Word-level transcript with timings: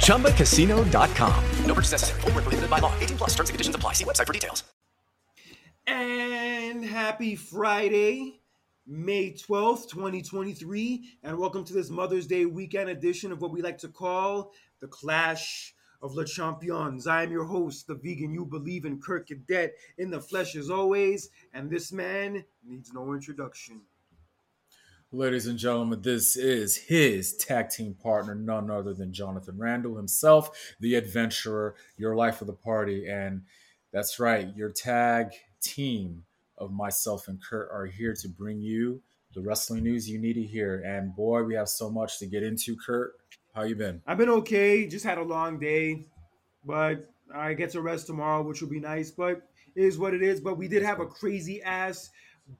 ChumbaCasino.com. 0.00 1.44
No 1.66 1.74
purchase 1.74 1.92
necessary. 1.92 2.20
Void 2.22 2.34
where 2.34 2.42
prohibited 2.42 2.70
by 2.70 2.80
law. 2.80 2.92
18 2.98 3.18
plus 3.18 3.30
terms 3.30 3.50
and 3.50 3.54
conditions 3.54 3.76
apply. 3.76 3.92
See 3.92 4.04
website 4.04 4.26
for 4.26 4.32
details. 4.32 4.64
And 5.86 6.84
happy 6.84 7.34
Friday, 7.34 8.40
May 8.86 9.32
12th, 9.32 9.88
2023. 9.88 11.18
And 11.22 11.38
welcome 11.38 11.64
to 11.64 11.72
this 11.72 11.88
Mother's 11.88 12.26
Day 12.26 12.44
weekend 12.44 12.90
edition 12.90 13.32
of 13.32 13.40
what 13.40 13.52
we 13.52 13.62
like 13.62 13.78
to 13.78 13.88
call 13.88 14.52
the 14.80 14.88
Clash 14.88 15.74
of 16.02 16.14
Le 16.14 16.24
Champions. 16.24 17.06
I 17.06 17.22
am 17.22 17.32
your 17.32 17.44
host, 17.44 17.86
the 17.86 17.94
vegan 17.94 18.32
you 18.32 18.44
believe 18.44 18.84
in, 18.84 19.00
Kirk 19.00 19.28
Cadet, 19.28 19.74
in 19.96 20.10
the 20.10 20.20
flesh 20.20 20.56
as 20.56 20.70
always. 20.70 21.30
And 21.54 21.70
this 21.70 21.90
man 21.92 22.44
needs 22.62 22.92
no 22.92 23.14
introduction. 23.14 23.80
Ladies 25.10 25.46
and 25.46 25.58
gentlemen, 25.58 26.02
this 26.02 26.36
is 26.36 26.76
his 26.76 27.34
tag 27.34 27.70
team 27.70 27.94
partner, 27.94 28.34
none 28.34 28.70
other 28.70 28.92
than 28.92 29.10
Jonathan 29.10 29.56
Randall 29.56 29.96
himself, 29.96 30.74
the 30.80 30.96
adventurer, 30.96 31.76
your 31.96 32.14
life 32.14 32.42
of 32.42 32.46
the 32.46 32.52
party. 32.52 33.08
And 33.08 33.40
that's 33.90 34.20
right, 34.20 34.54
your 34.54 34.68
tag 34.68 35.28
team 35.62 36.24
of 36.58 36.72
myself 36.72 37.26
and 37.26 37.42
Kurt 37.42 37.70
are 37.72 37.86
here 37.86 38.12
to 38.20 38.28
bring 38.28 38.60
you 38.60 39.00
the 39.34 39.40
wrestling 39.40 39.84
news 39.84 40.10
you 40.10 40.18
need 40.18 40.34
to 40.34 40.42
hear. 40.42 40.82
And 40.84 41.16
boy, 41.16 41.42
we 41.42 41.54
have 41.54 41.70
so 41.70 41.88
much 41.88 42.18
to 42.18 42.26
get 42.26 42.42
into. 42.42 42.76
Kurt, 42.76 43.14
how 43.54 43.62
you 43.62 43.76
been? 43.76 44.02
I've 44.06 44.18
been 44.18 44.28
okay. 44.28 44.86
Just 44.86 45.06
had 45.06 45.16
a 45.16 45.22
long 45.22 45.58
day, 45.58 46.04
but 46.66 47.08
I 47.34 47.54
get 47.54 47.70
to 47.70 47.80
rest 47.80 48.08
tomorrow, 48.08 48.42
which 48.42 48.60
will 48.60 48.68
be 48.68 48.78
nice. 48.78 49.10
But 49.10 49.40
is 49.74 49.96
what 49.96 50.12
it 50.12 50.22
is. 50.22 50.40
But 50.40 50.58
we 50.58 50.68
did 50.68 50.82
have 50.82 51.00
a 51.00 51.06
crazy 51.06 51.62
ass 51.62 52.10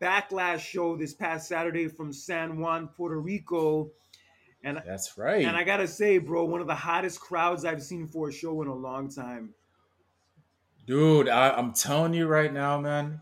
backlash 0.01 0.61
show 0.61 0.97
this 0.97 1.15
past 1.15 1.49
Saturday 1.49 1.89
from 1.89 2.13
San 2.13 2.59
Juan, 2.59 2.89
Puerto 2.89 3.19
Rico. 3.19 3.91
And 4.65 4.83
that's 4.87 5.17
right. 5.17 5.45
And 5.45 5.57
I 5.57 5.65
gotta 5.65 5.87
say, 5.87 6.19
bro, 6.19 6.45
one 6.45 6.61
of 6.61 6.67
the 6.67 6.75
hottest 6.75 7.21
crowds 7.21 7.65
I've 7.65 7.83
seen 7.83 8.07
for 8.07 8.29
a 8.29 8.33
show 8.33 8.61
in 8.63 8.69
a 8.69 8.75
long 8.75 9.09
time. 9.09 9.55
Dude, 10.87 11.29
I, 11.29 11.51
I'm 11.51 11.73
telling 11.73 12.15
you 12.15 12.27
right 12.27 12.53
now, 12.53 12.81
man, 12.81 13.21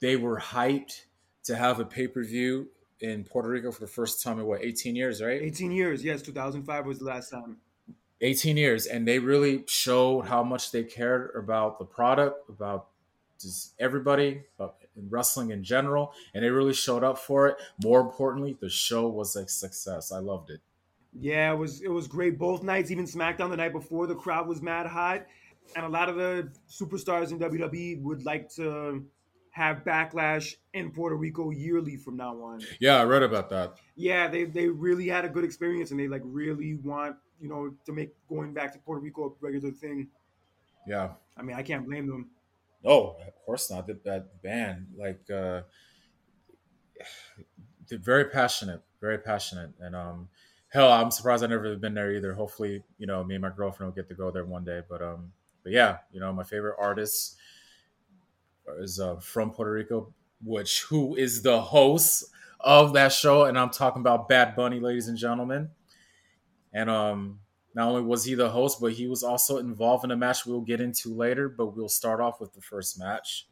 they 0.00 0.16
were 0.16 0.38
hyped 0.38 1.02
to 1.44 1.56
have 1.56 1.80
a 1.80 1.84
pay 1.84 2.06
per 2.06 2.22
view 2.22 2.68
in 3.00 3.24
Puerto 3.24 3.48
Rico 3.48 3.70
for 3.70 3.80
the 3.80 3.86
first 3.86 4.22
time 4.22 4.38
in 4.38 4.46
what 4.46 4.62
18 4.62 4.96
years, 4.96 5.22
right? 5.22 5.42
18 5.42 5.70
years, 5.72 6.04
yes. 6.04 6.22
2005 6.22 6.86
was 6.86 6.98
the 6.98 7.04
last 7.04 7.30
time. 7.30 7.58
18 8.20 8.56
years, 8.56 8.86
and 8.86 9.06
they 9.06 9.18
really 9.18 9.64
showed 9.66 10.22
how 10.22 10.42
much 10.42 10.70
they 10.70 10.82
cared 10.82 11.32
about 11.36 11.78
the 11.78 11.84
product, 11.84 12.48
about 12.48 12.86
just 13.38 13.74
everybody, 13.78 14.42
about 14.58 14.76
in 14.96 15.08
wrestling 15.08 15.50
in 15.50 15.62
general, 15.62 16.12
and 16.34 16.44
they 16.44 16.50
really 16.50 16.74
showed 16.74 17.04
up 17.04 17.18
for 17.18 17.48
it. 17.48 17.56
More 17.82 18.00
importantly, 18.00 18.56
the 18.60 18.68
show 18.68 19.08
was 19.08 19.36
a 19.36 19.46
success. 19.48 20.12
I 20.12 20.18
loved 20.18 20.50
it. 20.50 20.60
Yeah, 21.12 21.52
it 21.52 21.56
was 21.56 21.80
it 21.80 21.90
was 21.90 22.08
great 22.08 22.38
both 22.38 22.62
nights. 22.62 22.90
Even 22.90 23.04
SmackDown 23.04 23.50
the 23.50 23.56
night 23.56 23.72
before, 23.72 24.06
the 24.06 24.14
crowd 24.14 24.48
was 24.48 24.60
mad 24.60 24.86
hot, 24.86 25.26
and 25.76 25.84
a 25.84 25.88
lot 25.88 26.08
of 26.08 26.16
the 26.16 26.50
superstars 26.68 27.30
in 27.30 27.38
WWE 27.38 28.02
would 28.02 28.24
like 28.24 28.48
to 28.54 29.04
have 29.50 29.84
backlash 29.84 30.56
in 30.72 30.90
Puerto 30.90 31.14
Rico 31.14 31.50
yearly 31.50 31.96
from 31.96 32.16
now 32.16 32.34
on. 32.42 32.60
Yeah, 32.80 32.96
I 32.96 33.04
read 33.04 33.22
about 33.22 33.48
that. 33.50 33.74
Yeah, 33.94 34.26
they 34.26 34.44
they 34.44 34.68
really 34.68 35.06
had 35.06 35.24
a 35.24 35.28
good 35.28 35.44
experience, 35.44 35.92
and 35.92 36.00
they 36.00 36.08
like 36.08 36.22
really 36.24 36.74
want 36.74 37.16
you 37.40 37.48
know 37.48 37.72
to 37.86 37.92
make 37.92 38.10
going 38.28 38.52
back 38.52 38.72
to 38.72 38.80
Puerto 38.80 39.00
Rico 39.00 39.26
a 39.26 39.30
regular 39.40 39.70
thing. 39.70 40.08
Yeah, 40.88 41.10
I 41.36 41.42
mean, 41.42 41.56
I 41.56 41.62
can't 41.62 41.86
blame 41.86 42.08
them. 42.08 42.30
Oh, 42.84 43.16
of 43.26 43.34
course 43.46 43.70
not. 43.70 43.86
That, 43.86 44.04
that 44.04 44.42
band, 44.42 44.88
like, 44.96 45.30
uh, 45.30 45.62
they're 47.88 47.98
very 47.98 48.26
passionate, 48.26 48.82
very 49.00 49.18
passionate, 49.18 49.70
and 49.80 49.94
um, 49.94 50.28
hell, 50.68 50.90
I'm 50.90 51.10
surprised 51.10 51.44
I've 51.44 51.50
never 51.50 51.76
been 51.76 51.94
there 51.94 52.12
either. 52.12 52.34
Hopefully, 52.34 52.82
you 52.98 53.06
know, 53.06 53.22
me 53.24 53.34
and 53.34 53.42
my 53.42 53.50
girlfriend 53.50 53.92
will 53.92 53.96
get 54.02 54.08
to 54.08 54.14
go 54.14 54.30
there 54.30 54.44
one 54.44 54.64
day. 54.64 54.80
But 54.88 55.02
um, 55.02 55.32
but 55.62 55.72
yeah, 55.72 55.98
you 56.12 56.20
know, 56.20 56.32
my 56.32 56.44
favorite 56.44 56.76
artist 56.78 57.36
is 58.78 58.98
uh, 59.00 59.16
from 59.16 59.50
Puerto 59.50 59.72
Rico, 59.72 60.12
which 60.42 60.82
who 60.82 61.14
is 61.16 61.42
the 61.42 61.60
host 61.60 62.24
of 62.60 62.94
that 62.94 63.12
show, 63.12 63.44
and 63.44 63.58
I'm 63.58 63.70
talking 63.70 64.00
about 64.00 64.28
Bad 64.28 64.56
Bunny, 64.56 64.80
ladies 64.80 65.08
and 65.08 65.18
gentlemen. 65.18 65.70
And 66.72 66.90
um, 66.90 67.40
not 67.74 67.88
only 67.88 68.02
was 68.02 68.24
he 68.24 68.34
the 68.34 68.50
host, 68.50 68.80
but 68.80 68.92
he 68.92 69.06
was 69.06 69.22
also 69.22 69.58
involved 69.58 70.04
in 70.04 70.10
a 70.10 70.16
match 70.16 70.46
we'll 70.46 70.60
get 70.60 70.80
into 70.80 71.14
later. 71.14 71.48
But 71.48 71.76
we'll 71.76 71.88
start 71.88 72.20
off 72.20 72.40
with 72.40 72.52
the 72.54 72.60
first 72.60 72.98
match 72.98 73.46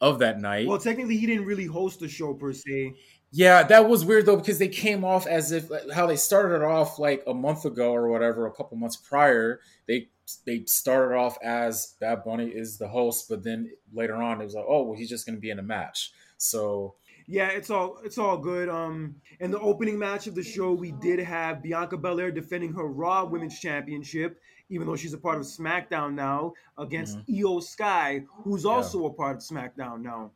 of 0.00 0.18
that 0.18 0.40
night. 0.40 0.66
Well, 0.66 0.78
technically, 0.78 1.16
he 1.16 1.26
didn't 1.26 1.46
really 1.46 1.66
host 1.66 2.00
the 2.00 2.08
show 2.08 2.34
per 2.34 2.52
se. 2.52 2.94
Yeah, 3.32 3.64
that 3.64 3.88
was 3.88 4.04
weird 4.04 4.26
though 4.26 4.36
because 4.36 4.58
they 4.58 4.68
came 4.68 5.04
off 5.04 5.26
as 5.26 5.52
if 5.52 5.70
how 5.92 6.06
they 6.06 6.16
started 6.16 6.64
off 6.64 6.98
like 6.98 7.22
a 7.26 7.34
month 7.34 7.64
ago 7.64 7.92
or 7.92 8.08
whatever, 8.08 8.46
a 8.46 8.52
couple 8.52 8.76
months 8.78 8.96
prior. 8.96 9.60
They 9.86 10.08
they 10.44 10.64
started 10.66 11.14
off 11.16 11.36
as 11.42 11.94
Bad 12.00 12.24
Bunny 12.24 12.48
is 12.48 12.78
the 12.78 12.88
host, 12.88 13.28
but 13.28 13.44
then 13.44 13.70
later 13.92 14.16
on 14.16 14.40
it 14.40 14.44
was 14.44 14.54
like, 14.54 14.64
oh, 14.66 14.84
well, 14.84 14.98
he's 14.98 15.10
just 15.10 15.26
going 15.26 15.36
to 15.36 15.40
be 15.40 15.50
in 15.50 15.58
a 15.58 15.62
match. 15.62 16.12
So 16.38 16.94
yeah, 17.26 17.48
it's 17.48 17.70
all 17.70 17.98
it's 18.04 18.18
all 18.18 18.38
good. 18.38 18.68
Um, 18.68 19.16
in 19.40 19.50
the 19.50 19.60
opening 19.60 19.98
match 19.98 20.26
of 20.26 20.34
the 20.34 20.42
show, 20.42 20.72
we 20.72 20.92
did 20.92 21.18
have 21.18 21.62
Bianca 21.62 21.96
Belair 21.96 22.30
defending 22.30 22.72
her 22.74 22.86
Raw 22.86 23.24
Women's 23.24 23.58
Championship, 23.58 24.40
even 24.68 24.86
though 24.86 24.96
she's 24.96 25.12
a 25.12 25.18
part 25.18 25.38
of 25.38 25.42
SmackDown 25.42 26.14
now, 26.14 26.52
against 26.78 27.18
mm-hmm. 27.18 27.46
Iyo 27.46 27.62
Sky, 27.62 28.24
who's 28.44 28.64
also 28.64 29.00
yeah. 29.00 29.08
a 29.08 29.10
part 29.10 29.36
of 29.36 29.42
SmackDown 29.42 30.02
now. 30.02 30.30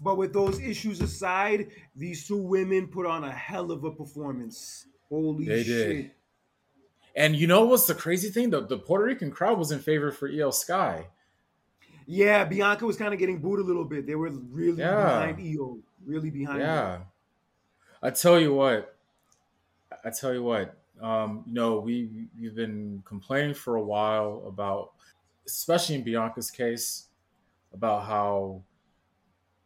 But 0.00 0.18
with 0.18 0.32
those 0.32 0.60
issues 0.60 1.00
aside, 1.00 1.68
these 1.94 2.26
two 2.28 2.36
women 2.36 2.88
put 2.88 3.06
on 3.06 3.24
a 3.24 3.32
hell 3.32 3.70
of 3.70 3.84
a 3.84 3.90
performance. 3.90 4.86
Holy 5.08 5.46
they 5.46 5.62
shit. 5.64 5.88
Did. 5.88 6.10
And 7.16 7.34
you 7.34 7.46
know 7.46 7.64
what's 7.64 7.86
the 7.86 7.94
crazy 7.94 8.28
thing? 8.28 8.50
The, 8.50 8.60
the 8.60 8.78
Puerto 8.78 9.04
Rican 9.04 9.30
crowd 9.30 9.58
was 9.58 9.72
in 9.72 9.78
favor 9.78 10.12
for 10.12 10.28
Iyo 10.30 10.52
Sky. 10.52 11.06
Yeah, 12.06 12.44
Bianca 12.44 12.86
was 12.86 12.96
kind 12.96 13.12
of 13.12 13.18
getting 13.18 13.38
booed 13.40 13.58
a 13.58 13.62
little 13.62 13.84
bit. 13.84 14.06
They 14.06 14.14
were 14.14 14.30
really 14.30 14.80
yeah. 14.80 14.94
behind 14.94 15.38
Iyo, 15.38 15.80
really 16.06 16.30
behind. 16.30 16.60
Yeah, 16.60 17.00
I 18.02 18.10
tell 18.10 18.40
you 18.40 18.54
what, 18.54 18.96
I 20.04 20.10
tell 20.10 20.32
you 20.32 20.42
what. 20.42 20.76
Um, 21.00 21.44
you 21.46 21.52
know, 21.52 21.80
we 21.80 22.28
we've 22.40 22.54
been 22.54 23.02
complaining 23.04 23.54
for 23.54 23.76
a 23.76 23.82
while 23.82 24.44
about, 24.46 24.92
especially 25.46 25.96
in 25.96 26.04
Bianca's 26.04 26.50
case, 26.50 27.08
about 27.72 28.04
how 28.04 28.62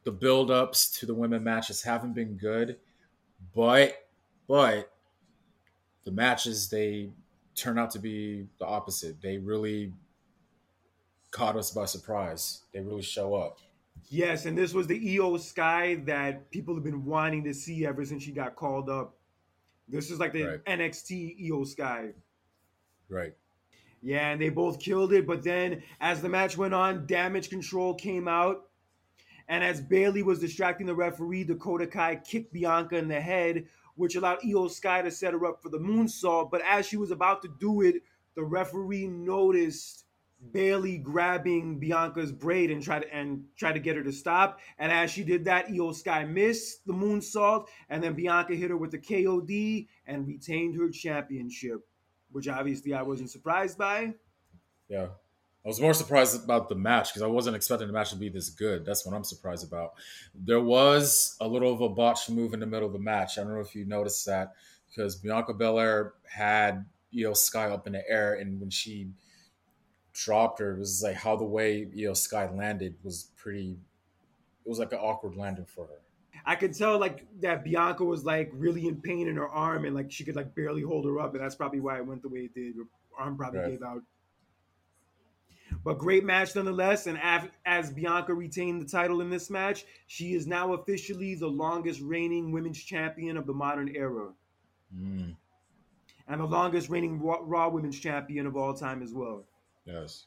the 0.04 0.10
build-ups 0.10 0.98
to 0.98 1.06
the 1.06 1.14
women 1.14 1.44
matches 1.44 1.82
haven't 1.82 2.14
been 2.14 2.36
good, 2.36 2.78
but 3.54 4.08
but 4.48 4.90
the 6.04 6.10
matches 6.10 6.68
they 6.68 7.10
turn 7.54 7.78
out 7.78 7.90
to 7.90 7.98
be 7.98 8.46
the 8.58 8.64
opposite. 8.64 9.20
They 9.20 9.38
really 9.38 9.92
caught 11.30 11.56
us 11.56 11.70
by 11.70 11.84
surprise. 11.84 12.62
They 12.72 12.80
really 12.80 13.02
show 13.02 13.34
up. 13.34 13.58
Yes, 14.08 14.46
and 14.46 14.56
this 14.56 14.74
was 14.74 14.86
the 14.86 14.98
Iyo 14.98 15.38
Sky 15.38 15.96
that 16.06 16.50
people 16.50 16.74
have 16.74 16.84
been 16.84 17.04
wanting 17.04 17.44
to 17.44 17.54
see 17.54 17.86
ever 17.86 18.04
since 18.04 18.22
she 18.22 18.32
got 18.32 18.56
called 18.56 18.88
up. 18.88 19.16
This 19.88 20.10
is 20.10 20.18
like 20.18 20.32
the 20.32 20.44
right. 20.44 20.64
NXT 20.64 21.48
Iyo 21.48 21.66
Sky. 21.66 22.10
Right. 23.08 23.34
Yeah, 24.02 24.30
and 24.30 24.40
they 24.40 24.48
both 24.48 24.80
killed 24.80 25.12
it. 25.12 25.26
But 25.26 25.42
then 25.42 25.82
as 26.00 26.22
the 26.22 26.28
match 26.28 26.56
went 26.56 26.74
on, 26.74 27.06
damage 27.06 27.50
control 27.50 27.94
came 27.94 28.26
out 28.28 28.70
and 29.50 29.64
as 29.64 29.80
Bayley 29.80 30.22
was 30.22 30.38
distracting 30.38 30.86
the 30.86 30.94
referee, 30.94 31.42
Dakota 31.42 31.84
Kai 31.84 32.14
kicked 32.14 32.52
Bianca 32.52 32.96
in 32.96 33.08
the 33.08 33.20
head, 33.20 33.66
which 33.96 34.14
allowed 34.14 34.38
Iyo 34.42 34.70
Sky 34.70 35.02
to 35.02 35.10
set 35.10 35.32
her 35.32 35.44
up 35.44 35.60
for 35.60 35.70
the 35.70 35.78
moonsault. 35.78 36.52
But 36.52 36.62
as 36.62 36.86
she 36.86 36.96
was 36.96 37.10
about 37.10 37.42
to 37.42 37.48
do 37.58 37.82
it, 37.82 37.96
the 38.36 38.44
referee 38.44 39.08
noticed 39.08 40.04
Bayley 40.52 40.98
grabbing 40.98 41.78
Bianca's 41.78 42.32
braid 42.32 42.70
and 42.70 42.82
try 42.82 42.98
to 42.98 43.14
and 43.14 43.44
try 43.56 43.72
to 43.72 43.78
get 43.78 43.96
her 43.96 44.02
to 44.02 44.12
stop. 44.12 44.60
And 44.78 44.90
as 44.90 45.10
she 45.10 45.22
did 45.22 45.44
that, 45.44 45.68
Iyo 45.68 45.94
Sky 45.94 46.24
missed 46.24 46.86
the 46.86 46.92
moonsault, 46.92 47.66
and 47.88 48.02
then 48.02 48.14
Bianca 48.14 48.54
hit 48.54 48.70
her 48.70 48.76
with 48.76 48.90
the 48.90 48.98
KOD 48.98 49.86
and 50.06 50.26
retained 50.26 50.76
her 50.76 50.88
championship, 50.90 51.80
which 52.30 52.48
obviously 52.48 52.94
I 52.94 53.02
wasn't 53.02 53.30
surprised 53.30 53.78
by. 53.78 54.14
Yeah. 54.88 55.08
I 55.64 55.68
was 55.68 55.80
more 55.80 55.92
surprised 55.92 56.42
about 56.42 56.70
the 56.70 56.74
match 56.74 57.10
because 57.10 57.20
I 57.20 57.26
wasn't 57.26 57.54
expecting 57.54 57.86
the 57.86 57.92
match 57.92 58.10
to 58.10 58.16
be 58.16 58.30
this 58.30 58.48
good. 58.48 58.86
That's 58.86 59.04
what 59.04 59.14
I'm 59.14 59.24
surprised 59.24 59.66
about. 59.66 59.92
There 60.34 60.60
was 60.60 61.36
a 61.38 61.46
little 61.46 61.70
of 61.70 61.82
a 61.82 61.90
botch 61.90 62.30
move 62.30 62.54
in 62.54 62.60
the 62.60 62.66
middle 62.66 62.86
of 62.86 62.94
the 62.94 62.98
match. 62.98 63.36
I 63.36 63.42
don't 63.42 63.52
know 63.52 63.60
if 63.60 63.74
you 63.74 63.84
noticed 63.84 64.24
that 64.24 64.54
because 64.88 65.16
Bianca 65.16 65.52
Belair 65.52 66.14
had 66.26 66.86
Iyo 67.14 67.36
Sky 67.36 67.68
up 67.68 67.86
in 67.86 67.92
the 67.92 68.02
air, 68.08 68.34
and 68.34 68.58
when 68.58 68.70
she 68.70 69.10
dropped 70.24 70.58
her, 70.60 70.72
it 70.72 70.78
was 70.78 71.02
like 71.02 71.16
how 71.16 71.36
the 71.36 71.44
way 71.44 71.88
you 71.94 72.06
know 72.08 72.14
Sky 72.14 72.48
landed 72.50 72.94
was 73.02 73.30
pretty. 73.36 73.78
It 74.64 74.68
was 74.68 74.78
like 74.78 74.92
an 74.92 74.98
awkward 74.98 75.36
landing 75.36 75.64
for 75.66 75.86
her. 75.86 76.00
I 76.46 76.56
could 76.56 76.74
tell 76.74 76.98
like 76.98 77.26
that 77.40 77.64
Bianca 77.64 78.04
was 78.04 78.24
like 78.24 78.50
really 78.54 78.86
in 78.88 79.00
pain 79.00 79.28
in 79.28 79.36
her 79.36 79.48
arm 79.48 79.84
and 79.84 79.94
like 79.94 80.10
she 80.10 80.24
could 80.24 80.36
like 80.36 80.54
barely 80.54 80.82
hold 80.82 81.04
her 81.06 81.18
up, 81.20 81.34
and 81.34 81.42
that's 81.42 81.54
probably 81.54 81.80
why 81.80 81.96
it 81.98 82.06
went 82.06 82.22
the 82.22 82.28
way 82.28 82.40
it 82.40 82.54
did. 82.54 82.76
Her 82.76 82.84
arm 83.18 83.36
probably 83.36 83.60
Right. 83.60 83.70
gave 83.70 83.82
out. 83.82 84.02
But 85.84 85.98
great 85.98 86.24
match 86.24 86.56
nonetheless. 86.56 87.06
And 87.06 87.16
av- 87.18 87.50
as 87.64 87.92
Bianca 87.92 88.34
retained 88.34 88.82
the 88.82 88.86
title 88.86 89.20
in 89.20 89.30
this 89.30 89.50
match, 89.50 89.84
she 90.08 90.34
is 90.34 90.46
now 90.46 90.72
officially 90.74 91.34
the 91.36 91.46
longest 91.46 92.00
reigning 92.00 92.50
women's 92.52 92.82
champion 92.82 93.36
of 93.36 93.46
the 93.46 93.54
modern 93.54 93.94
era, 93.94 94.32
Mm, 94.92 95.36
and 96.26 96.40
the 96.40 96.44
longest 96.44 96.88
reigning 96.90 97.20
Raw, 97.22 97.38
Raw 97.42 97.68
women's 97.68 97.98
champion 98.00 98.46
of 98.46 98.56
all 98.56 98.74
time 98.74 99.02
as 99.02 99.14
well. 99.14 99.44
Yes. 99.90 100.26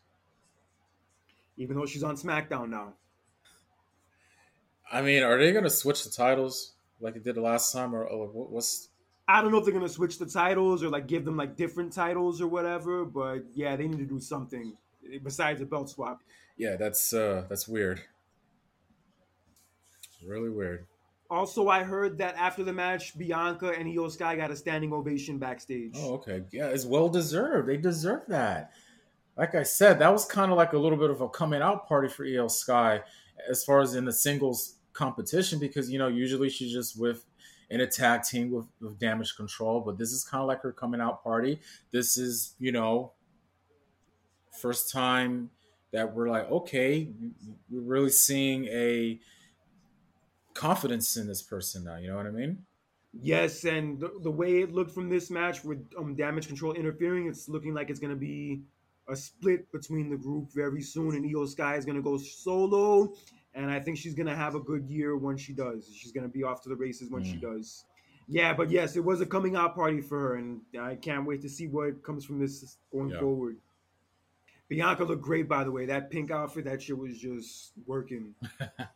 Even 1.58 1.76
though 1.76 1.86
she's 1.86 2.04
on 2.04 2.16
SmackDown 2.16 2.70
now. 2.70 2.94
I 4.92 5.02
mean, 5.02 5.24
are 5.24 5.38
they 5.38 5.52
going 5.52 5.64
to 5.64 5.70
switch 5.70 6.04
the 6.04 6.10
titles 6.10 6.74
like 7.00 7.14
they 7.14 7.20
did 7.20 7.36
the 7.36 7.42
last 7.42 7.72
time, 7.72 7.94
or, 7.94 8.06
or 8.06 8.28
what's? 8.28 8.90
I 9.28 9.42
don't 9.42 9.52
know 9.52 9.58
if 9.58 9.66
they're 9.66 9.74
gonna 9.74 9.88
switch 9.88 10.20
the 10.20 10.26
titles 10.26 10.84
or 10.84 10.90
like 10.90 11.08
give 11.08 11.24
them 11.26 11.38
like 11.38 11.56
different 11.56 11.94
titles 11.94 12.42
or 12.42 12.48
whatever, 12.48 13.06
but 13.06 13.44
yeah, 13.54 13.76
they 13.76 13.88
need 13.88 14.00
to 14.00 14.06
do 14.06 14.20
something 14.20 14.76
besides 15.24 15.62
a 15.62 15.66
belt 15.66 15.90
swap. 15.90 16.22
Yeah, 16.58 16.76
that's 16.76 17.14
uh 17.14 17.46
that's 17.48 17.68
weird. 17.68 18.02
Really 20.26 20.50
weird. 20.50 20.88
Also, 21.30 21.68
I 21.68 21.84
heard 21.84 22.18
that 22.20 22.36
after 22.36 22.64
the 22.64 22.74
match, 22.74 23.18
Bianca 23.18 23.70
and 23.70 23.88
Iyo 23.88 24.12
Sky 24.12 24.36
got 24.36 24.52
a 24.52 24.56
standing 24.56 24.94
ovation 24.94 25.40
backstage. 25.40 25.94
Oh, 25.98 26.16
okay. 26.16 26.44
Yeah, 26.52 26.68
it's 26.68 26.86
well 26.86 27.10
deserved. 27.10 27.68
They 27.68 27.78
deserve 27.78 28.22
that. 28.28 28.72
Like 29.38 29.56
I 29.56 29.64
said, 29.64 30.00
that 30.00 30.12
was 30.12 30.26
kind 30.26 30.52
of 30.52 30.58
like 30.58 30.74
a 30.74 30.78
little 30.78 30.98
bit 30.98 31.10
of 31.10 31.22
a 31.22 31.30
coming 31.30 31.62
out 31.62 31.88
party 31.88 32.08
for 32.08 32.26
Iyo 32.26 32.50
Sky 32.50 33.02
as 33.50 33.64
far 33.64 33.82
as 33.82 33.96
in 33.96 34.06
the 34.06 34.14
singles 34.14 34.76
competition 34.94 35.60
because 35.60 35.90
you 35.90 35.98
know 35.98 36.08
usually 36.08 36.50
she's 36.50 36.72
just 36.72 37.00
with 37.00 37.26
in 37.74 37.82
a 37.82 37.88
tag 37.88 38.22
team 38.22 38.52
with, 38.52 38.68
with 38.80 39.00
damage 39.00 39.36
control, 39.36 39.82
but 39.82 39.98
this 39.98 40.12
is 40.12 40.24
kind 40.24 40.42
of 40.42 40.48
like 40.48 40.62
her 40.62 40.72
coming 40.72 41.02
out 41.02 41.24
party. 41.24 41.60
This 41.92 42.18
is, 42.18 42.54
you 42.60 42.72
know, 42.72 43.14
first 44.62 44.92
time 44.92 45.50
that 45.92 46.14
we're 46.14 46.30
like, 46.30 46.50
okay, 46.52 47.10
we're 47.72 47.82
really 47.82 48.12
seeing 48.12 48.66
a 48.66 49.20
confidence 50.54 51.18
in 51.18 51.28
this 51.28 51.42
person 51.42 51.84
now. 51.84 51.98
You 51.98 52.10
know 52.10 52.18
what 52.18 52.28
I 52.28 52.32
mean? 52.32 52.60
Yes, 53.12 53.64
and 53.64 54.00
the, 54.00 54.12
the 54.22 54.32
way 54.32 54.62
it 54.62 54.72
looked 54.72 54.92
from 54.92 55.10
this 55.10 55.32
match 55.32 55.64
with 55.64 55.84
um, 55.98 56.16
damage 56.16 56.48
control 56.48 56.74
interfering, 56.74 57.28
it's 57.28 57.50
looking 57.50 57.74
like 57.74 57.90
it's 57.90 58.00
going 58.00 58.14
to 58.14 58.20
be 58.20 58.62
a 59.08 59.16
split 59.16 59.72
between 59.72 60.10
the 60.10 60.18
group 60.18 60.52
very 60.54 60.82
soon, 60.82 61.16
and 61.16 61.26
Iyo 61.26 61.48
Sky 61.48 61.76
is 61.76 61.86
going 61.86 61.98
to 61.98 62.02
go 62.02 62.18
solo. 62.18 63.14
And 63.56 63.70
I 63.70 63.80
think 63.80 63.98
she's 63.98 64.16
going 64.16 64.28
to 64.28 64.36
have 64.36 64.56
a 64.56 64.60
good 64.60 64.90
year 64.90 65.16
when 65.16 65.38
she 65.38 65.54
does. 65.54 65.90
She's 65.94 66.12
going 66.12 66.26
to 66.26 66.32
be 66.32 66.44
off 66.44 66.62
to 66.64 66.70
the 66.70 66.76
races 66.76 67.12
when 67.12 67.24
she 67.24 67.34
mm. 67.36 67.42
does. 67.42 67.86
Yeah, 68.28 68.54
but 68.54 68.72
yes, 68.72 68.96
it 68.96 69.04
was 69.04 69.22
a 69.22 69.26
coming 69.26 69.56
out 69.56 69.76
party 69.76 70.02
for 70.02 70.20
her, 70.20 70.36
and 70.36 70.62
I 70.80 70.96
can't 70.96 71.26
wait 71.26 71.42
to 71.42 71.50
see 71.50 71.68
what 71.68 72.02
comes 72.04 72.26
from 72.26 72.40
this 72.40 72.78
going 72.92 73.10
Yeah. 73.10 73.20
forward. 73.20 73.58
Bianca 74.70 75.04
looked 75.04 75.22
great, 75.22 75.48
by 75.48 75.64
the 75.64 75.72
way. 75.72 75.86
That 75.86 76.10
pink 76.10 76.32
outfit, 76.32 76.66
that 76.66 76.82
shit 76.82 76.98
was 76.98 77.20
just 77.20 77.74
working. 77.86 78.34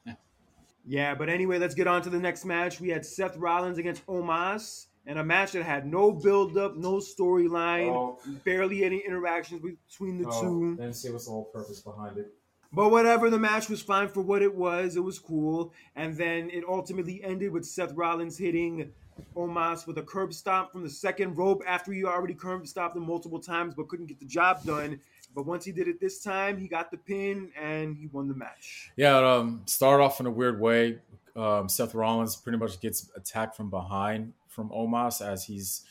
yeah, 0.86 1.14
but 1.14 1.30
anyway, 1.30 1.60
let's 1.60 1.76
get 1.76 1.88
on 1.88 2.02
to 2.04 2.10
the 2.10 2.20
next 2.20 2.46
match. 2.46 2.80
We 2.80 2.90
had 2.90 3.06
Seth 3.06 3.38
Rollins 3.38 3.78
against 3.78 4.06
Omos, 4.08 4.87
and 5.08 5.18
a 5.18 5.24
match 5.24 5.54
that 5.54 5.64
had 5.64 5.88
no 5.88 6.12
build 6.12 6.58
up, 6.58 6.76
no 6.76 6.96
storyline, 6.98 7.90
Oh. 7.90 8.20
barely 8.44 8.84
any 8.84 9.00
interactions 9.00 9.62
between 9.62 10.22
the 10.22 10.30
two. 10.40 10.76
Then 10.78 10.94
see 10.94 11.10
what's 11.10 11.26
the 11.26 11.32
whole 11.32 11.46
purpose 11.46 11.80
behind 11.80 12.18
it. 12.18 12.34
But 12.74 12.92
whatever, 12.92 13.30
the 13.30 13.40
match 13.40 13.70
was 13.70 13.82
fine 13.82 14.10
for 14.10 14.22
what 14.22 14.42
it 14.42 14.54
was. 14.54 14.98
It 14.98 15.04
was 15.04 15.18
cool. 15.18 15.74
And 15.96 16.16
then 16.18 16.50
it 16.50 16.66
ultimately 16.68 17.24
ended 17.24 17.54
with 17.54 17.66
Seth 17.66 17.94
Rollins 17.94 18.38
hitting 18.38 18.92
Omos 19.36 19.88
with 19.88 19.98
a 19.98 20.04
curb 20.04 20.34
stomp 20.34 20.72
from 20.74 20.84
the 20.84 20.90
second 20.90 21.38
rope 21.38 21.64
after 21.66 21.92
he 21.94 22.04
already 22.04 22.34
curb 22.34 22.68
stomped 22.68 22.96
him 22.98 23.08
multiple 23.08 23.40
times 23.40 23.74
but 23.74 23.88
couldn't 23.88 24.08
get 24.08 24.20
the 24.20 24.26
job 24.26 24.64
done. 24.66 25.00
But 25.34 25.46
once 25.46 25.64
he 25.64 25.72
did 25.72 25.88
it 25.88 26.00
this 26.02 26.22
time, 26.22 26.58
he 26.60 26.68
got 26.68 26.92
the 26.92 26.98
pin 26.98 27.52
and 27.60 27.96
he 27.96 28.08
won 28.08 28.28
the 28.28 28.36
match. 28.36 28.92
Yeah, 28.98 29.18
it, 29.18 29.24
um, 29.24 29.62
started 29.66 30.04
off 30.04 30.20
in 30.20 30.26
a 30.26 30.32
weird 30.32 30.60
way. 30.60 31.00
Um, 31.36 31.70
Seth 31.70 31.94
Rollins 31.96 32.36
pretty 32.36 32.58
much 32.58 32.80
gets 32.82 33.10
attacked 33.16 33.56
from 33.56 33.70
behind 33.70 34.34
from 34.58 34.70
Omos 34.70 35.24
as 35.24 35.44
he's 35.44 35.84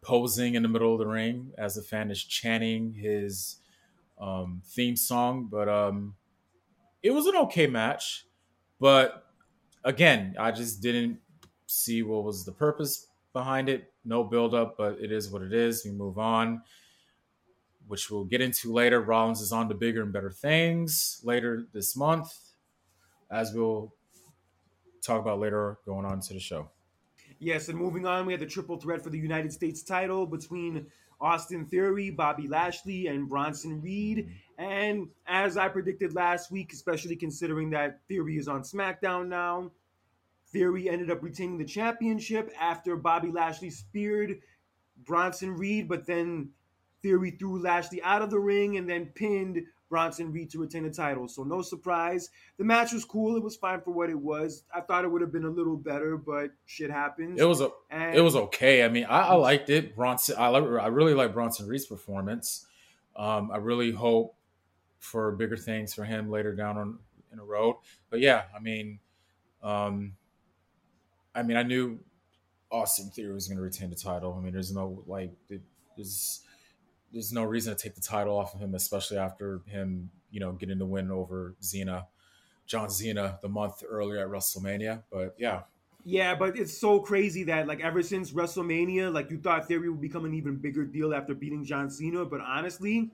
posing 0.00 0.54
in 0.54 0.62
the 0.62 0.68
middle 0.68 0.92
of 0.92 1.00
the 1.00 1.06
ring 1.06 1.50
as 1.58 1.74
the 1.74 1.82
fan 1.82 2.08
is 2.08 2.22
chanting 2.22 2.94
his 2.94 3.56
um, 4.20 4.62
theme 4.64 4.94
song. 4.94 5.48
But 5.50 5.68
um, 5.68 6.14
it 7.02 7.10
was 7.10 7.26
an 7.26 7.34
okay 7.34 7.66
match. 7.66 8.24
But 8.78 9.26
again, 9.84 10.36
I 10.38 10.52
just 10.52 10.80
didn't 10.80 11.18
see 11.66 12.04
what 12.04 12.22
was 12.22 12.44
the 12.44 12.52
purpose 12.52 13.08
behind 13.32 13.68
it. 13.68 13.92
No 14.04 14.22
build 14.22 14.54
up, 14.54 14.76
but 14.78 15.00
it 15.00 15.10
is 15.10 15.28
what 15.28 15.42
it 15.42 15.52
is. 15.52 15.84
We 15.84 15.90
move 15.90 16.16
on, 16.16 16.62
which 17.88 18.08
we'll 18.08 18.24
get 18.24 18.40
into 18.40 18.72
later. 18.72 19.00
Rollins 19.00 19.40
is 19.40 19.50
on 19.50 19.68
to 19.68 19.74
bigger 19.74 20.02
and 20.02 20.12
better 20.12 20.30
things 20.30 21.20
later 21.24 21.66
this 21.72 21.96
month, 21.96 22.32
as 23.32 23.52
we'll 23.52 23.92
talk 25.02 25.20
about 25.20 25.40
later 25.40 25.78
going 25.84 26.04
on 26.06 26.20
to 26.20 26.34
the 26.34 26.40
show. 26.40 26.70
Yes, 27.42 27.68
and 27.68 27.76
moving 27.76 28.06
on, 28.06 28.24
we 28.24 28.32
had 28.32 28.40
the 28.40 28.46
triple 28.46 28.76
threat 28.76 29.02
for 29.02 29.10
the 29.10 29.18
United 29.18 29.52
States 29.52 29.82
title 29.82 30.26
between 30.26 30.86
Austin 31.20 31.66
Theory, 31.66 32.08
Bobby 32.08 32.46
Lashley, 32.46 33.08
and 33.08 33.28
Bronson 33.28 33.82
Reed. 33.82 34.30
And 34.58 35.08
as 35.26 35.56
I 35.56 35.66
predicted 35.66 36.14
last 36.14 36.52
week, 36.52 36.72
especially 36.72 37.16
considering 37.16 37.70
that 37.70 37.98
Theory 38.06 38.36
is 38.36 38.46
on 38.46 38.62
SmackDown 38.62 39.26
now, 39.26 39.72
Theory 40.52 40.88
ended 40.88 41.10
up 41.10 41.20
retaining 41.20 41.58
the 41.58 41.64
championship 41.64 42.52
after 42.60 42.94
Bobby 42.94 43.32
Lashley 43.32 43.70
speared 43.70 44.38
Bronson 45.04 45.56
Reed, 45.56 45.88
but 45.88 46.06
then 46.06 46.50
Theory 47.02 47.32
threw 47.32 47.60
Lashley 47.60 48.00
out 48.04 48.22
of 48.22 48.30
the 48.30 48.38
ring 48.38 48.76
and 48.76 48.88
then 48.88 49.06
pinned 49.06 49.64
Bronson 49.92 50.32
Reed 50.32 50.48
to 50.52 50.58
retain 50.58 50.84
the 50.84 50.90
title. 50.90 51.28
So 51.28 51.42
no 51.44 51.60
surprise. 51.60 52.30
The 52.56 52.64
match 52.64 52.94
was 52.94 53.04
cool. 53.04 53.36
It 53.36 53.42
was 53.42 53.56
fine 53.56 53.82
for 53.82 53.90
what 53.90 54.08
it 54.08 54.18
was. 54.18 54.64
I 54.74 54.80
thought 54.80 55.04
it 55.04 55.08
would 55.08 55.20
have 55.20 55.30
been 55.30 55.44
a 55.44 55.50
little 55.50 55.76
better, 55.76 56.16
but 56.16 56.50
shit 56.64 56.90
happens. 56.90 57.38
It 57.38 57.44
was 57.44 57.60
a, 57.60 57.68
And- 57.90 58.14
it 58.14 58.22
was 58.22 58.34
okay. 58.34 58.84
I 58.84 58.88
mean, 58.88 59.04
I, 59.04 59.20
I 59.20 59.34
liked 59.34 59.68
it. 59.68 59.94
Bronson, 59.94 60.36
I 60.38 60.48
like, 60.48 60.64
I 60.82 60.86
really 60.86 61.12
like 61.12 61.34
Bronson 61.34 61.68
Reed's 61.68 61.84
performance. 61.84 62.64
Um, 63.16 63.50
I 63.52 63.58
really 63.58 63.90
hope 63.92 64.34
for 64.98 65.30
bigger 65.32 65.58
things 65.58 65.92
for 65.92 66.04
him 66.04 66.30
later 66.30 66.54
down 66.54 66.78
on 66.78 66.98
in 67.30 67.36
the 67.36 67.44
road. 67.44 67.76
But 68.08 68.20
yeah, 68.20 68.44
I 68.56 68.60
mean, 68.60 68.98
um, 69.62 70.14
I 71.34 71.42
mean, 71.42 71.58
I 71.58 71.64
knew 71.64 71.98
Austin 72.70 73.10
Theory 73.10 73.34
was 73.34 73.46
going 73.46 73.58
to 73.58 73.62
retain 73.62 73.90
the 73.90 73.96
title. 73.96 74.34
I 74.38 74.42
mean, 74.42 74.54
there's 74.54 74.72
no 74.72 75.02
like, 75.06 75.32
there's 75.96 76.40
there's 77.12 77.32
no 77.32 77.44
reason 77.44 77.74
to 77.74 77.80
take 77.80 77.94
the 77.94 78.00
title 78.00 78.36
off 78.36 78.54
of 78.54 78.60
him, 78.60 78.74
especially 78.74 79.18
after 79.18 79.60
him, 79.66 80.10
you 80.30 80.40
know, 80.40 80.52
getting 80.52 80.78
the 80.78 80.86
win 80.86 81.10
over 81.10 81.54
Cena, 81.60 82.06
John 82.66 82.90
Cena, 82.90 83.38
the 83.42 83.48
month 83.48 83.82
earlier 83.86 84.20
at 84.20 84.28
WrestleMania. 84.28 85.02
But 85.10 85.34
yeah, 85.38 85.62
Yeah, 86.04 86.34
but 86.34 86.58
it's 86.58 86.76
so 86.76 87.00
crazy 87.00 87.44
that 87.44 87.66
like 87.66 87.80
ever 87.80 88.02
since 88.02 88.32
WrestleMania, 88.32 89.12
like 89.12 89.30
you 89.30 89.38
thought 89.38 89.68
Theory 89.68 89.90
would 89.90 90.00
become 90.00 90.24
an 90.24 90.34
even 90.34 90.56
bigger 90.56 90.84
deal 90.84 91.14
after 91.14 91.34
beating 91.34 91.64
John 91.64 91.90
Cena, 91.90 92.24
but 92.24 92.40
honestly, 92.40 93.10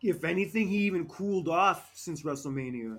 if 0.00 0.24
anything, 0.24 0.68
he 0.68 0.78
even 0.78 1.06
cooled 1.06 1.48
off 1.48 1.90
since 1.94 2.22
WrestleMania. 2.22 2.98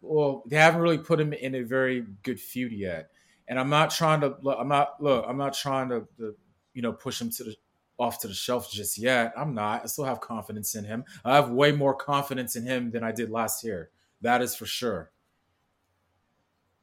well, 0.00 0.42
they 0.46 0.56
haven't 0.56 0.80
really 0.80 0.98
put 0.98 1.20
him 1.20 1.32
in 1.32 1.54
a 1.54 1.62
very 1.62 2.06
good 2.22 2.40
feud 2.40 2.72
yet. 2.72 3.10
And 3.48 3.58
I'm 3.58 3.70
not 3.70 3.90
trying 3.90 4.20
to 4.20 4.36
look, 4.42 4.56
I'm 4.60 4.68
not 4.68 5.02
look, 5.02 5.24
I'm 5.28 5.36
not 5.36 5.54
trying 5.54 5.88
to, 5.88 6.06
to 6.18 6.36
you 6.74 6.82
know 6.82 6.92
push 6.92 7.20
him 7.20 7.30
to 7.30 7.44
the 7.44 7.56
off 8.00 8.18
to 8.20 8.28
the 8.28 8.34
shelf 8.34 8.70
just 8.70 8.98
yet. 8.98 9.32
I'm 9.36 9.54
not. 9.54 9.82
I 9.84 9.86
still 9.86 10.04
have 10.04 10.20
confidence 10.20 10.74
in 10.74 10.84
him. 10.84 11.04
I 11.24 11.34
have 11.36 11.50
way 11.50 11.72
more 11.72 11.94
confidence 11.94 12.56
in 12.56 12.64
him 12.64 12.90
than 12.90 13.04
I 13.04 13.12
did 13.12 13.30
last 13.30 13.62
year. 13.62 13.90
That 14.22 14.42
is 14.42 14.54
for 14.54 14.66
sure. 14.66 15.10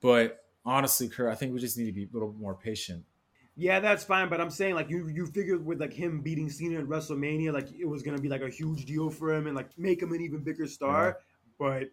But 0.02 0.46
honestly, 0.66 1.10
Kurt, 1.10 1.32
I 1.32 1.36
think 1.36 1.54
we 1.54 1.60
just 1.60 1.78
need 1.78 1.86
to 1.86 1.92
be 1.92 2.04
a 2.04 2.10
little 2.12 2.34
more 2.34 2.56
patient. 2.56 3.04
Yeah, 3.60 3.80
that's 3.80 4.04
fine, 4.04 4.30
but 4.30 4.40
I'm 4.40 4.52
saying 4.52 4.76
like 4.76 4.88
you 4.88 5.08
you 5.08 5.26
figured 5.26 5.66
with 5.66 5.82
like 5.82 5.92
him 5.92 6.22
beating 6.22 6.48
Cena 6.48 6.80
at 6.80 6.86
WrestleMania, 6.86 7.52
like 7.52 7.68
it 7.72 7.86
was 7.86 8.04
gonna 8.04 8.20
be 8.20 8.30
like 8.30 8.44
a 8.44 8.50
huge 8.50 8.86
deal 8.86 9.10
for 9.10 9.34
him 9.34 9.48
and 9.48 9.56
like 9.56 9.76
make 9.80 10.00
him 10.00 10.14
an 10.14 10.22
even 10.22 10.44
bigger 10.44 10.68
star, 10.68 11.18
but 11.58 11.90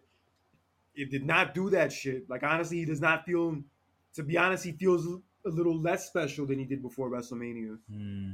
it 0.93 1.09
did 1.09 1.25
not 1.25 1.55
do 1.55 1.71
that 1.71 1.91
shit. 1.91 2.29
Like 2.29 2.43
honestly, 2.43 2.77
he 2.77 2.85
does 2.85 3.01
not 3.01 3.25
feel. 3.25 3.57
To 4.13 4.23
be 4.23 4.37
honest, 4.37 4.63
he 4.63 4.73
feels 4.73 5.07
a 5.45 5.49
little 5.49 5.77
less 5.81 6.07
special 6.07 6.45
than 6.45 6.59
he 6.59 6.65
did 6.65 6.83
before 6.83 7.09
WrestleMania. 7.09 7.79
Hmm. 7.91 8.31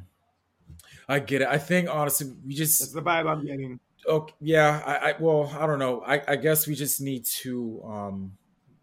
I 1.08 1.20
get 1.20 1.42
it. 1.42 1.48
I 1.48 1.58
think 1.58 1.90
honestly, 1.90 2.28
we 2.46 2.56
That's 2.56 2.80
just 2.80 2.94
the 2.94 3.02
vibe 3.02 3.30
I'm 3.30 3.46
getting. 3.46 3.80
okay. 4.08 4.34
Yeah, 4.40 4.82
I, 4.86 5.12
I 5.12 5.16
well, 5.20 5.54
I 5.60 5.66
don't 5.68 5.80
know. 5.80 6.02
I, 6.02 6.22
I 6.28 6.36
guess 6.36 6.68
we 6.68 6.76
just 6.76 7.02
need 7.02 7.26
to. 7.42 7.82
um 7.86 8.38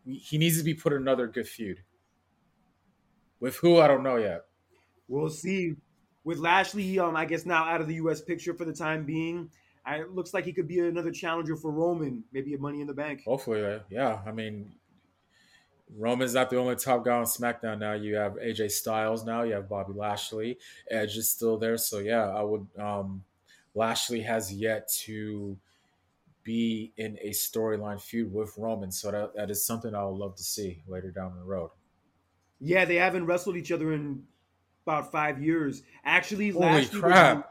He 0.06 0.38
needs 0.38 0.58
to 0.58 0.64
be 0.64 0.74
put 0.74 0.92
in 0.92 1.02
another 1.02 1.26
good 1.26 1.48
feud. 1.48 1.82
With 3.40 3.56
who 3.56 3.78
I 3.78 3.86
don't 3.88 4.02
know 4.02 4.16
yet. 4.16 4.42
We'll 5.06 5.30
see. 5.30 5.74
With 6.24 6.38
Lashley, 6.38 6.98
um, 6.98 7.16
I 7.16 7.24
guess 7.24 7.46
now 7.46 7.64
out 7.64 7.80
of 7.80 7.86
the 7.88 7.94
U.S. 7.94 8.20
picture 8.20 8.52
for 8.52 8.64
the 8.66 8.72
time 8.74 9.04
being, 9.04 9.48
I, 9.86 10.00
it 10.00 10.10
looks 10.14 10.34
like 10.34 10.44
he 10.44 10.52
could 10.52 10.68
be 10.68 10.80
another 10.80 11.10
challenger 11.10 11.56
for 11.56 11.70
Roman, 11.70 12.24
maybe 12.32 12.52
a 12.54 12.58
Money 12.58 12.80
in 12.82 12.86
the 12.86 12.92
Bank. 12.92 13.22
Hopefully, 13.24 13.80
yeah. 13.88 14.20
I 14.26 14.32
mean, 14.32 14.72
Roman's 15.96 16.34
not 16.34 16.50
the 16.50 16.58
only 16.58 16.76
top 16.76 17.04
guy 17.04 17.16
on 17.16 17.24
SmackDown 17.24 17.78
now. 17.78 17.94
You 17.94 18.16
have 18.16 18.34
AJ 18.34 18.70
Styles 18.72 19.24
now. 19.24 19.42
You 19.42 19.54
have 19.54 19.68
Bobby 19.68 19.92
Lashley. 19.94 20.58
Edge 20.90 21.16
is 21.16 21.28
still 21.28 21.56
there. 21.58 21.76
So 21.76 21.98
yeah, 21.98 22.28
I 22.28 22.42
would. 22.42 22.66
um 22.78 23.24
Lashley 23.74 24.22
has 24.22 24.52
yet 24.52 24.88
to 25.04 25.56
be 26.42 26.92
in 26.96 27.18
a 27.20 27.30
storyline 27.30 28.00
feud 28.00 28.32
with 28.32 28.56
Roman, 28.58 28.90
so 28.90 29.10
that, 29.10 29.36
that 29.36 29.50
is 29.50 29.64
something 29.64 29.94
I 29.94 30.04
would 30.04 30.16
love 30.16 30.34
to 30.36 30.42
see 30.42 30.82
later 30.88 31.10
down 31.10 31.34
the 31.36 31.44
road. 31.44 31.70
Yeah, 32.60 32.84
they 32.84 32.96
haven't 32.96 33.26
wrestled 33.26 33.56
each 33.56 33.70
other 33.70 33.92
in 33.92 34.24
about 34.84 35.12
five 35.12 35.40
years. 35.40 35.82
Actually, 36.04 36.50
Holy 36.50 36.66
Lashley 36.66 37.00
crap! 37.00 37.36
Was, 37.36 37.44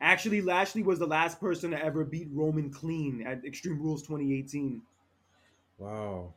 actually, 0.00 0.42
Lashley 0.42 0.82
was 0.82 0.98
the 0.98 1.06
last 1.06 1.40
person 1.40 1.72
to 1.72 1.84
ever 1.84 2.04
beat 2.04 2.28
Roman 2.32 2.70
clean 2.70 3.24
at 3.26 3.44
Extreme 3.44 3.80
Rules 3.80 4.02
2018. 4.02 4.80
Wow. 5.78 6.34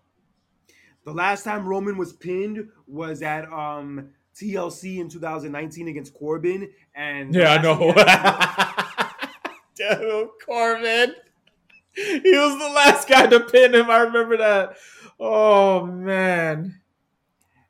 The 1.05 1.13
last 1.13 1.43
time 1.43 1.67
Roman 1.67 1.97
was 1.97 2.13
pinned 2.13 2.67
was 2.87 3.21
at 3.21 3.51
um, 3.51 4.09
TLC 4.35 4.97
in 4.99 5.09
2019 5.09 5.87
against 5.87 6.13
Corbin, 6.13 6.69
and 6.95 7.33
Yeah, 7.33 7.53
I 7.53 7.61
know. 7.61 7.91
had- 7.93 9.07
Dude, 9.75 10.29
Corbin. 10.45 11.15
He 11.93 12.21
was 12.37 12.57
the 12.59 12.73
last 12.73 13.07
guy 13.09 13.27
to 13.27 13.39
pin 13.41 13.73
him. 13.73 13.89
I 13.89 13.99
remember 14.01 14.37
that. 14.37 14.77
Oh 15.19 15.85
man. 15.85 16.79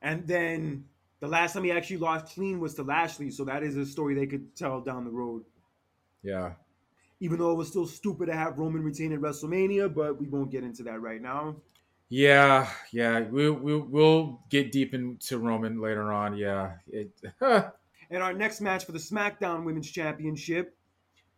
And 0.01 0.27
then 0.27 0.85
the 1.19 1.27
last 1.27 1.53
time 1.53 1.63
he 1.63 1.71
actually 1.71 1.97
lost 1.97 2.33
clean 2.35 2.59
was 2.59 2.73
to 2.75 2.83
Lashley, 2.83 3.31
so 3.31 3.43
that 3.45 3.63
is 3.63 3.75
a 3.77 3.85
story 3.85 4.13
they 4.15 4.27
could 4.27 4.55
tell 4.55 4.81
down 4.81 5.05
the 5.05 5.11
road. 5.11 5.43
Yeah. 6.23 6.53
Even 7.19 7.37
though 7.39 7.51
it 7.51 7.55
was 7.57 7.67
still 7.67 7.85
stupid 7.87 8.25
to 8.27 8.33
have 8.33 8.57
Roman 8.57 8.83
retain 8.83 9.13
at 9.13 9.19
WrestleMania, 9.19 9.93
but 9.93 10.19
we 10.19 10.27
won't 10.27 10.51
get 10.51 10.63
into 10.63 10.83
that 10.83 11.01
right 11.01 11.21
now. 11.21 11.55
Yeah, 12.11 12.69
yeah, 12.91 13.21
we 13.21 13.49
we 13.49 13.77
we'll 13.77 14.41
get 14.49 14.73
deep 14.73 14.93
into 14.93 15.37
Roman 15.37 15.79
later 15.79 16.11
on. 16.11 16.35
Yeah, 16.35 16.73
it. 16.87 17.09
In 18.09 18.21
our 18.21 18.33
next 18.33 18.59
match 18.59 18.83
for 18.83 18.91
the 18.91 18.99
SmackDown 18.99 19.63
Women's 19.63 19.89
Championship, 19.89 20.75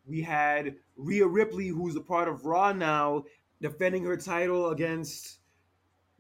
we 0.08 0.24
had 0.24 0.76
Rhea 0.98 1.28
Ripley, 1.28 1.68
who's 1.68 1.96
a 1.96 2.02
part 2.02 2.28
of 2.28 2.48
Raw 2.48 2.74
now, 2.74 3.26
defending 3.62 4.04
her 4.06 4.18
title 4.18 4.72
against 4.72 5.38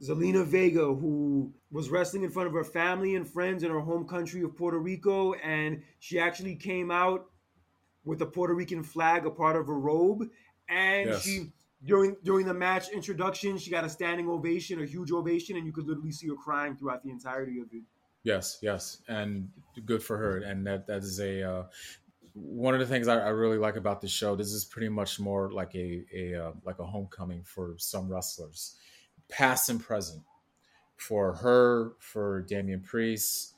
Zelina 0.03 0.45
Vega, 0.45 0.85
who 0.85 1.51
was 1.71 1.89
wrestling 1.89 2.21
in 2.21 2.29
front 2.29 2.47
of 2.47 2.53
her 2.53 2.63
family 2.63 3.15
and 3.15 3.27
friends 3.27 3.63
in 3.63 3.71
her 3.71 3.79
home 3.79 4.07
country 4.07 4.43
of 4.43 4.55
Puerto 4.55 4.77
Rico. 4.77 5.33
And 5.33 5.81
she 5.97 6.19
actually 6.19 6.55
came 6.55 6.91
out 6.91 7.25
with 8.05 8.21
a 8.21 8.27
Puerto 8.27 8.53
Rican 8.53 8.83
flag, 8.83 9.25
a 9.25 9.31
part 9.31 9.55
of 9.55 9.65
her 9.65 9.79
robe. 9.79 10.29
And 10.69 11.09
Yes. 11.09 11.23
she 11.23 11.51
during 11.85 12.15
during 12.23 12.45
the 12.45 12.53
match 12.53 12.89
introduction, 12.89 13.57
she 13.57 13.69
got 13.69 13.83
a 13.83 13.89
standing 13.89 14.29
ovation, 14.29 14.81
a 14.81 14.85
huge 14.85 15.11
ovation, 15.11 15.57
and 15.57 15.65
you 15.65 15.73
could 15.73 15.87
literally 15.87 16.11
see 16.11 16.27
her 16.27 16.35
crying 16.35 16.75
throughout 16.75 17.03
the 17.03 17.09
entirety 17.09 17.59
of 17.59 17.67
it. 17.73 17.83
yes, 18.23 18.57
yes, 18.61 18.99
and 19.07 19.49
good 19.85 20.01
for 20.01 20.17
her. 20.17 20.37
And 20.37 20.65
that 20.65 20.87
that 20.87 21.03
is 21.03 21.19
a 21.19 21.43
uh, 21.43 21.63
one 22.33 22.73
of 22.73 22.79
the 22.79 22.85
things 22.85 23.07
I, 23.07 23.19
I 23.19 23.29
really 23.29 23.57
like 23.57 23.75
about 23.75 24.01
the 24.01 24.07
show. 24.07 24.35
This 24.35 24.53
is 24.53 24.65
pretty 24.65 24.89
much 24.89 25.19
more 25.19 25.51
like 25.51 25.75
a 25.75 26.03
a 26.13 26.35
uh, 26.35 26.51
like 26.63 26.79
a 26.79 26.85
homecoming 26.85 27.43
for 27.43 27.75
some 27.77 28.09
wrestlers, 28.09 28.75
past 29.29 29.69
and 29.69 29.81
present. 29.81 30.23
For 30.95 31.33
her, 31.33 31.93
for 31.99 32.43
Damian 32.43 32.79
Priest, 32.79 33.55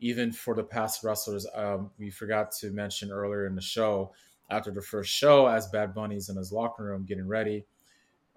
even 0.00 0.30
for 0.30 0.54
the 0.54 0.64
past 0.64 1.02
wrestlers, 1.02 1.46
um, 1.54 1.90
we 1.96 2.10
forgot 2.10 2.50
to 2.56 2.70
mention 2.70 3.10
earlier 3.10 3.46
in 3.46 3.54
the 3.54 3.62
show. 3.62 4.12
After 4.52 4.70
the 4.70 4.82
first 4.82 5.10
show, 5.10 5.46
as 5.46 5.66
Bad 5.68 5.94
Bunny's 5.94 6.28
in 6.28 6.36
his 6.36 6.52
locker 6.52 6.84
room 6.84 7.06
getting 7.06 7.26
ready, 7.26 7.64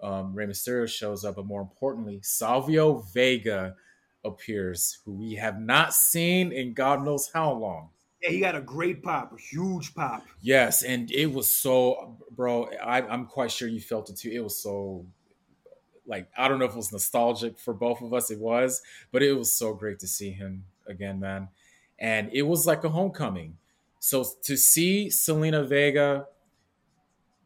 um, 0.00 0.34
Rey 0.34 0.46
Mysterio 0.46 0.88
shows 0.88 1.26
up, 1.26 1.36
but 1.36 1.44
more 1.44 1.60
importantly, 1.60 2.20
Savio 2.22 3.04
Vega 3.12 3.76
appears, 4.24 4.98
who 5.04 5.12
we 5.12 5.34
have 5.34 5.60
not 5.60 5.92
seen 5.92 6.52
in 6.52 6.72
God 6.72 7.04
knows 7.04 7.30
how 7.32 7.52
long. 7.52 7.90
Yeah, 8.22 8.30
he 8.30 8.40
got 8.40 8.54
a 8.54 8.62
great 8.62 9.02
pop, 9.02 9.34
a 9.34 9.40
huge 9.40 9.94
pop. 9.94 10.24
Yes, 10.40 10.82
and 10.82 11.10
it 11.10 11.26
was 11.26 11.54
so, 11.54 12.16
bro. 12.30 12.70
I, 12.82 13.02
I'm 13.02 13.26
quite 13.26 13.52
sure 13.52 13.68
you 13.68 13.80
felt 13.80 14.08
it 14.08 14.16
too. 14.16 14.30
It 14.30 14.42
was 14.42 14.56
so, 14.56 15.04
like, 16.06 16.28
I 16.36 16.48
don't 16.48 16.58
know 16.58 16.64
if 16.64 16.72
it 16.72 16.76
was 16.76 16.92
nostalgic 16.92 17.58
for 17.58 17.74
both 17.74 18.00
of 18.00 18.14
us. 18.14 18.30
It 18.30 18.38
was, 18.38 18.80
but 19.12 19.22
it 19.22 19.34
was 19.34 19.52
so 19.52 19.74
great 19.74 19.98
to 19.98 20.06
see 20.06 20.30
him 20.30 20.64
again, 20.86 21.20
man. 21.20 21.48
And 21.98 22.30
it 22.32 22.42
was 22.42 22.66
like 22.66 22.84
a 22.84 22.88
homecoming. 22.88 23.58
So 24.06 24.24
to 24.44 24.56
see 24.56 25.08
Zelina 25.08 25.66
Vega, 25.66 26.26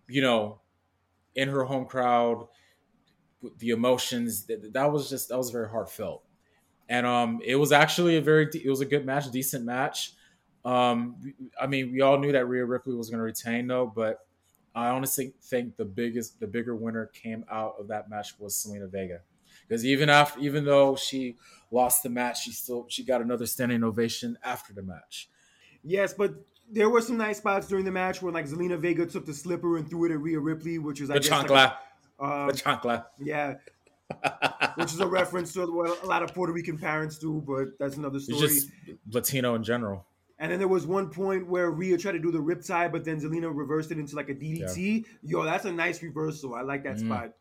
you 0.06 0.20
know, 0.20 0.60
in 1.34 1.48
her 1.48 1.64
home 1.64 1.86
crowd, 1.86 2.48
the 3.56 3.70
emotions 3.70 4.44
that, 4.44 4.74
that 4.74 4.92
was 4.92 5.08
just 5.08 5.30
that 5.30 5.38
was 5.38 5.48
very 5.48 5.70
heartfelt, 5.70 6.22
and 6.86 7.06
um, 7.06 7.40
it 7.42 7.56
was 7.56 7.72
actually 7.72 8.18
a 8.18 8.20
very 8.20 8.46
it 8.52 8.68
was 8.68 8.82
a 8.82 8.84
good 8.84 9.06
match, 9.06 9.30
decent 9.30 9.64
match. 9.64 10.12
Um, 10.62 11.32
I 11.58 11.66
mean, 11.66 11.92
we 11.92 12.02
all 12.02 12.18
knew 12.18 12.32
that 12.32 12.46
Rhea 12.46 12.66
Ripley 12.66 12.94
was 12.94 13.08
going 13.08 13.20
to 13.20 13.24
retain 13.24 13.66
though, 13.66 13.86
but 13.86 14.18
I 14.74 14.88
honestly 14.88 15.32
think 15.42 15.78
the 15.78 15.86
biggest, 15.86 16.40
the 16.40 16.46
bigger 16.46 16.76
winner 16.76 17.06
came 17.06 17.46
out 17.50 17.76
of 17.80 17.88
that 17.88 18.10
match 18.10 18.38
was 18.38 18.54
Zelina 18.54 18.92
Vega, 18.92 19.20
because 19.66 19.86
even 19.86 20.10
after, 20.10 20.38
even 20.40 20.66
though 20.66 20.94
she 20.94 21.38
lost 21.70 22.02
the 22.02 22.10
match, 22.10 22.42
she 22.42 22.52
still 22.52 22.84
she 22.90 23.02
got 23.02 23.22
another 23.22 23.46
standing 23.46 23.82
ovation 23.82 24.36
after 24.44 24.74
the 24.74 24.82
match. 24.82 25.30
Yes, 25.82 26.12
but 26.12 26.34
there 26.70 26.88
were 26.88 27.00
some 27.00 27.16
nice 27.16 27.38
spots 27.38 27.66
during 27.66 27.84
the 27.84 27.90
match 27.90 28.22
where 28.22 28.32
like 28.32 28.46
Zelina 28.46 28.78
Vega 28.78 29.06
took 29.06 29.26
the 29.26 29.34
slipper 29.34 29.76
and 29.76 29.88
threw 29.88 30.04
it 30.06 30.12
at 30.12 30.20
Rhea 30.20 30.38
Ripley, 30.38 30.78
which 30.78 31.00
is 31.00 31.10
I 31.10 31.14
The 31.14 31.20
guess, 31.20 31.30
like, 31.30 31.46
chancla, 31.48 31.76
uh, 32.18 32.46
the 32.46 32.52
chancla. 32.52 33.04
yeah, 33.18 33.54
which 34.76 34.92
is 34.92 35.00
a 35.00 35.06
reference 35.06 35.52
to 35.54 35.66
what 35.72 36.02
a 36.02 36.06
lot 36.06 36.22
of 36.22 36.32
Puerto 36.34 36.52
Rican 36.52 36.78
parents 36.78 37.18
do, 37.18 37.42
but 37.46 37.78
that's 37.78 37.96
another 37.96 38.16
It's 38.16 38.26
story. 38.26 38.40
just 38.48 38.68
Latino 39.10 39.54
in 39.54 39.62
general. 39.64 40.06
And 40.38 40.50
then 40.50 40.58
there 40.58 40.68
was 40.68 40.86
one 40.86 41.10
point 41.10 41.46
where 41.48 41.70
Rhea 41.70 41.98
tried 41.98 42.12
to 42.12 42.18
do 42.18 42.30
the 42.30 42.38
riptide, 42.38 42.92
but 42.92 43.04
then 43.04 43.20
Zelina 43.20 43.54
reversed 43.54 43.90
it 43.92 43.98
into 43.98 44.16
like 44.16 44.30
a 44.30 44.34
DDT. 44.34 45.04
Yo, 45.22 45.42
that's 45.44 45.66
a 45.66 45.72
nice 45.72 46.02
reversal. 46.02 46.54
I 46.54 46.62
like 46.62 46.82
that 46.84 46.96
Mm. 46.96 47.06
spot. 47.06 47.32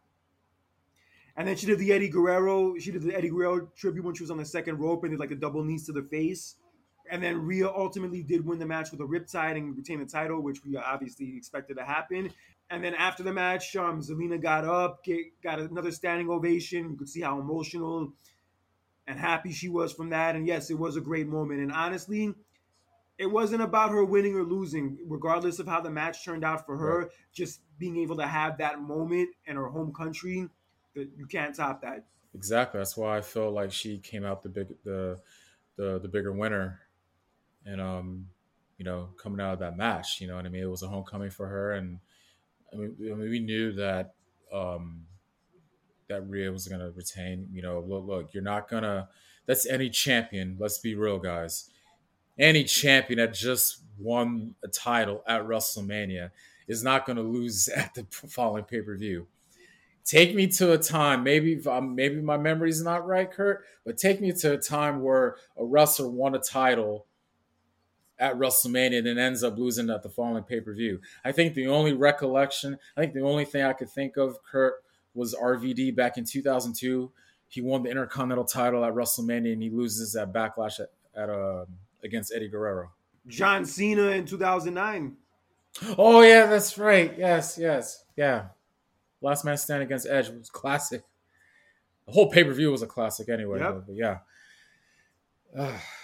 And 1.38 1.48
then 1.48 1.56
she 1.56 1.66
did 1.66 1.80
the 1.80 1.94
Eddie 1.94 2.10
Guerrero. 2.10 2.78
She 2.78 2.92
did 2.92 3.02
the 3.04 3.16
Eddie 3.16 3.30
Guerrero 3.30 3.68
tribute 3.78 4.04
when 4.04 4.14
she 4.16 4.24
was 4.24 4.32
on 4.32 4.38
the 4.38 4.44
second 4.44 4.80
rope 4.80 5.04
and 5.06 5.12
did 5.14 5.20
like 5.22 5.32
a 5.32 5.36
double 5.36 5.64
knees 5.64 5.86
to 5.86 5.94
the 5.94 6.02
face. 6.04 6.56
And 7.10 7.22
then 7.24 7.46
Rhea 7.46 7.68
ultimately 7.68 8.22
did 8.22 8.46
win 8.46 8.60
the 8.60 8.66
match 8.66 8.92
with 8.92 9.02
a 9.02 9.04
riptide 9.04 9.58
and 9.58 9.76
retain 9.76 10.00
the 10.00 10.06
title, 10.06 10.42
which 10.42 10.64
we 10.64 10.78
obviously 10.78 11.36
expected 11.36 11.78
to 11.78 11.84
happen. 11.84 12.32
And 12.70 12.84
then 12.84 12.94
after 12.94 13.24
the 13.24 13.34
match, 13.34 13.76
um, 13.76 14.00
Zelina 14.02 14.40
got 14.40 14.64
up, 14.64 15.04
get, 15.04 15.42
got 15.42 15.60
another 15.60 15.92
standing 15.92 16.30
ovation. 16.30 16.92
You 16.92 16.98
could 16.98 17.10
see 17.10 17.22
how 17.22 17.40
emotional 17.40 18.14
and 19.08 19.20
happy 19.20 19.52
she 19.52 19.70
was 19.70 19.92
from 19.92 20.12
that. 20.12 20.36
And 20.36 20.46
yes, 20.46 20.70
it 20.70 20.78
was 20.78 20.96
a 20.96 21.02
great 21.02 21.28
moment. 21.28 21.62
And 21.62 21.72
honestly, 21.72 22.36
it 23.18 23.26
wasn't 23.26 23.64
about 23.64 23.92
her 23.92 24.06
winning 24.06 24.36
or 24.36 24.44
losing, 24.44 25.00
regardless 25.08 25.58
of 25.58 25.68
how 25.68 25.82
the 25.82 25.90
match 25.90 26.24
turned 26.24 26.46
out 26.46 26.66
for 26.66 26.78
her. 26.78 27.10
Just 27.34 27.62
being 27.80 27.98
able 27.98 28.18
to 28.18 28.28
have 28.28 28.60
that 28.60 28.82
moment 28.82 29.30
in 29.46 29.56
her 29.56 29.68
home 29.68 29.92
country, 29.92 30.48
that 30.96 31.10
you 31.18 31.26
can't 31.26 31.56
top 31.56 31.82
that. 31.82 32.06
Exactly. 32.36 32.80
That's 32.80 32.96
why 32.96 33.18
I 33.18 33.22
felt 33.22 33.54
like 33.54 33.72
she 33.72 33.98
came 33.98 34.24
out 34.24 34.44
the 34.44 34.50
big 34.50 34.68
the 34.84 35.20
the 35.76 36.00
the 36.00 36.08
bigger 36.08 36.32
winner, 36.32 36.80
and 37.66 37.82
um, 37.82 38.28
you 38.78 38.86
know, 38.86 39.10
coming 39.22 39.40
out 39.40 39.54
of 39.54 39.60
that 39.60 39.78
match, 39.78 40.22
you 40.22 40.28
know 40.28 40.36
what 40.36 40.46
I 40.46 40.50
mean. 40.50 40.64
It 40.64 40.70
was 40.70 40.84
a 40.84 40.88
homecoming 40.88 41.30
for 41.30 41.48
her, 41.48 41.74
and 41.74 42.00
I 42.74 42.78
mean, 42.78 42.96
I 43.00 43.16
mean 43.16 43.30
we 43.30 43.40
knew 43.40 43.74
that 43.74 44.14
um 44.54 45.06
that 46.08 46.28
Rhea 46.28 46.52
was 46.52 46.68
gonna 46.68 46.92
retain. 46.92 47.48
You 47.52 47.62
know, 47.62 47.84
look, 47.86 48.06
look, 48.06 48.34
you're 48.34 48.44
not 48.44 48.70
gonna. 48.70 49.10
That's 49.46 49.66
any 49.66 49.90
champion. 49.90 50.58
Let's 50.60 50.78
be 50.78 50.96
real, 50.96 51.18
guys. 51.18 51.70
Any 52.38 52.64
champion 52.64 53.18
that 53.20 53.34
just 53.34 53.82
won 53.98 54.56
a 54.64 54.68
title 54.68 55.24
at 55.28 55.42
WrestleMania 55.42 56.32
is 56.68 56.84
not 56.84 57.06
going 57.06 57.18
to 57.18 57.24
lose 57.24 57.68
at 57.76 57.94
the 57.96 58.06
following 58.12 58.64
pay 58.64 58.82
per 58.82 58.96
view 58.96 59.28
take 60.06 60.34
me 60.34 60.48
to 60.48 60.72
a 60.72 60.78
time 60.78 61.24
maybe 61.24 61.62
maybe 61.84 62.22
my 62.22 62.38
memory's 62.38 62.82
not 62.82 63.06
right 63.06 63.32
kurt 63.32 63.64
but 63.86 63.98
take 63.98 64.20
me 64.22 64.32
to 64.32 64.54
a 64.54 64.58
time 64.58 65.02
where 65.02 65.36
a 65.58 65.64
wrestler 65.64 66.10
won 66.10 66.34
a 66.34 66.40
title 66.40 67.06
at 68.20 68.36
WrestleMania 68.36 69.00
and 69.00 69.08
then 69.08 69.18
ends 69.18 69.44
up 69.44 69.58
losing 69.58 69.90
at 69.90 70.04
the 70.04 70.10
following 70.10 70.44
pay 70.44 70.60
per 70.60 70.74
view. 70.74 71.00
I 71.24 71.32
think 71.32 71.54
the 71.54 71.68
only 71.68 71.94
recollection, 71.94 72.78
I 72.96 73.02
think 73.02 73.14
the 73.14 73.22
only 73.22 73.46
thing 73.46 73.64
I 73.64 73.74
could 73.74 73.90
think 73.90 74.18
of, 74.18 74.44
Kurt, 74.44 74.84
was 75.14 75.34
RVD 75.36 75.96
back 75.96 76.18
in 76.18 76.26
2002. 76.26 77.12
He 77.48 77.62
won 77.62 77.84
the 77.84 77.90
Intercontinental 77.90 78.46
title 78.46 78.86
at 78.86 78.94
WrestleMania 78.94 79.54
and 79.54 79.64
he 79.64 79.70
loses 79.70 80.16
at 80.16 80.32
Backlash 80.32 80.80
at, 80.80 80.90
at 81.16 81.30
uh, 81.30 81.66
against 82.04 82.34
Eddie 82.34 82.50
Guerrero. 82.50 82.92
John 83.28 83.66
Cena 83.66 84.10
in 84.10 84.26
2009. 84.26 85.16
Oh 85.98 86.22
yeah, 86.22 86.48
that's 86.48 86.78
right. 86.78 87.14
Yes, 87.18 87.58
yes, 87.60 88.04
yeah. 88.16 88.46
Last 89.22 89.46
Man 89.46 89.58
Stand 89.58 89.84
against 89.84 90.08
Edge 90.08 90.30
was 90.30 90.50
classic. 90.50 91.04
The 92.06 92.14
whole 92.14 92.30
pay 92.30 92.44
per 92.44 92.54
view 92.54 92.72
was 92.72 92.82
a 92.82 92.88
classic 92.88 93.30
anyway. 93.30 93.60
Yep. 93.60 93.84
But 93.88 93.96
yeah. 93.96 94.18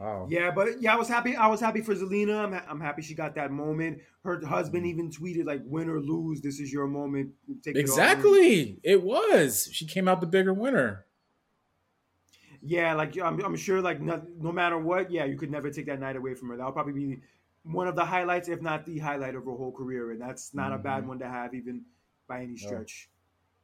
wow. 0.00 0.26
Yeah, 0.30 0.50
but 0.50 0.80
yeah, 0.82 0.94
I 0.94 0.96
was 0.96 1.08
happy. 1.08 1.36
I 1.36 1.46
was 1.46 1.60
happy 1.60 1.82
for 1.82 1.94
Zelina. 1.94 2.42
I'm, 2.44 2.54
I'm 2.68 2.80
happy 2.80 3.02
she 3.02 3.14
got 3.14 3.34
that 3.36 3.50
moment. 3.52 4.00
Her 4.24 4.44
husband 4.44 4.84
Mm. 4.84 4.88
even 4.88 5.10
tweeted 5.10 5.44
like, 5.46 5.60
"Win 5.64 5.88
or 5.88 6.00
lose, 6.00 6.40
this 6.40 6.58
is 6.60 6.72
your 6.72 6.86
moment. 6.86 7.32
Take. 7.62 7.76
Exactly. 7.76 8.80
It 8.82 9.02
was. 9.02 9.68
She 9.72 9.86
came 9.86 10.08
out 10.08 10.20
the 10.20 10.26
bigger 10.26 10.52
winner. 10.54 11.06
Yeah, 12.62 12.94
like 12.94 13.18
I'm, 13.18 13.40
I'm 13.42 13.56
sure, 13.56 13.80
like 13.80 14.00
no, 14.00 14.22
no 14.38 14.52
matter 14.52 14.78
what, 14.78 15.10
yeah, 15.10 15.24
you 15.24 15.36
could 15.38 15.50
never 15.50 15.70
take 15.70 15.86
that 15.86 15.98
night 16.00 16.16
away 16.16 16.34
from 16.34 16.48
her. 16.50 16.56
That'll 16.58 16.72
probably 16.72 16.92
be 16.92 17.20
one 17.62 17.88
of 17.88 17.96
the 17.96 18.04
highlights, 18.04 18.48
if 18.48 18.60
not 18.60 18.84
the 18.84 18.98
highlight 18.98 19.34
of 19.34 19.44
her 19.46 19.50
whole 19.52 19.72
career, 19.72 20.10
and 20.10 20.20
that's 20.20 20.52
not 20.54 20.72
a 20.72 20.78
bad 20.78 21.04
Mhm. 21.04 21.08
one 21.08 21.18
to 21.20 21.28
have, 21.28 21.54
even 21.54 21.84
by 22.28 22.42
any 22.42 22.56
stretch. 22.56 23.08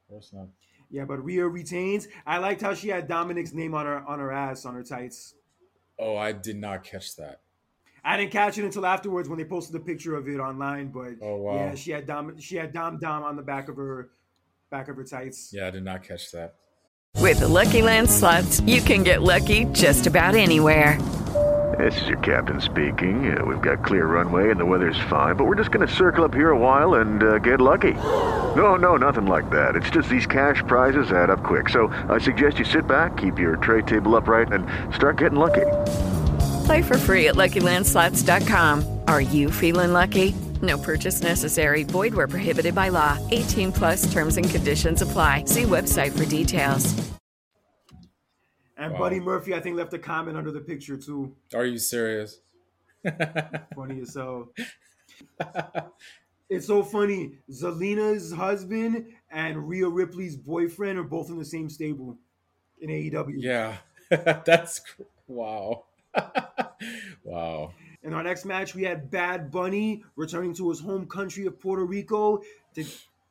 Of 0.05 0.09
course 0.13 0.33
not. 0.33 0.47
Yeah, 0.89 1.05
but 1.05 1.23
Rhea 1.23 1.47
retains. 1.47 2.07
I 2.25 2.37
liked 2.39 2.61
how 2.61 2.73
she 2.73 2.87
had 2.87 3.07
Dominic's 3.07 3.53
name 3.53 3.73
on 3.75 3.85
her 3.85 3.99
on 3.99 4.17
her 4.19 4.31
ass 4.31 4.65
on 4.65 4.73
her 4.73 4.83
tights. 4.83 5.35
Oh, 5.99 6.15
I 6.15 6.31
did 6.31 6.57
not 6.57 6.83
catch 6.83 7.15
that. 7.15 7.41
I 8.03 8.15
didn't 8.17 8.31
catch 8.31 8.57
it 8.57 8.63
until 8.63 8.85
afterwards 8.85 9.27
when 9.27 9.37
they 9.37 9.43
posted 9.45 9.73
the 9.75 9.79
picture 9.79 10.15
of 10.15 10.27
it 10.27 10.39
online. 10.39 10.87
But 10.89 11.15
Oh, 11.21 11.37
wow. 11.37 11.55
yeah, 11.55 11.75
she 11.75 11.91
had 11.91 12.05
Dom 12.05 12.39
she 12.39 12.55
had 12.55 12.71
Dom 12.71 12.99
Dom 12.99 13.23
on 13.23 13.35
the 13.35 13.41
back 13.41 13.67
of 13.67 13.75
her 13.75 14.09
back 14.69 14.87
of 14.87 14.95
her 14.95 15.03
tights. 15.03 15.51
Yeah, 15.53 15.67
I 15.67 15.71
did 15.71 15.83
not 15.83 16.03
catch 16.03 16.31
that. 16.31 16.55
With 17.17 17.39
the 17.39 17.47
Lucky 17.47 17.81
Land 17.81 18.09
slots, 18.09 18.59
you 18.61 18.79
can 18.81 19.03
get 19.03 19.23
lucky 19.23 19.65
just 19.65 20.05
about 20.07 20.35
anywhere. 20.35 21.01
This 21.77 21.99
is 22.01 22.07
your 22.07 22.19
captain 22.19 22.61
speaking. 22.61 23.37
Uh, 23.37 23.43
we've 23.43 23.61
got 23.61 23.83
clear 23.83 24.05
runway 24.05 24.51
and 24.51 24.59
the 24.59 24.65
weather's 24.65 24.99
fine, 25.09 25.35
but 25.35 25.45
we're 25.45 25.55
just 25.55 25.71
going 25.71 25.85
to 25.85 25.93
circle 25.93 26.23
up 26.23 26.33
here 26.33 26.51
a 26.51 26.57
while 26.57 26.95
and 26.95 27.21
uh, 27.23 27.37
get 27.39 27.59
lucky. 27.59 27.93
No, 28.55 28.75
no, 28.75 28.95
nothing 28.97 29.25
like 29.25 29.49
that. 29.49 29.75
It's 29.75 29.89
just 29.89 30.09
these 30.09 30.25
cash 30.25 30.63
prizes 30.67 31.11
add 31.11 31.29
up 31.29 31.43
quick. 31.43 31.69
So 31.69 31.87
I 32.09 32.17
suggest 32.17 32.59
you 32.59 32.65
sit 32.65 32.87
back, 32.87 33.17
keep 33.17 33.37
your 33.37 33.57
tray 33.57 33.81
table 33.81 34.15
upright, 34.15 34.51
and 34.51 34.65
start 34.95 35.17
getting 35.17 35.37
lucky. 35.37 35.65
Play 36.65 36.81
for 36.81 36.97
free 36.97 37.27
at 37.27 37.35
LuckyLandSlots.com. 37.35 39.01
Are 39.07 39.21
you 39.21 39.51
feeling 39.51 39.91
lucky? 39.93 40.33
No 40.61 40.77
purchase 40.77 41.21
necessary. 41.21 41.83
Void 41.83 42.13
where 42.13 42.27
prohibited 42.27 42.73
by 42.73 42.89
law. 42.89 43.17
18 43.31 43.71
plus 43.73 44.11
terms 44.11 44.37
and 44.37 44.49
conditions 44.49 45.01
apply. 45.01 45.43
See 45.45 45.63
website 45.63 46.17
for 46.17 46.25
details. 46.25 46.93
And 48.77 48.93
Wow. 48.93 48.99
Buddy 48.99 49.19
Murphy, 49.19 49.53
I 49.55 49.59
think, 49.59 49.75
left 49.75 49.93
a 49.93 49.99
comment 49.99 50.37
under 50.37 50.51
the 50.51 50.59
picture 50.61 50.97
too. 50.97 51.35
Are 51.53 51.65
you 51.65 51.77
serious? 51.79 52.39
Funny 53.75 54.01
as 54.01 54.15
hell. 54.15 54.49
It's 56.49 56.67
so 56.67 56.83
funny. 56.83 57.33
Zelina's 57.51 58.31
husband 58.31 59.07
and 59.29 59.67
Rhea 59.67 59.87
Ripley's 59.87 60.37
boyfriend 60.37 60.97
are 60.97 61.03
both 61.03 61.29
in 61.29 61.37
the 61.37 61.45
same 61.45 61.69
stable 61.69 62.17
in 62.79 62.89
AEW. 62.89 63.35
yeah. 63.37 63.77
That's 64.09 64.81
wow. 65.27 65.85
wow. 67.23 67.73
In 68.03 68.13
our 68.13 68.23
next 68.23 68.45
match, 68.45 68.73
we 68.73 68.83
had 68.83 69.11
Bad 69.11 69.51
Bunny 69.51 70.03
returning 70.15 70.53
to 70.55 70.69
his 70.69 70.79
home 70.79 71.07
country 71.07 71.45
of 71.45 71.59
Puerto 71.59 71.83
Rico 71.83 72.41
to 72.75 72.85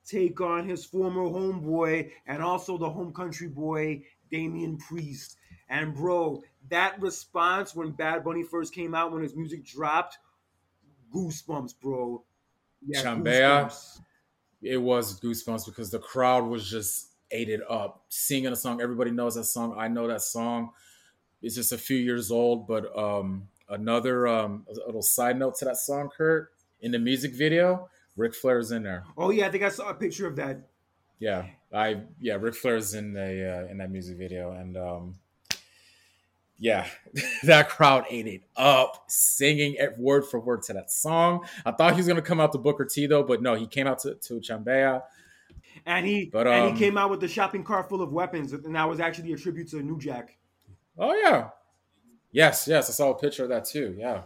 take 0.07 0.41
on 0.41 0.69
his 0.69 0.85
former 0.85 1.23
homeboy 1.23 2.11
and 2.27 2.43
also 2.43 2.77
the 2.77 2.91
home 2.91 3.15
country 3.15 3.49
boy, 3.49 4.03
Damian 4.31 4.77
Priest. 4.77 5.39
And 5.69 5.95
bro, 5.95 6.43
that 6.69 7.01
response 7.01 7.75
when 7.75 7.93
Bad 7.93 8.23
Bunny 8.23 8.43
first 8.43 8.75
came 8.75 8.95
out, 8.95 9.13
when 9.13 9.23
his 9.23 9.35
music 9.35 9.65
dropped, 9.65 10.19
goosebumps, 11.15 11.75
bro. 11.81 12.23
Yeah, 12.85 13.03
Chambea. 13.03 13.67
goosebumps. 13.67 14.01
It 14.63 14.79
was 14.79 15.21
goosebumps 15.21 15.67
because 15.67 15.91
the 15.91 15.99
crowd 15.99 16.47
was 16.47 16.69
just 16.69 17.13
ate 17.31 17.49
it 17.49 17.61
up, 17.69 18.05
singing 18.09 18.53
a 18.53 18.57
song. 18.57 18.81
Everybody 18.81 19.11
knows 19.11 19.35
that 19.35 19.45
song. 19.45 19.77
I 19.79 19.89
know 19.89 20.09
that 20.09 20.23
song. 20.23 20.71
It's 21.43 21.55
just 21.55 21.73
a 21.73 21.79
few 21.79 21.97
years 21.97 22.31
old, 22.31 22.67
but 22.67 22.97
um, 22.97 23.49
another 23.69 24.27
um, 24.27 24.67
a 24.69 24.87
little 24.87 25.03
side 25.03 25.39
note 25.39 25.57
to 25.59 25.65
that 25.67 25.77
song, 25.77 26.11
Kurt. 26.17 26.51
In 26.81 26.93
the 26.93 26.99
music 26.99 27.35
video, 27.35 27.89
Ric 28.17 28.35
Flair's 28.35 28.71
in 28.71 28.83
there. 28.83 29.05
Oh 29.17 29.31
yeah, 29.31 29.47
I 29.47 29.51
think 29.51 29.65
I 29.65 29.69
saw 29.69 29.89
a 29.89 29.95
picture 29.95 30.27
of 30.27 30.37
that. 30.37 30.59
Yeah, 31.19 31.47
I 31.73 32.03
yeah, 32.21 32.35
Ric 32.35 32.55
Flair's 32.55 32.95
in 32.95 33.13
the 33.13 33.65
uh, 33.67 33.71
in 33.71 33.79
that 33.79 33.91
music 33.91 34.19
video, 34.19 34.53
and 34.53 34.77
um, 34.77 35.15
yeah, 36.59 36.87
that 37.45 37.69
crowd 37.69 38.05
ate 38.09 38.27
it 38.27 38.43
up, 38.57 39.05
singing 39.09 39.75
it 39.75 39.99
word 39.99 40.27
for 40.27 40.41
word 40.41 40.63
to 40.63 40.73
that 40.75 40.91
song. 40.91 41.47
I 41.65 41.73
thought 41.73 41.93
he 41.93 41.99
was 41.99 42.09
gonna 42.09 42.23
come 42.23 42.41
out 42.41 42.53
to 42.53 42.59
Booker 42.59 42.85
T 42.85 43.07
though, 43.07 43.23
but 43.23 43.43
no, 43.43 43.55
he 43.55 43.67
came 43.67 43.87
out 43.87 44.01
to 44.01 44.15
to 44.15 44.41
Chambea. 44.41 45.03
And 45.85 46.07
he 46.07 46.27
But, 46.27 46.47
and 46.47 46.71
um, 46.71 46.75
he 46.75 46.79
came 46.79 46.97
out 46.97 47.11
with 47.11 47.21
the 47.21 47.29
shopping 47.29 47.63
cart 47.63 47.89
full 47.89 48.03
of 48.03 48.13
weapons, 48.13 48.53
and 48.53 48.75
that 48.75 48.89
was 48.89 49.01
actually 49.01 49.33
a 49.33 49.37
tribute 49.37 49.69
to 49.71 49.83
New 49.83 49.99
Jack. 49.99 50.37
Oh 50.99 51.15
yeah, 51.15 51.51
yes, 52.33 52.67
yes, 52.67 52.89
I 52.89 52.93
saw 52.93 53.11
a 53.11 53.19
picture 53.19 53.45
of 53.45 53.51
that 53.51 53.67
too. 53.67 53.95
Yeah, 53.99 54.23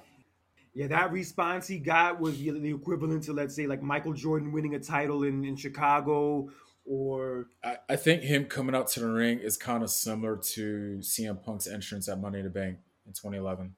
Yeah, 0.72 0.86
that 0.86 1.10
response 1.10 1.66
he 1.66 1.78
got 1.78 2.20
was 2.20 2.38
the 2.38 2.50
the 2.52 2.72
equivalent 2.72 3.24
to 3.24 3.32
let's 3.32 3.56
say 3.56 3.66
like 3.66 3.82
Michael 3.82 4.12
Jordan 4.12 4.52
winning 4.52 4.76
a 4.76 4.78
title 4.78 5.24
in, 5.24 5.44
in 5.44 5.56
Chicago 5.56 6.48
or 6.84 7.46
I, 7.64 7.76
I 7.88 7.96
think 7.96 8.22
him 8.22 8.46
coming 8.46 8.74
out 8.74 8.88
to 8.88 9.00
the 9.00 9.08
ring 9.08 9.38
is 9.38 9.56
kind 9.56 9.82
of 9.82 9.90
similar 9.90 10.36
to 10.36 10.98
CM 11.00 11.42
Punk's 11.44 11.66
entrance 11.66 12.08
at 12.08 12.20
Money 12.20 12.38
in 12.38 12.44
the 12.44 12.50
Bank 12.50 12.78
in 13.06 13.12
2011. 13.12 13.74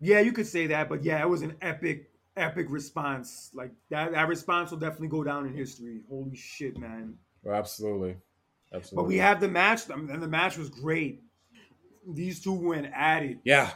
yeah, 0.00 0.20
you 0.20 0.32
could 0.32 0.46
say 0.46 0.66
that, 0.68 0.88
but 0.88 1.04
yeah, 1.04 1.20
it 1.22 1.28
was 1.28 1.42
an 1.42 1.54
epic, 1.62 2.10
epic 2.36 2.66
response. 2.68 3.50
Like 3.54 3.72
that 3.90 4.12
that 4.12 4.28
response 4.28 4.70
will 4.70 4.78
definitely 4.78 5.08
go 5.08 5.22
down 5.24 5.46
in 5.46 5.54
history. 5.54 6.00
Holy 6.08 6.34
shit, 6.36 6.78
man. 6.78 7.14
Oh, 7.46 7.52
absolutely, 7.52 8.16
absolutely. 8.74 9.02
But 9.04 9.08
we 9.08 9.18
have 9.18 9.40
the 9.40 9.48
match, 9.48 9.88
I 9.90 9.96
mean, 9.96 10.10
and 10.10 10.22
the 10.22 10.28
match 10.28 10.56
was 10.58 10.68
great. 10.68 11.22
These 12.08 12.40
two 12.42 12.52
went 12.52 12.86
at 12.94 13.22
it. 13.22 13.38
yeah, 13.44 13.70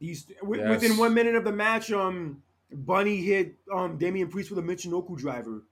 These 0.00 0.26
wi- 0.40 0.62
Yes. 0.64 0.70
within 0.82 0.96
one 0.98 1.14
minute 1.14 1.34
of 1.34 1.44
the 1.44 1.52
match, 1.52 1.90
um, 1.92 2.42
Bunny 2.72 3.16
hit 3.18 3.56
um 3.72 3.98
Damian 3.98 4.28
Priest 4.28 4.50
with 4.50 4.58
a 4.58 4.62
Michinoku 4.62 5.16
driver. 5.18 5.62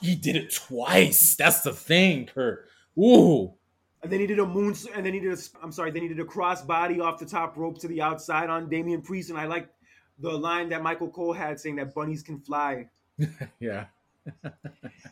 He 0.00 0.14
did 0.14 0.36
it 0.36 0.52
twice. 0.54 1.34
That's 1.36 1.60
the 1.62 1.72
thing, 1.72 2.26
Kurt. 2.26 2.68
Ooh, 2.98 3.54
And 4.02 4.12
then 4.12 4.20
he 4.20 4.26
did 4.26 4.38
a 4.38 4.46
moon, 4.46 4.74
and 4.94 5.04
then 5.04 5.12
he 5.14 5.20
did 5.20 5.32
a, 5.32 5.38
I'm 5.62 5.72
sorry, 5.72 5.90
then 5.90 6.02
he 6.02 6.08
did 6.08 6.20
a 6.20 6.24
cross 6.24 6.62
body 6.62 7.00
off 7.00 7.18
the 7.18 7.26
top 7.26 7.56
rope 7.56 7.78
to 7.80 7.88
the 7.88 8.00
outside 8.02 8.48
on 8.50 8.68
Damian 8.68 9.02
Priest. 9.02 9.30
And 9.30 9.38
I 9.38 9.46
like 9.46 9.68
the 10.18 10.30
line 10.30 10.68
that 10.68 10.82
Michael 10.82 11.08
Cole 11.10 11.32
had 11.32 11.58
saying 11.58 11.76
that 11.76 11.94
bunnies 11.94 12.22
can 12.22 12.38
fly. 12.38 12.88
yeah, 13.60 13.86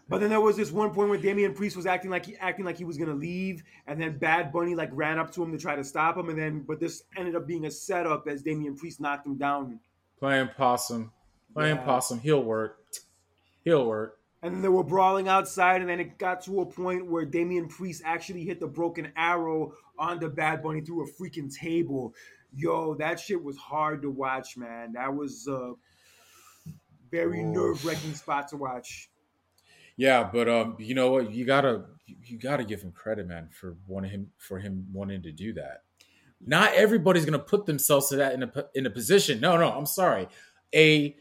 But 0.09 0.21
then 0.21 0.31
there 0.31 0.41
was 0.41 0.57
this 0.57 0.71
one 0.71 0.91
point 0.91 1.09
where 1.09 1.19
Damian 1.19 1.53
Priest 1.55 1.77
was 1.77 1.87
acting 1.87 2.11
like 2.11 2.27
he 2.27 2.37
acting 2.37 2.65
like 2.65 2.77
he 2.79 2.85
was 2.85 2.97
gonna 2.97 3.15
leave, 3.15 3.63
and 3.89 4.01
then 4.01 4.19
Bad 4.19 4.53
Bunny 4.53 4.75
like 4.77 4.91
ran 4.93 5.19
up 5.19 5.33
to 5.33 5.43
him 5.43 5.51
to 5.53 5.59
try 5.59 5.75
to 5.75 5.83
stop 5.85 6.17
him, 6.17 6.29
and 6.29 6.39
then 6.39 6.61
but 6.61 6.79
this 6.79 7.03
ended 7.17 7.35
up 7.35 7.47
being 7.47 7.67
a 7.67 7.71
setup 7.71 8.29
as 8.29 8.43
Damian 8.43 8.77
Priest 8.77 9.01
knocked 9.01 9.27
him 9.27 9.37
down. 9.37 9.81
playing 10.19 10.49
possum, 10.57 11.11
playing 11.55 11.77
Yeah. 11.77 11.85
possum. 11.85 12.21
He'll 12.21 12.45
work. 12.45 12.79
He'll 13.65 13.87
work. 13.87 14.20
And 14.43 14.55
then 14.55 14.63
they 14.63 14.69
were 14.69 14.85
brawling 14.85 15.29
outside, 15.29 15.83
and 15.83 15.91
then 15.91 16.01
it 16.01 16.19
got 16.19 16.43
to 16.45 16.63
a 16.63 16.67
point 16.67 17.07
where 17.07 17.27
Damian 17.27 17.69
Priest 17.69 18.03
actually 18.07 18.45
hit 18.45 18.59
the 18.59 18.67
broken 18.67 19.13
arrow 19.17 19.75
on 19.99 20.19
the 20.19 20.29
Bad 20.29 20.63
Bunny 20.63 20.81
through 20.81 21.05
a 21.05 21.11
freaking 21.11 21.55
table. 21.55 22.15
Yo, 22.55 22.95
that 22.95 23.21
shit 23.21 23.43
was 23.43 23.57
hard 23.59 24.03
to 24.03 24.11
watch, 24.11 24.57
man. 24.57 24.95
That 24.95 25.15
was 25.15 25.47
a 25.47 25.75
very 27.11 27.43
nerve 27.43 27.85
wracking 27.85 28.15
spot 28.15 28.49
to 28.49 28.57
watch. 28.57 29.11
Yeah, 29.97 30.29
but 30.33 30.49
um, 30.49 30.77
you 30.79 30.95
know 30.95 31.11
what? 31.11 31.31
You 31.31 31.45
gotta 31.45 31.85
you 32.07 32.39
gotta 32.39 32.65
give 32.65 32.81
him 32.81 32.93
credit, 32.93 33.29
man, 33.29 33.51
for 33.53 33.77
wanting 33.87 34.11
him 34.11 34.31
for 34.39 34.59
him 34.59 34.87
wanting 34.93 35.23
to 35.25 35.33
do 35.33 35.53
that. 35.53 35.83
Not 36.45 36.73
everybody's 36.73 37.27
gonna 37.27 37.39
put 37.39 37.67
themselves 37.67 38.09
to 38.09 38.17
that 38.17 38.33
in 38.33 38.45
a 38.45 38.53
in 38.75 38.87
a 38.87 38.91
position. 38.91 39.41
No, 39.41 39.59
no, 39.59 39.71
I'm 39.71 39.85
sorry. 39.85 40.29
A 40.75 41.17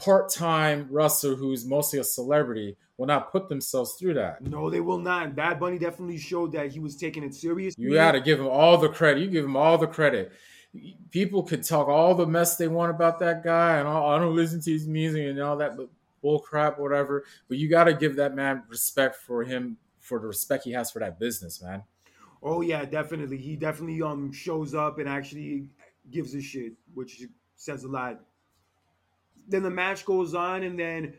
part-time 0.00 0.88
wrestler 0.90 1.34
who's 1.34 1.64
mostly 1.64 1.98
a 1.98 2.04
celebrity 2.04 2.76
will 2.96 3.06
not 3.06 3.30
put 3.30 3.48
themselves 3.48 3.94
through 3.94 4.14
that. 4.14 4.42
No, 4.42 4.68
they 4.68 4.80
will 4.80 4.98
not. 4.98 5.34
Bad 5.34 5.60
Bunny 5.60 5.78
definitely 5.78 6.18
showed 6.18 6.52
that 6.52 6.70
he 6.70 6.80
was 6.80 6.96
taking 6.96 7.22
it 7.22 7.34
serious. 7.34 7.74
You 7.78 7.94
got 7.94 8.12
to 8.12 8.20
give 8.20 8.40
him 8.40 8.48
all 8.48 8.76
the 8.78 8.88
credit. 8.88 9.22
You 9.22 9.30
give 9.30 9.44
him 9.44 9.56
all 9.56 9.78
the 9.78 9.86
credit. 9.86 10.32
People 11.10 11.42
could 11.42 11.64
talk 11.64 11.88
all 11.88 12.14
the 12.14 12.26
mess 12.26 12.56
they 12.56 12.68
want 12.68 12.90
about 12.90 13.18
that 13.20 13.42
guy, 13.42 13.78
and 13.78 13.88
all, 13.88 14.10
I 14.10 14.18
don't 14.18 14.36
listen 14.36 14.60
to 14.60 14.70
his 14.70 14.86
music 14.86 15.26
and 15.26 15.40
all 15.40 15.56
that 15.56 15.76
bull 16.22 16.38
crap, 16.38 16.78
whatever. 16.78 17.24
But 17.48 17.58
you 17.58 17.68
got 17.68 17.84
to 17.84 17.94
give 17.94 18.16
that 18.16 18.34
man 18.34 18.62
respect 18.68 19.16
for 19.16 19.42
him 19.42 19.76
for 19.98 20.18
the 20.18 20.26
respect 20.26 20.64
he 20.64 20.72
has 20.72 20.90
for 20.90 20.98
that 21.00 21.18
business, 21.18 21.62
man. 21.62 21.82
Oh 22.42 22.60
yeah, 22.60 22.84
definitely. 22.84 23.36
He 23.36 23.56
definitely 23.56 24.00
um 24.02 24.32
shows 24.32 24.74
up 24.74 24.98
and 24.98 25.08
actually 25.08 25.66
gives 26.10 26.34
a 26.34 26.40
shit, 26.40 26.72
which 26.94 27.22
says 27.56 27.84
a 27.84 27.88
lot. 27.88 28.20
Then 29.50 29.62
the 29.62 29.70
match 29.70 30.04
goes 30.04 30.34
on, 30.34 30.62
and 30.62 30.78
then 30.78 31.14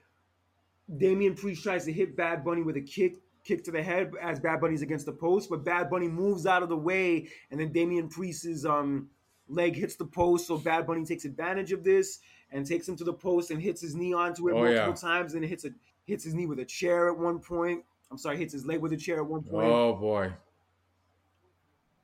Damian 0.98 1.36
Priest 1.36 1.63
tries 1.63 1.86
to 1.86 1.91
hit 1.94 2.15
Bad 2.15 2.44
Bunny 2.44 2.62
with 2.63 2.78
a 2.78 2.82
kick, 2.82 3.17
kick 3.44 3.63
to 3.65 3.72
the 3.72 3.82
head 3.84 4.12
as 4.22 4.39
Bad 4.39 4.62
Bunny's 4.62 4.82
against 4.82 5.06
the 5.06 5.12
post, 5.12 5.50
but 5.50 5.63
Bad 5.63 5.89
Bunny 5.89 6.08
moves 6.08 6.46
out 6.46 6.63
of 6.63 6.70
the 6.70 6.78
way, 6.78 7.28
and 7.50 7.60
then 7.60 7.72
Damian 7.72 8.10
Priest's 8.10 8.65
um 8.65 9.10
leg 9.48 9.76
hits 9.76 9.96
the 9.98 10.06
post, 10.06 10.48
so 10.48 10.58
Bad 10.58 10.88
Bunny 10.88 11.06
takes 11.06 11.26
advantage 11.26 11.72
of 11.72 11.84
this 11.84 12.20
and 12.52 12.65
takes 12.65 12.88
him 12.88 12.96
to 12.98 13.04
the 13.04 13.13
post 13.13 13.52
and 13.52 13.62
hits 13.62 13.82
his 13.82 13.96
knee 13.96 14.13
onto 14.13 14.48
it 14.50 14.54
Oh, 14.54 14.63
multiple 14.63 14.88
yeah. 14.89 14.94
times, 14.94 15.34
and 15.34 15.44
hits 15.46 15.65
a 15.65 15.70
hits 16.06 16.24
his 16.24 16.34
knee 16.34 16.46
with 16.46 16.60
a 16.60 16.65
chair 16.65 17.10
at 17.10 17.17
one 17.17 17.39
point. 17.39 17.84
I'm 18.10 18.17
sorry, 18.17 18.38
hits 18.38 18.54
his 18.54 18.65
leg 18.65 18.80
with 18.80 18.91
a 18.94 18.98
chair 18.98 19.17
at 19.17 19.26
one 19.26 19.44
point. 19.44 19.67
Oh 19.67 19.94
boy. 19.96 20.34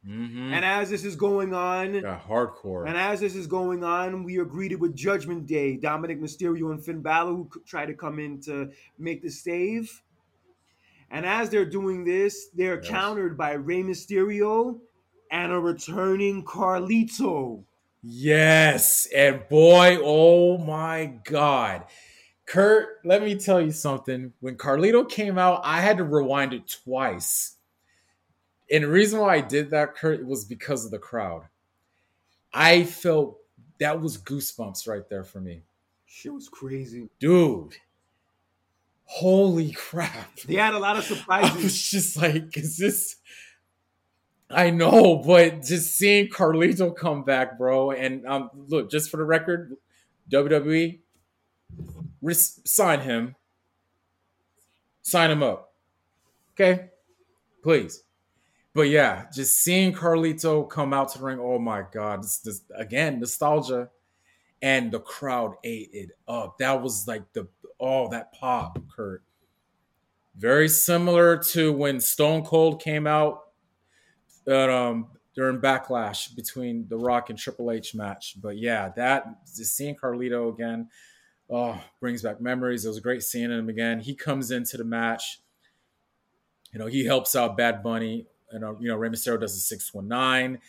Mm-hmm. 0.06 0.54
And 0.54 0.64
as 0.64 0.90
this 0.90 1.04
is 1.04 1.16
going 1.16 1.54
on, 1.54 1.96
yeah, 1.96 2.20
hardcore. 2.28 2.88
and 2.88 2.98
as 2.98 3.20
this 3.20 3.36
is 3.36 3.48
going 3.48 3.84
on, 3.84 4.24
we 4.24 4.38
are 4.38 4.46
greeted 4.46 4.80
with 4.80 4.96
Judgment 4.96 5.46
Day. 5.46 5.76
Dominic 5.78 6.22
Mysterio 6.22 6.72
and 6.72 6.84
Finn 6.84 7.02
Balor 7.02 7.32
who 7.34 7.50
try 7.66 7.86
to 7.86 7.94
come 7.94 8.20
in 8.20 8.40
to 8.42 8.70
make 8.98 9.22
the 9.22 9.30
save. 9.30 10.02
And 11.10 11.26
as 11.26 11.50
they're 11.50 11.66
doing 11.66 12.04
this, 12.06 12.48
they're 12.54 12.82
Yes. 12.82 12.90
countered 12.90 13.38
by 13.38 13.54
Rey 13.54 13.82
Mysterio 13.82 14.80
and 15.32 15.52
a 15.52 15.60
returning 15.60 16.44
Carlito. 16.44 17.64
Yes, 18.02 19.08
and 19.14 19.48
boy, 19.50 19.98
oh 20.02 20.58
my 20.58 21.14
god. 21.26 21.84
Kurt, 22.46 23.00
let 23.04 23.22
me 23.22 23.36
tell 23.36 23.60
you 23.60 23.72
something. 23.72 24.32
When 24.40 24.56
Carlito 24.56 25.10
came 25.10 25.38
out, 25.38 25.60
I 25.66 25.82
had 25.82 25.98
to 25.98 26.06
rewind 26.06 26.54
it 26.54 26.68
twice. 26.84 27.57
And 28.72 28.84
the 28.84 28.88
reason 28.90 29.20
why 29.20 29.36
I 29.36 29.42
did 29.42 29.70
that, 29.72 29.96
Kurt, 29.96 30.26
was 30.26 30.46
because 30.46 30.86
of 30.86 30.92
the 30.92 31.00
crowd. 31.00 31.44
I 32.54 32.84
felt 32.84 33.38
that 33.80 34.02
was 34.02 34.18
goosebumps 34.18 34.88
right 34.88 35.08
there 35.10 35.24
for 35.24 35.40
me. 35.40 35.62
Shit 36.06 36.34
was 36.34 36.50
crazy. 36.50 37.10
Dude. 37.20 37.76
Holy 39.06 39.72
crap. 39.72 40.36
They 40.42 40.56
had 40.56 40.74
a 40.74 40.80
lot 40.80 40.98
of 40.98 41.04
I 41.12 41.16
surprises. 41.16 41.64
was 41.64 41.90
just 41.90 42.18
like, 42.18 42.58
is 42.58 42.78
this? 42.78 43.16
I 44.50 44.70
know, 44.70 45.18
but 45.18 45.62
just 45.64 45.96
seeing 45.98 46.30
Carlito 46.30 46.96
come 46.96 47.24
back, 47.24 47.58
bro, 47.58 47.92
and 47.92 48.26
um, 48.26 48.50
look, 48.68 48.90
just 48.90 49.10
for 49.12 49.18
the 49.18 49.26
record, 49.26 49.76
WWE, 50.32 51.00
res- 52.22 52.62
sign 52.64 53.02
him, 53.02 53.36
sign 55.02 55.32
him 55.32 55.44
up, 55.44 55.74
okay, 56.54 56.86
please. 57.62 58.04
But 58.78 58.90
yeah, 58.90 59.26
just 59.34 59.60
seeing 59.62 59.92
Carlito 59.92 60.70
come 60.70 60.94
out 60.94 61.12
to 61.14 61.18
the 61.18 61.26
ring, 61.26 61.40
oh 61.42 61.58
my 61.58 61.84
god, 61.92 62.22
this, 62.22 62.38
this 62.38 62.62
again 62.76 63.20
nostalgia, 63.20 63.90
and 64.62 64.92
the 64.92 65.00
crowd 65.00 65.56
ate 65.64 65.90
it 65.94 66.12
up. 66.28 66.60
That 66.60 66.80
was 66.84 67.08
like 67.08 67.24
the 67.34 67.48
oh 67.80 68.08
that 68.10 68.34
pop, 68.34 68.78
Kurt. 68.96 69.24
Very 70.36 70.70
similar 70.70 71.38
to 71.38 71.74
when 71.74 72.00
Stone 72.00 72.44
Cold 72.44 72.80
came 72.80 73.08
out 73.08 73.46
at, 74.48 74.70
um, 74.70 75.08
during 75.34 75.60
Backlash 75.60 76.36
between 76.36 76.88
The 76.88 76.98
Rock 76.98 77.32
and 77.32 77.40
Triple 77.40 77.72
H 77.72 77.96
match. 77.96 78.36
But 78.40 78.60
yeah, 78.60 78.90
that 78.96 79.44
just 79.56 79.76
seeing 79.76 79.96
Carlito 79.96 80.54
again, 80.54 80.88
oh, 81.50 81.84
brings 82.00 82.22
back 82.22 82.40
memories. 82.40 82.86
It 82.86 82.90
was 82.90 83.00
great 83.00 83.24
seeing 83.24 83.50
him 83.50 83.70
again. 83.70 84.02
He 84.02 84.14
comes 84.14 84.52
into 84.52 84.78
the 84.78 84.84
match. 84.84 85.42
You 86.72 86.78
know, 86.78 86.86
he 86.86 87.06
helps 87.06 87.36
out 87.36 87.58
Bad 87.58 87.82
Bunny. 87.82 88.28
And, 88.52 88.64
uh, 88.64 88.74
you 88.80 88.88
know, 88.88 88.96
Rey 88.96 89.10
Mysterio 89.10 89.40
does 89.40 89.56
a 89.56 89.60
619. 89.60 90.60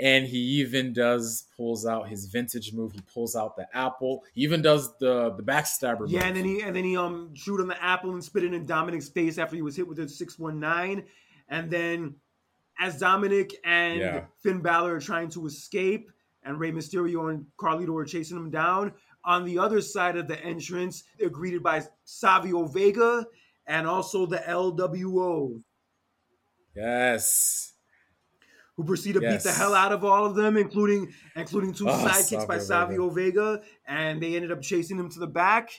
And 0.00 0.26
he 0.26 0.38
even 0.38 0.92
does, 0.92 1.46
pulls 1.56 1.84
out 1.84 2.08
his 2.08 2.26
vintage 2.26 2.72
move. 2.72 2.92
He 2.92 3.00
pulls 3.12 3.34
out 3.34 3.56
the 3.56 3.66
apple. 3.76 4.22
He 4.32 4.42
even 4.42 4.62
does 4.62 4.96
the 4.98 5.30
the 5.36 5.42
backstabber 5.42 6.04
Yeah, 6.08 6.20
move. 6.20 6.22
and 6.28 6.36
then 6.36 6.44
he 6.44 6.62
and 6.62 6.76
then 6.76 6.84
he 6.84 6.96
um 6.96 7.34
shoot 7.34 7.60
on 7.60 7.66
the 7.66 7.82
apple 7.82 8.12
and 8.12 8.22
spit 8.22 8.44
it 8.44 8.54
in 8.54 8.64
Dominic's 8.64 9.08
face 9.08 9.38
after 9.38 9.56
he 9.56 9.62
was 9.62 9.74
hit 9.74 9.88
with 9.88 9.98
a 9.98 10.08
six 10.08 10.38
one 10.38 10.60
nine, 10.60 11.02
and 11.48 11.68
then 11.68 12.14
as 12.80 13.00
Dominic 13.00 13.56
and 13.64 13.98
Yeah. 13.98 14.24
Finn 14.40 14.60
Balor 14.60 14.94
are 14.94 15.00
trying 15.00 15.30
to 15.30 15.46
escape, 15.46 16.12
and 16.44 16.60
Rey 16.60 16.70
Mysterio 16.70 17.30
and 17.34 17.44
Carlito 17.60 18.00
are 18.00 18.04
chasing 18.04 18.36
them 18.36 18.50
down. 18.50 18.92
On 19.24 19.44
the 19.44 19.58
other 19.58 19.80
side 19.80 20.16
of 20.16 20.28
the 20.28 20.38
entrance, 20.44 21.02
they're 21.18 21.28
greeted 21.28 21.64
by 21.64 21.82
Savio 22.04 22.66
Vega 22.66 23.26
and 23.66 23.84
also 23.84 24.26
the 24.26 24.38
LWO, 24.46 25.60
Yes. 26.78 27.72
who 28.76 28.84
proceed 28.84 29.14
to 29.14 29.20
beat 29.20 29.40
the 29.42 29.50
hell 29.52 29.74
out 29.74 29.90
of 29.92 30.04
all 30.04 30.24
of 30.24 30.36
them, 30.36 30.56
including 30.56 31.12
including 31.34 31.72
two 31.74 31.88
Oh, 31.88 31.92
sidekicks 31.92 32.46
by 32.46 32.58
Savio 32.58 33.08
Savio 33.08 33.10
Vega, 33.10 33.62
and 33.86 34.22
they 34.22 34.36
ended 34.36 34.52
up 34.52 34.62
chasing 34.62 34.98
him 34.98 35.10
to 35.10 35.18
the 35.18 35.26
back. 35.26 35.70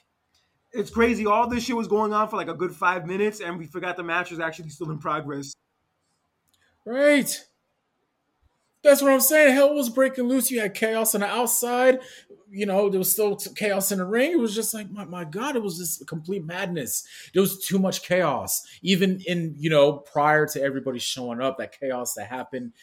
It's 0.72 0.92
crazy. 0.92 1.26
All 1.26 1.48
this 1.48 1.64
shit 1.64 1.76
was 1.76 1.88
going 1.88 2.14
on 2.14 2.28
for 2.28 2.36
like 2.36 2.50
a 2.50 2.54
good 2.54 2.76
five 2.76 3.06
minutes, 3.08 3.40
and 3.40 3.58
we 3.58 3.66
forgot 3.66 3.96
the 3.98 4.04
match 4.04 4.32
was 4.32 4.40
actually 4.40 4.70
still 4.70 4.92
in 4.92 5.00
progress. 5.00 5.54
Right. 6.86 7.40
That's 8.84 9.02
what 9.02 9.12
I'm 9.12 9.20
saying. 9.20 9.54
Hell 9.54 9.74
was 9.74 9.89
breaking 9.89 10.28
loose. 10.28 10.50
You 10.50 10.62
had 10.62 10.74
chaos 10.74 11.13
on 11.15 11.22
the 11.22 11.28
outside. 11.28 12.00
You 12.52 12.65
know, 12.65 12.89
there 12.89 12.98
was 12.98 13.12
still 13.12 13.36
chaos 13.36 13.92
in 13.92 14.00
the 14.00 14.06
ring. 14.06 14.32
It 14.32 14.39
was 14.39 14.56
just 14.56 14.74
like, 14.74 14.89
my, 14.89 15.06
my 15.06 15.24
God, 15.24 15.56
it 15.56 15.62
was 15.62 15.78
just 15.78 16.08
complete 16.08 16.44
madness. 16.46 17.06
There 17.34 17.42
was 17.42 17.63
too 17.63 17.78
much 17.78 18.02
chaos. 18.02 18.63
Even 18.82 19.22
in, 19.28 19.54
you 19.58 19.70
know, 19.70 19.94
prior 19.94 20.48
to 20.48 20.62
everybody 20.62 21.00
showing 21.00 21.42
up, 21.42 21.58
that 21.58 21.80
chaos 21.80 22.13
that 22.15 22.26
happened, 22.26 22.74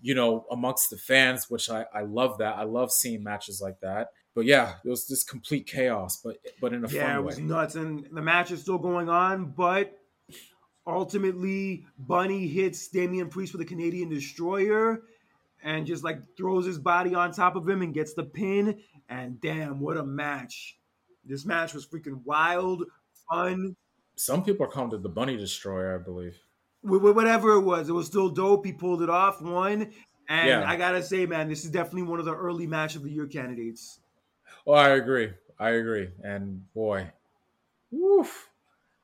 you 0.00 0.14
know, 0.14 0.46
amongst 0.50 0.90
the 0.90 0.96
fans, 0.96 1.48
which 1.48 1.70
I, 1.70 1.86
I 1.94 2.02
love 2.02 2.38
that. 2.38 2.56
I 2.56 2.64
love 2.64 2.90
seeing 2.90 3.22
matches 3.22 3.60
like 3.60 3.80
that. 3.80 4.08
But 4.34 4.46
yeah, 4.46 4.74
it 4.84 4.88
was 4.88 5.06
just 5.06 5.28
complete 5.28 5.68
chaos, 5.68 6.20
but 6.22 6.38
but 6.60 6.72
in 6.72 6.84
a 6.84 6.88
yeah, 6.88 7.06
fun 7.06 7.16
it 7.16 7.22
was 7.22 7.36
way. 7.36 7.44
nuts, 7.44 7.76
and 7.76 8.04
the 8.12 8.20
match 8.20 8.50
is 8.50 8.62
still 8.62 8.78
going 8.78 9.08
on. 9.08 9.52
But 9.56 9.96
ultimately, 10.84 11.86
Bunny 11.96 12.48
hits 12.48 12.88
Damian 12.88 13.28
Priest 13.28 13.52
with 13.52 13.62
a 13.62 13.64
Canadian 13.64 14.08
Destroyer, 14.08 15.02
and 15.64 15.84
just 15.86 16.04
like 16.04 16.18
throws 16.36 16.64
his 16.66 16.78
body 16.78 17.14
on 17.16 17.32
top 17.32 17.56
of 17.56 17.68
him 17.68 17.82
and 17.82 17.92
gets 17.92 18.14
the 18.14 18.22
pin. 18.22 18.78
And 19.08 19.40
damn, 19.40 19.80
what 19.80 19.96
a 19.96 20.04
match! 20.04 20.78
This 21.24 21.44
match 21.44 21.74
was 21.74 21.84
freaking 21.86 22.20
wild, 22.24 22.84
fun. 23.28 23.74
Some 24.16 24.44
people 24.44 24.64
are 24.66 24.70
calling 24.70 24.92
it 24.92 25.02
the 25.02 25.08
Bunny 25.08 25.36
Destroyer, 25.36 25.98
I 25.98 26.02
believe. 26.02 26.38
Wh- 26.82 27.00
wh- 27.00 27.16
Whatever 27.16 27.54
it 27.54 27.62
was, 27.62 27.88
it 27.88 27.92
was 27.92 28.06
still 28.06 28.28
dope. 28.28 28.64
He 28.64 28.72
pulled 28.72 29.02
it 29.02 29.10
off, 29.10 29.42
won. 29.42 29.90
And 30.28 30.48
Yeah. 30.48 30.64
I 30.66 30.76
gotta 30.76 31.02
say, 31.02 31.26
man, 31.26 31.48
this 31.48 31.64
is 31.64 31.70
definitely 31.70 32.02
one 32.04 32.18
of 32.20 32.24
the 32.24 32.34
early 32.34 32.66
match 32.66 32.94
of 32.96 33.02
the 33.02 33.10
year 33.10 33.26
candidates. 33.26 33.98
Oh, 34.66 34.72
I 34.72 34.90
agree. 34.90 35.32
I 35.58 35.70
agree. 35.70 36.10
And 36.22 36.72
boy, 36.72 37.10
woof. 37.90 38.48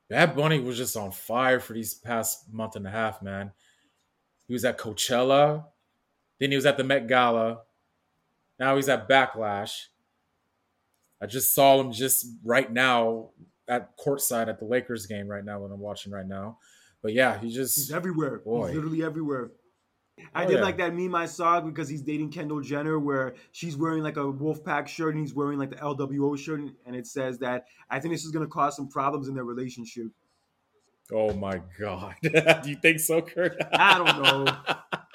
Bad 0.08 0.34
Bunny 0.34 0.58
was 0.60 0.76
just 0.76 0.96
on 0.96 1.10
fire 1.12 1.60
for 1.60 1.72
these 1.72 1.94
past 1.94 2.52
month 2.52 2.76
and 2.76 2.86
a 2.86 2.90
half, 2.90 3.22
man. 3.22 3.52
He 4.48 4.52
was 4.52 4.64
at 4.64 4.78
Coachella, 4.78 5.66
then 6.40 6.50
he 6.50 6.56
was 6.56 6.66
at 6.66 6.76
the 6.76 6.84
Met 6.84 7.06
Gala. 7.06 7.60
Now 8.58 8.76
he's 8.76 8.88
at 8.88 9.08
Backlash. 9.08 9.86
I 11.22 11.26
just 11.26 11.54
saw 11.54 11.80
him 11.80 11.92
just 11.92 12.26
right 12.44 12.70
now 12.72 13.30
at 13.68 13.96
courtside 13.98 14.48
at 14.48 14.58
the 14.58 14.64
Lakers 14.64 15.06
game 15.06 15.28
right 15.28 15.44
now 15.44 15.60
when 15.60 15.70
I'm 15.70 15.78
watching 15.80 16.12
right 16.12 16.26
now. 16.26 16.58
But 17.02 17.12
yeah, 17.12 17.38
he 17.38 17.50
just 17.50 17.76
He's 17.76 17.92
everywhere. 17.92 18.38
Boy. 18.38 18.66
He's 18.68 18.76
literally 18.76 19.02
everywhere. 19.04 19.52
I 20.34 20.44
Oh, 20.44 20.48
did 20.48 20.56
yeah. 20.56 20.62
like 20.62 20.76
that 20.78 20.94
meme 20.94 21.14
I 21.14 21.24
saw 21.26 21.60
because 21.62 21.88
he's 21.88 22.02
dating 22.02 22.30
Kendall 22.30 22.60
Jenner, 22.60 22.98
where 22.98 23.34
she's 23.52 23.76
wearing 23.76 24.02
like 24.02 24.18
a 24.18 24.24
Wolfpack 24.24 24.86
shirt 24.86 25.14
and 25.14 25.20
he's 25.22 25.34
wearing 25.34 25.58
like 25.58 25.70
the 25.70 25.76
LWO 25.76 26.36
shirt, 26.38 26.60
and 26.84 26.94
it 26.94 27.06
says 27.06 27.38
that 27.38 27.64
I 27.88 28.00
think 28.00 28.12
this 28.12 28.24
is 28.24 28.30
gonna 28.30 28.46
cause 28.46 28.76
some 28.76 28.88
problems 28.88 29.28
in 29.28 29.34
their 29.34 29.44
relationship. 29.44 30.08
Oh 31.12 31.32
my 31.32 31.60
god. 31.78 32.14
Do 32.22 32.68
you 32.70 32.76
think 32.76 33.00
so, 33.00 33.22
Kurt? 33.22 33.56
I 33.72 33.98
don't 33.98 34.22
know. 34.22 34.56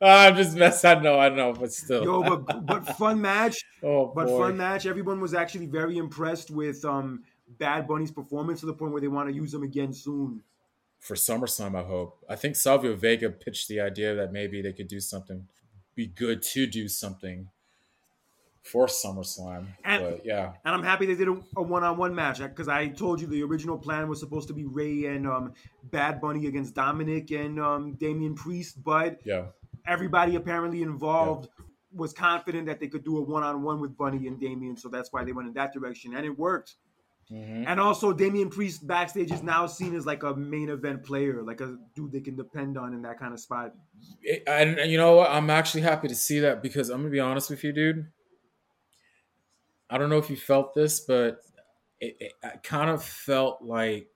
I'm 0.00 0.36
just 0.36 0.56
messing. 0.56 0.90
I 0.90 1.00
know, 1.00 1.18
I 1.18 1.28
don't 1.28 1.38
know, 1.38 1.52
but 1.54 1.72
still. 1.72 2.04
Yo, 2.04 2.22
but 2.38 2.66
but 2.66 2.96
fun 2.98 3.20
match. 3.20 3.56
oh 3.82 4.12
But 4.14 4.26
boy. 4.26 4.38
fun 4.38 4.56
match. 4.58 4.84
Everyone 4.86 5.20
was 5.20 5.32
actually 5.34 5.66
very 5.66 5.96
impressed 5.96 6.50
with 6.50 6.84
um 6.84 7.22
Bad 7.58 7.86
Bunny's 7.88 8.10
performance 8.10 8.60
to 8.60 8.66
the 8.66 8.74
point 8.74 8.92
where 8.92 9.00
they 9.00 9.08
want 9.08 9.28
to 9.28 9.34
use 9.34 9.54
him 9.54 9.62
again 9.62 9.92
soon. 9.94 10.42
for 10.98 11.14
SummerSlam, 11.14 11.74
I 11.78 11.84
hope. 11.86 12.18
I 12.28 12.36
think 12.36 12.56
Savio 12.56 12.94
Vega 12.96 13.30
pitched 13.30 13.68
the 13.68 13.80
idea 13.80 14.14
that 14.16 14.32
maybe 14.32 14.60
they 14.62 14.72
could 14.72 14.88
do 14.88 14.98
something, 15.00 15.46
be 15.94 16.06
good 16.08 16.42
to 16.42 16.66
do 16.66 16.88
something 16.88 17.48
for 18.62 18.86
SummerSlam. 18.86 19.66
And- 19.84 20.02
but 20.02 20.26
yeah, 20.26 20.54
And 20.64 20.74
I'm 20.74 20.82
happy 20.82 21.06
they 21.06 21.14
did 21.14 21.28
a, 21.28 21.40
a 21.56 21.62
one-on-one 21.62 22.14
match 22.14 22.38
because 22.40 22.66
I 22.68 22.88
told 22.88 23.20
you 23.20 23.28
the 23.28 23.42
original 23.44 23.78
plan 23.78 24.08
was 24.08 24.18
supposed 24.18 24.48
to 24.48 24.54
be 24.54 24.64
Rey 24.64 25.04
and 25.06 25.26
um, 25.28 25.52
Bad 25.84 26.20
Bunny 26.20 26.46
against 26.46 26.74
Dominic 26.74 27.30
and 27.30 27.60
um, 27.60 27.92
Damian 27.94 28.34
Priest, 28.34 28.82
but 28.82 29.20
yeah, 29.24 29.44
everybody 29.86 30.36
apparently 30.36 30.82
involved 30.82 31.48
was 31.92 32.12
confident 32.12 32.66
that 32.66 32.80
they 32.80 32.88
could 32.88 33.04
do 33.04 33.18
a 33.18 33.22
one-on-one 33.22 33.80
with 33.80 33.96
Bunny 33.96 34.26
and 34.26 34.38
Damian, 34.38 34.76
so 34.76 34.88
that's 34.88 35.12
why 35.12 35.24
they 35.24 35.32
went 35.32 35.48
in 35.48 35.54
that 35.54 35.72
direction, 35.72 36.14
and 36.14 36.26
it 36.26 36.38
worked. 36.38 36.74
Mhm. 37.30 37.64
And 37.66 37.80
also, 37.80 38.12
Damian 38.12 38.50
Priest 38.50 38.86
backstage 38.86 39.32
is 39.32 39.42
now 39.42 39.66
seen 39.66 39.96
as 39.96 40.06
like 40.06 40.22
a 40.22 40.34
main 40.36 40.68
event 40.68 41.02
player, 41.02 41.42
like 41.42 41.60
a 41.60 41.76
dude 41.94 42.12
they 42.12 42.20
can 42.20 42.36
depend 42.36 42.78
on 42.78 42.94
in 42.94 43.02
that 43.02 43.18
kind 43.18 43.32
of 43.32 43.40
spot. 43.40 43.74
And, 44.46 44.78
and 44.78 44.90
you 44.92 44.96
know 44.96 45.16
what? 45.16 45.30
I'm 45.30 45.50
actually 45.50 45.80
happy 45.80 46.06
to 46.06 46.14
see 46.14 46.38
that 46.40 46.62
because 46.62 46.88
I'm 46.88 46.98
gonna 46.98 47.10
be 47.10 47.18
honest 47.18 47.50
with 47.50 47.64
you, 47.64 47.72
dude. 47.72 48.06
I 49.90 49.98
don't 49.98 50.08
know 50.08 50.18
if 50.18 50.30
you 50.30 50.36
felt 50.36 50.74
this, 50.74 51.00
but 51.00 51.40
it, 52.00 52.16
it, 52.20 52.32
it 52.42 52.62
kind 52.62 52.90
of 52.90 53.02
felt 53.02 53.60
like 53.62 54.08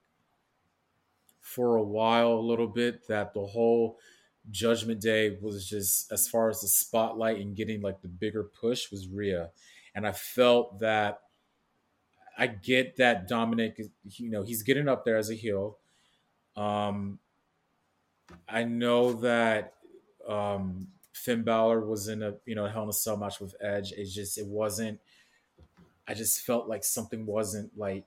for 1.39 1.75
a 1.75 1.83
while, 1.83 2.33
a 2.33 2.39
little 2.39 2.67
bit, 2.67 3.07
that 3.07 3.33
the 3.33 3.45
whole 3.45 3.97
Judgment 4.49 4.99
Day 4.99 5.37
was 5.41 5.67
just 5.67 6.11
as 6.11 6.27
far 6.27 6.49
as 6.49 6.61
the 6.61 6.67
spotlight 6.67 7.39
and 7.39 7.55
getting 7.55 7.81
like 7.81 8.01
the 8.01 8.07
bigger 8.07 8.43
push 8.43 8.91
was 8.91 9.07
Rhea, 9.07 9.51
and 9.93 10.07
I 10.07 10.11
felt 10.11 10.79
that 10.79 11.21
I 12.37 12.47
get 12.47 12.97
that 12.97 13.27
Dominic, 13.27 13.79
you 14.03 14.31
know, 14.31 14.41
he's 14.41 14.63
getting 14.63 14.87
up 14.87 15.05
there 15.05 15.17
as 15.17 15.29
a 15.29 15.35
heel. 15.35 15.77
Um, 16.55 17.19
I 18.47 18.63
know 18.63 19.13
that 19.13 19.73
um, 20.27 20.87
Finn 21.13 21.43
Balor 21.43 21.85
was 21.85 22.07
in 22.07 22.23
a 22.23 22.35
you 22.45 22.55
know 22.55 22.67
Hell 22.67 22.83
in 22.83 22.89
a 22.89 22.93
Cell 22.93 23.17
match 23.17 23.39
with 23.39 23.55
Edge. 23.61 23.91
It's 23.91 24.13
just 24.13 24.37
it 24.37 24.47
wasn't. 24.47 24.99
I 26.07 26.13
just 26.13 26.41
felt 26.41 26.67
like 26.67 26.83
something 26.83 27.25
wasn't 27.25 27.77
like 27.77 28.05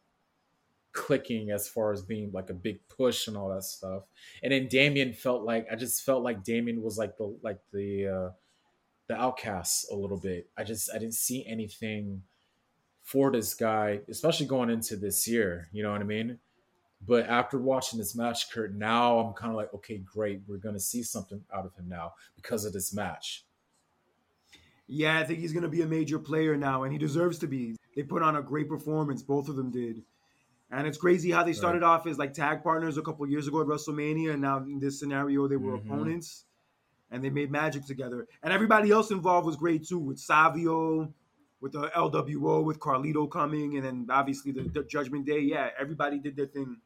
clicking 0.94 1.50
as 1.50 1.68
far 1.68 1.92
as 1.92 2.02
being 2.02 2.30
like 2.33 2.48
a 2.48 2.54
big 2.54 2.78
push 2.88 3.28
and 3.28 3.37
all 3.37 3.50
that 3.50 3.64
stuff. 3.64 4.04
And 4.42 4.52
then 4.52 4.68
Damien 4.68 5.12
felt 5.12 5.42
like 5.42 5.66
I 5.70 5.76
just 5.76 6.02
felt 6.02 6.22
like 6.22 6.42
Damien 6.42 6.80
was 6.80 6.96
like 6.96 7.18
the 7.18 7.37
like 7.42 7.59
the 7.72 8.07
uh 8.07 8.30
the 9.09 9.14
outcast 9.14 9.90
a 9.92 9.94
little 9.94 10.16
bit. 10.16 10.48
I 10.57 10.64
just 10.64 10.88
I 10.94 10.98
didn't 10.98 11.14
see 11.14 11.44
anything 11.46 12.22
for 13.02 13.30
this 13.30 13.52
guy, 13.52 14.00
especially 14.09 14.46
going 14.46 14.70
into 14.70 14.96
this 14.96 15.28
year. 15.28 15.68
You 15.72 15.83
know 15.83 15.92
what 15.92 16.00
I 16.00 16.04
mean? 16.04 16.38
But 17.07 17.26
after 17.26 17.59
watching 17.59 17.98
this 17.98 18.16
match, 18.16 18.50
Kurt, 18.50 18.74
now 18.74 19.18
I'm 19.18 19.35
kind 19.35 19.50
of 19.50 19.57
like, 19.57 19.74
okay, 19.74 19.98
great. 19.98 20.40
We're 20.46 20.57
to 20.74 20.80
see 20.80 21.02
something 21.02 21.42
out 21.54 21.66
of 21.66 21.74
him 21.74 21.87
now 21.87 22.14
because 22.35 22.64
of 22.64 22.72
this 22.72 22.94
match. 22.94 23.44
Yeah, 24.87 25.18
I 25.18 25.24
think 25.24 25.40
he's 25.40 25.52
to 25.64 25.68
be 25.68 25.83
a 25.83 25.87
major 25.87 26.18
player 26.18 26.57
now, 26.57 26.85
and 26.85 26.92
he 26.92 26.98
deserves 26.98 27.38
to 27.40 27.46
be. 27.46 27.76
They 27.94 28.02
put 28.02 28.22
on 28.22 28.37
a 28.37 28.42
great 28.42 28.68
performance. 28.68 29.22
Both 29.22 29.48
of 29.48 29.57
them 29.57 29.70
did. 29.70 30.02
And 30.75 30.89
it's 30.89 30.99
crazy 30.99 31.31
how 31.31 31.45
they 31.45 31.53
started 31.53 31.83
right. 31.83 31.89
off 31.89 32.07
as 32.09 32.19
like 32.19 32.35
tag 32.35 32.65
partners 32.65 32.99
a 32.99 33.03
couple 33.03 33.25
years 33.29 33.47
ago 33.47 33.61
at 33.61 33.69
WrestleMania, 33.69 34.33
and 34.33 34.43
now 34.43 34.59
in 34.59 34.81
this 34.81 34.99
scenario 34.99 35.47
they 35.47 35.57
were 35.57 35.79
mm-hmm. 35.79 35.89
opponents, 35.89 36.47
and 37.13 37.23
they 37.23 37.31
made 37.31 37.49
magic 37.51 37.87
together. 37.87 38.27
And 38.43 38.53
everybody 38.53 38.91
else 38.91 39.13
involved 39.13 39.47
was 39.47 39.55
great 39.55 39.87
too, 39.87 40.01
with 40.01 40.19
Savio, 40.19 41.15
with 41.61 41.73
the 41.73 41.89
LWO, 41.97 42.65
with 42.65 42.81
Carlito 42.81 43.31
coming, 43.31 43.77
and 43.77 43.87
then 43.87 44.07
obviously 44.11 44.51
the, 44.51 44.63
the 44.63 44.83
Judgment 44.83 45.27
Day. 45.27 45.41
Yeah, 45.41 45.69
everybody 45.79 46.19
did 46.19 46.35
their 46.35 46.47
thing. 46.47 46.79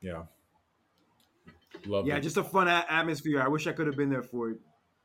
Yeah. 0.00 0.24
Love 1.86 2.06
yeah, 2.06 2.16
it. 2.16 2.22
just 2.22 2.36
a 2.36 2.42
fun 2.42 2.66
a- 2.66 2.84
atmosphere. 2.88 3.40
I 3.40 3.46
wish 3.46 3.68
I 3.68 3.72
could 3.72 3.86
have 3.86 3.96
been 3.96 4.10
there 4.10 4.24
for 4.24 4.50
it. 4.50 4.58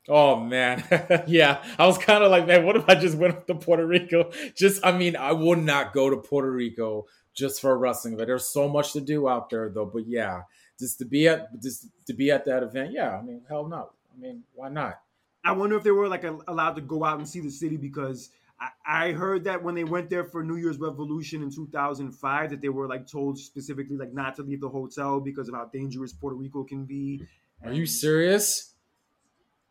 Oh 0.10 0.40
man, 0.40 0.84
yeah. 1.28 1.64
I 1.78 1.86
was 1.86 2.00
kind 2.00 2.24
of 2.24 2.32
like, 2.32 2.48
man, 2.48 2.66
what 2.66 2.76
if 2.76 2.90
I 2.90 2.96
just 2.96 3.16
went 3.18 3.46
to 3.46 3.54
Puerto 3.54 3.86
Rico? 3.86 4.32
Just, 4.56 4.84
I 4.84 4.98
mean, 4.98 5.16
I 5.16 5.32
would 5.32 5.60
not 5.60 5.94
go 5.94 6.10
to 6.10 6.18
Puerto 6.18 6.52
Rico 6.52 7.06
just 7.34 7.62
for 7.62 7.78
wrestling. 7.78 8.18
But 8.18 8.28
there's 8.28 8.48
so 8.48 8.68
much 8.68 8.94
to 8.94 9.02
do 9.02 9.28
out 9.28 9.50
there, 9.50 9.70
though. 9.70 9.86
But 9.86 10.08
yeah, 10.08 10.44
just 10.80 11.00
to 11.00 11.06
be 11.06 11.28
at 11.28 11.62
just 11.62 11.88
to 12.08 12.14
be 12.14 12.32
at 12.32 12.46
that 12.46 12.64
event, 12.64 12.92
yeah. 12.92 13.18
I 13.18 13.22
mean, 13.22 13.42
hell 13.48 13.68
no. 13.68 13.92
I 14.14 14.20
mean, 14.20 14.44
why 14.54 14.70
not? 14.70 15.00
I 15.44 15.54
wonder 15.54 15.76
if 15.76 15.84
they 15.84 15.92
were 15.92 16.08
like 16.08 16.24
allowed 16.24 16.76
to 16.76 16.82
go 16.82 17.04
out 17.04 17.18
and 17.18 17.28
see 17.28 17.40
the 17.40 17.50
city 17.50 17.78
because 17.78 18.30
I, 18.60 18.70
I 18.86 19.12
heard 19.12 19.44
that 19.46 19.64
when 19.64 19.74
they 19.74 19.84
went 19.84 20.10
there 20.10 20.24
for 20.24 20.44
New 20.44 20.58
Year's 20.58 20.78
Revolution 20.78 21.42
in 21.42 21.50
2005, 21.50 22.50
that 22.52 22.62
they 22.62 22.70
were 22.70 22.88
like 22.88 23.08
told 23.08 23.40
specifically 23.40 23.98
like 23.98 24.14
not 24.14 24.36
to 24.36 24.44
leave 24.44 24.62
the 24.62 24.70
hotel 24.70 25.20
because 25.20 25.48
of 25.50 25.56
how 25.56 25.66
dangerous 25.66 26.14
Puerto 26.14 26.36
Rico 26.36 26.64
can 26.64 26.86
be. 26.86 27.26
And 27.62 27.72
Are 27.72 27.76
you 27.76 27.86
serious? 27.86 28.74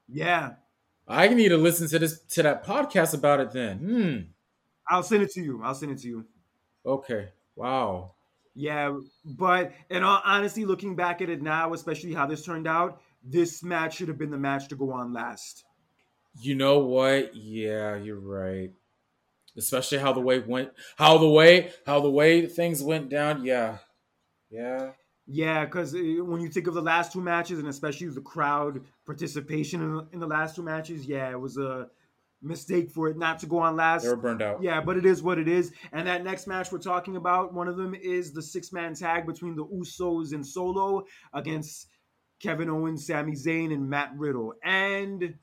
Yeah. 0.09 0.55
I 1.07 1.29
need 1.29 1.49
to 1.49 1.57
listen 1.57 1.89
to 1.89 1.99
this 1.99 2.21
to 2.21 2.43
that 2.43 2.65
podcast 2.65 3.15
about 3.15 3.41
it 3.41 3.53
then. 3.53 3.79
Hmm. 3.79 4.17
I'll 4.89 5.03
send 5.03 5.23
it 5.23 5.31
to 5.33 5.41
you. 5.41 5.61
I'll 5.63 5.75
send 5.75 5.93
it 5.93 5.99
to 5.99 6.09
you. 6.09 6.25
Okay. 6.85 7.29
Wow. 7.57 8.15
Yeah, 8.55 8.99
but 9.25 9.73
in 9.91 10.03
all 10.03 10.21
honesty, 10.25 10.65
looking 10.65 10.97
back 10.97 11.23
at 11.23 11.31
it 11.31 11.41
now, 11.41 11.73
especially 11.73 12.13
how 12.13 12.27
this 12.27 12.45
turned 12.45 12.67
out, 12.67 13.01
this 13.23 13.63
match 13.63 13.97
should 13.97 14.09
have 14.09 14.19
been 14.19 14.31
the 14.31 14.39
match 14.39 14.69
to 14.69 14.77
go 14.77 14.93
on 14.93 15.13
last. 15.13 15.65
You 16.41 16.55
know 16.55 16.79
what? 16.79 17.35
Yeah, 17.35 17.97
you're 17.97 18.21
right. 18.21 18.73
Especially 19.57 19.99
how 19.99 20.13
the 20.13 20.21
way 20.21 20.39
went, 20.41 20.71
how 20.97 21.19
the 21.19 21.29
way, 21.29 21.73
how 21.87 22.01
the 22.01 22.11
way 22.11 22.47
things 22.47 22.83
went 22.83 23.09
down. 23.09 23.45
Yeah, 23.45 23.79
yeah, 24.49 24.91
yeah. 25.27 25.65
Because 25.65 25.95
uh, 25.95 25.99
when 26.25 26.41
you 26.41 26.49
think 26.49 26.67
of 26.67 26.75
the 26.75 26.83
last 26.83 27.13
two 27.13 27.21
matches, 27.21 27.59
and 27.59 27.69
especially 27.69 28.09
the 28.09 28.21
crowd 28.21 28.81
participation 29.07 29.83
in, 29.83 30.07
in 30.13 30.21
the 30.21 30.27
last 30.27 30.55
two 30.55 30.63
matches, 30.63 31.05
yeah, 31.05 31.31
it 31.31 31.41
was 31.41 31.57
a 31.57 31.89
mistake 32.43 32.91
for 32.91 33.09
it 33.09 33.17
not 33.17 33.39
to 33.41 33.47
go 33.47 33.59
on 33.59 33.77
last. 33.77 34.03
They 34.03 34.09
were 34.09 34.17
burned 34.17 34.43
out. 34.43 34.63
Yeah, 34.63 34.81
but 34.81 34.97
it 34.97 35.07
is 35.07 35.23
what 35.23 35.39
it 35.39 35.49
is. 35.49 35.73
And 35.93 36.07
that 36.07 36.25
next 36.25 36.47
match 36.47 36.73
we're 36.73 36.79
talking 36.79 37.17
about, 37.17 37.53
one 37.53 37.69
of 37.69 37.77
them 37.77 37.95
is 37.95 38.33
the 38.33 38.43
six 38.43 38.73
man 38.73 38.95
tag 38.95 39.27
between 39.27 39.57
the 39.57 39.65
Usos 39.65 40.33
and 40.33 40.47
Solo 40.47 41.05
against 41.33 41.89
Kevin 42.41 42.71
Owens, 42.71 43.07
Sami 43.07 43.33
Zayn, 43.33 43.73
and 43.73 43.89
Matt 43.89 44.13
Riddle. 44.17 44.55
And 44.65 45.35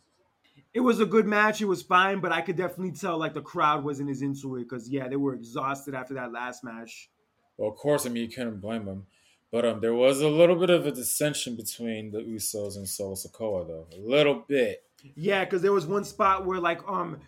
it 0.74 0.80
was 0.80 1.00
a 1.00 1.06
good 1.06 1.28
match. 1.28 1.62
It 1.62 1.66
was 1.66 1.82
fine, 1.82 2.20
but 2.20 2.32
I 2.32 2.42
could 2.42 2.56
definitely 2.56 2.92
tell 2.92 3.18
like 3.18 3.34
the 3.34 3.42
crowd 3.42 3.84
wasn't 3.84 4.10
as 4.10 4.22
into 4.22 4.58
it 4.58 4.64
because 4.64 4.90
yeah, 4.90 5.08
they 5.08 5.16
were 5.16 5.34
exhausted 5.34 5.94
after 5.94 6.16
that 6.16 6.32
last 6.32 6.64
match. 6.64 7.10
Well, 7.58 7.70
of 7.70 7.78
course, 7.78 8.06
I 8.06 8.10
mean 8.10 8.24
you 8.24 8.30
couldn't 8.30 8.60
blame 8.60 8.86
them. 8.86 9.06
But 9.52 9.66
um, 9.66 9.80
there 9.80 9.94
was 9.94 10.20
a 10.20 10.28
little 10.28 10.58
bit 10.58 10.70
of 10.70 10.86
a 10.86 10.92
dissension 10.92 11.56
between 11.56 12.12
the 12.12 12.20
Usos 12.20 12.76
and 12.76 12.88
Solo 12.88 13.16
Sikoa, 13.16 13.66
though. 13.66 13.88
A 13.94 14.00
little 14.00 14.44
bit. 14.46 14.84
Yeah, 15.16 15.44
because 15.44 15.62
there 15.62 15.74
was 15.74 15.86
one 15.86 16.04
spot 16.04 16.46
where 16.46 16.60
like 16.60 16.82
um 16.88 17.20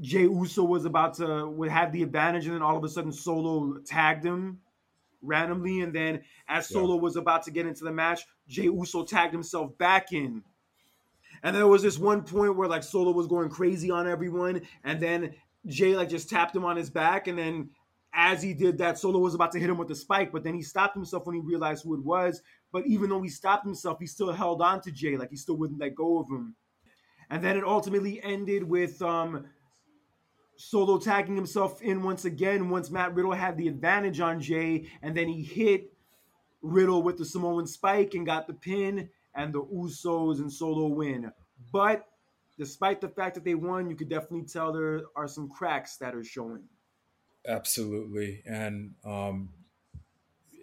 Jay 0.00 0.22
Uso 0.22 0.62
was 0.64 0.84
about 0.84 1.14
to 1.14 1.46
would 1.48 1.70
have 1.70 1.92
the 1.92 2.02
advantage, 2.02 2.46
and 2.46 2.54
then 2.54 2.62
all 2.62 2.76
of 2.76 2.84
a 2.84 2.88
sudden 2.88 3.12
Solo 3.12 3.78
tagged 3.78 4.24
him 4.24 4.60
randomly, 5.22 5.80
and 5.80 5.94
then 5.94 6.22
as 6.48 6.68
Solo 6.68 6.96
yeah. 6.96 7.00
was 7.00 7.16
about 7.16 7.42
to 7.44 7.50
get 7.50 7.66
into 7.66 7.84
the 7.84 7.92
match, 7.92 8.26
Jay 8.48 8.64
Uso 8.64 9.04
tagged 9.04 9.32
himself 9.32 9.76
back 9.78 10.12
in. 10.12 10.42
And 11.42 11.54
there 11.54 11.66
was 11.66 11.82
this 11.82 11.98
one 11.98 12.22
point 12.22 12.56
where 12.56 12.68
like 12.68 12.82
Solo 12.82 13.12
was 13.12 13.26
going 13.26 13.48
crazy 13.48 13.90
on 13.90 14.06
everyone, 14.08 14.62
and 14.84 15.00
then 15.00 15.34
Jay 15.66 15.96
like 15.96 16.08
just 16.08 16.28
tapped 16.28 16.54
him 16.54 16.64
on 16.64 16.76
his 16.76 16.90
back, 16.90 17.26
and 17.26 17.38
then 17.38 17.70
as 18.12 18.42
he 18.42 18.54
did 18.54 18.78
that, 18.78 18.98
Solo 18.98 19.18
was 19.18 19.34
about 19.34 19.52
to 19.52 19.58
hit 19.58 19.68
him 19.68 19.76
with 19.76 19.88
the 19.88 19.94
spike, 19.94 20.32
but 20.32 20.42
then 20.42 20.54
he 20.54 20.62
stopped 20.62 20.94
himself 20.94 21.26
when 21.26 21.36
he 21.36 21.42
realized 21.42 21.84
who 21.84 21.94
it 21.94 22.02
was. 22.02 22.40
But 22.72 22.86
even 22.86 23.10
though 23.10 23.20
he 23.20 23.28
stopped 23.28 23.66
himself, 23.66 23.98
he 24.00 24.06
still 24.06 24.32
held 24.32 24.62
on 24.62 24.80
to 24.82 24.90
Jay, 24.90 25.16
like 25.16 25.30
he 25.30 25.36
still 25.36 25.56
wouldn't 25.56 25.80
let 25.80 25.94
go 25.94 26.18
of 26.18 26.28
him. 26.28 26.54
And 27.30 27.42
then 27.42 27.56
it 27.56 27.64
ultimately 27.64 28.22
ended 28.22 28.62
with 28.62 29.02
um, 29.02 29.46
Solo 30.56 30.98
tagging 30.98 31.36
himself 31.36 31.82
in 31.82 32.02
once 32.02 32.24
again 32.24 32.70
once 32.70 32.90
Matt 32.90 33.14
Riddle 33.14 33.32
had 33.32 33.56
the 33.56 33.68
advantage 33.68 34.20
on 34.20 34.40
Jay, 34.40 34.86
and 35.02 35.16
then 35.16 35.28
he 35.28 35.42
hit 35.42 35.92
Riddle 36.62 37.02
with 37.02 37.18
the 37.18 37.24
Samoan 37.24 37.66
spike 37.66 38.14
and 38.14 38.24
got 38.24 38.46
the 38.46 38.54
pin, 38.54 39.10
and 39.34 39.52
the 39.52 39.62
Usos 39.62 40.38
and 40.38 40.50
Solo 40.50 40.86
win. 40.86 41.30
But 41.72 42.06
despite 42.58 43.00
the 43.00 43.08
fact 43.08 43.34
that 43.34 43.44
they 43.44 43.54
won, 43.54 43.90
you 43.90 43.96
could 43.96 44.08
definitely 44.08 44.46
tell 44.46 44.72
there 44.72 45.02
are 45.14 45.28
some 45.28 45.48
cracks 45.48 45.96
that 45.98 46.14
are 46.14 46.24
showing. 46.24 46.64
Absolutely, 47.46 48.42
and 48.46 48.94
um, 49.04 49.50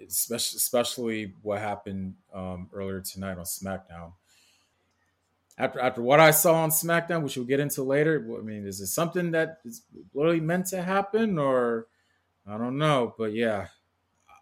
especially 0.08 0.58
especially 0.58 1.34
what 1.44 1.60
happened 1.60 2.16
um, 2.34 2.70
earlier 2.74 3.00
tonight 3.00 3.38
on 3.38 3.46
SmackDown 3.46 4.14
after 5.58 5.80
after 5.80 6.02
what 6.02 6.20
I 6.20 6.32
saw 6.32 6.56
on 6.64 6.70
SmackDown, 6.70 7.24
which 7.24 7.38
we'll 7.38 7.46
get 7.46 7.60
into 7.60 7.84
later. 7.84 8.26
I 8.38 8.42
mean, 8.42 8.66
is 8.66 8.80
it 8.82 8.88
something 8.88 9.32
that 9.32 9.60
is 9.66 9.84
really 10.14 10.40
meant 10.40 10.68
to 10.68 10.82
happen, 10.82 11.38
or 11.38 11.88
I 12.48 12.58
don't 12.58 12.78
know? 12.78 13.14
But 13.18 13.34
yeah, 13.34 13.68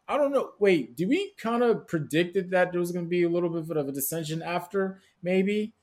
I 0.07 0.17
don't 0.17 0.31
know. 0.31 0.51
Wait, 0.59 0.95
did 0.95 1.09
we 1.09 1.33
kind 1.37 1.63
of 1.63 1.87
predicted 1.87 2.51
that 2.51 2.71
there 2.71 2.79
was 2.79 2.91
going 2.91 3.05
to 3.05 3.09
be 3.09 3.23
a 3.23 3.29
little 3.29 3.49
bit 3.49 3.77
of 3.77 3.87
a 3.87 3.91
dissension 3.91 4.41
after 4.41 5.01
maybe 5.21 5.73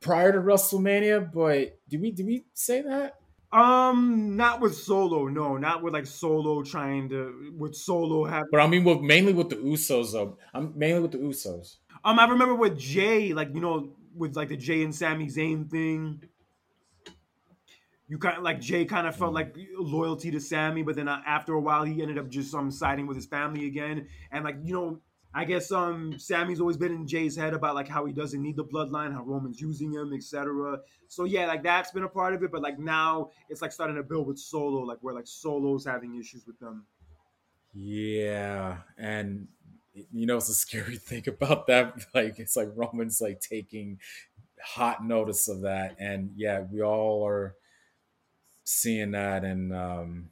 prior 0.00 0.32
to 0.32 0.38
WrestleMania? 0.38 1.32
But 1.32 1.78
did 1.88 2.00
we 2.00 2.10
did 2.10 2.26
we 2.26 2.44
say 2.54 2.82
that? 2.82 3.16
Um, 3.52 4.36
not 4.36 4.60
with 4.60 4.74
Solo. 4.74 5.28
No, 5.28 5.56
not 5.56 5.82
with 5.82 5.94
like 5.94 6.06
Solo 6.06 6.62
trying 6.62 7.08
to 7.10 7.52
with 7.56 7.74
Solo 7.74 8.24
have. 8.24 8.44
But 8.50 8.60
I 8.60 8.66
mean, 8.66 8.84
with 8.84 9.00
mainly 9.00 9.32
with 9.32 9.50
the 9.50 9.56
Usos. 9.56 10.12
Though. 10.12 10.38
I'm 10.52 10.72
mainly 10.76 11.00
with 11.00 11.12
the 11.12 11.18
Usos. 11.18 11.76
Um, 12.04 12.18
I 12.18 12.26
remember 12.26 12.54
with 12.54 12.78
Jay, 12.78 13.32
like 13.32 13.54
you 13.54 13.60
know, 13.60 13.90
with 14.16 14.36
like 14.36 14.48
the 14.48 14.56
Jay 14.56 14.82
and 14.82 14.94
Sami 14.94 15.26
Zayn 15.26 15.70
thing. 15.70 16.22
You 18.08 18.18
kind 18.18 18.36
of 18.36 18.44
like 18.44 18.60
Jay 18.60 18.84
kind 18.84 19.06
of 19.06 19.16
felt 19.16 19.34
like 19.34 19.56
loyalty 19.76 20.30
to 20.30 20.40
Sami, 20.40 20.82
but 20.82 20.94
then 20.94 21.08
uh, 21.08 21.20
after 21.26 21.54
a 21.54 21.60
while 21.60 21.84
he 21.84 22.02
ended 22.02 22.18
up 22.18 22.28
just 22.28 22.54
um 22.54 22.70
siding 22.70 23.06
with 23.06 23.16
his 23.16 23.26
family 23.26 23.66
again, 23.66 24.08
and 24.30 24.44
like 24.44 24.56
you 24.62 24.74
know 24.74 25.00
I 25.34 25.44
guess 25.44 25.70
um 25.70 26.18
Sami's 26.18 26.60
always 26.60 26.78
been 26.78 26.92
in 26.92 27.06
Jay's 27.06 27.36
head 27.36 27.52
about 27.52 27.74
like 27.74 27.88
how 27.88 28.06
he 28.06 28.12
doesn't 28.12 28.40
need 28.40 28.56
the 28.56 28.64
bloodline, 28.64 29.12
how 29.12 29.22
Roman's 29.22 29.60
using 29.60 29.92
him, 29.92 30.14
etc. 30.14 30.78
So 31.08 31.24
yeah, 31.24 31.46
like 31.46 31.62
that's 31.62 31.90
been 31.90 32.04
a 32.04 32.08
part 32.08 32.32
of 32.32 32.42
it, 32.42 32.50
but 32.50 32.62
like 32.62 32.78
now 32.78 33.30
it's 33.50 33.60
like 33.60 33.72
starting 33.72 33.96
to 33.96 34.02
build 34.02 34.26
with 34.26 34.38
Solo, 34.38 34.80
like 34.80 34.98
where 35.02 35.14
like 35.14 35.26
Solo's 35.26 35.84
having 35.84 36.14
issues 36.18 36.46
with 36.46 36.58
them. 36.58 36.86
Yeah, 37.74 38.78
and 38.96 39.48
you 40.12 40.26
know, 40.26 40.36
it's 40.36 40.48
a 40.48 40.54
scary 40.54 40.96
thing 40.96 41.24
about 41.28 41.66
that. 41.68 41.94
Like, 42.14 42.38
it's 42.38 42.56
like 42.56 42.68
Roman's 42.74 43.20
like 43.20 43.40
taking 43.40 43.98
hot 44.62 45.04
notice 45.04 45.48
of 45.48 45.62
that. 45.62 45.96
And 45.98 46.32
yeah, 46.36 46.60
we 46.70 46.82
all 46.82 47.26
are 47.26 47.54
seeing 48.64 49.12
that, 49.12 49.44
and 49.44 49.72
um, 49.74 50.30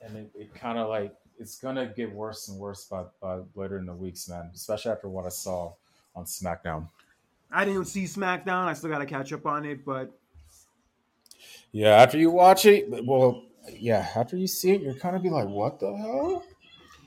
and 0.00 0.16
it, 0.16 0.30
it 0.34 0.54
kind 0.54 0.78
of 0.78 0.88
like 0.88 1.14
it's 1.38 1.58
gonna 1.58 1.86
get 1.86 2.12
worse 2.12 2.48
and 2.48 2.58
worse 2.58 2.84
by, 2.84 3.04
by 3.20 3.40
later 3.54 3.78
in 3.78 3.86
the 3.86 3.94
weeks, 3.94 4.28
man. 4.28 4.50
Especially 4.54 4.92
after 4.92 5.08
what 5.08 5.26
I 5.26 5.30
saw 5.30 5.72
on 6.14 6.24
SmackDown. 6.24 6.88
I 7.50 7.64
didn't 7.64 7.86
see 7.86 8.04
SmackDown. 8.04 8.66
I 8.66 8.72
still 8.74 8.90
got 8.90 8.98
to 8.98 9.06
catch 9.06 9.32
up 9.32 9.46
on 9.46 9.64
it, 9.64 9.84
but 9.84 10.18
yeah, 11.70 11.90
after 11.90 12.18
you 12.18 12.30
watch 12.30 12.66
it, 12.66 12.88
well, 13.04 13.44
yeah, 13.72 14.08
after 14.14 14.36
you 14.36 14.46
see 14.46 14.72
it, 14.72 14.82
you're 14.82 14.94
kind 14.94 15.16
of 15.16 15.22
be 15.22 15.30
like, 15.30 15.48
what 15.48 15.80
the 15.80 15.96
hell? 15.96 16.44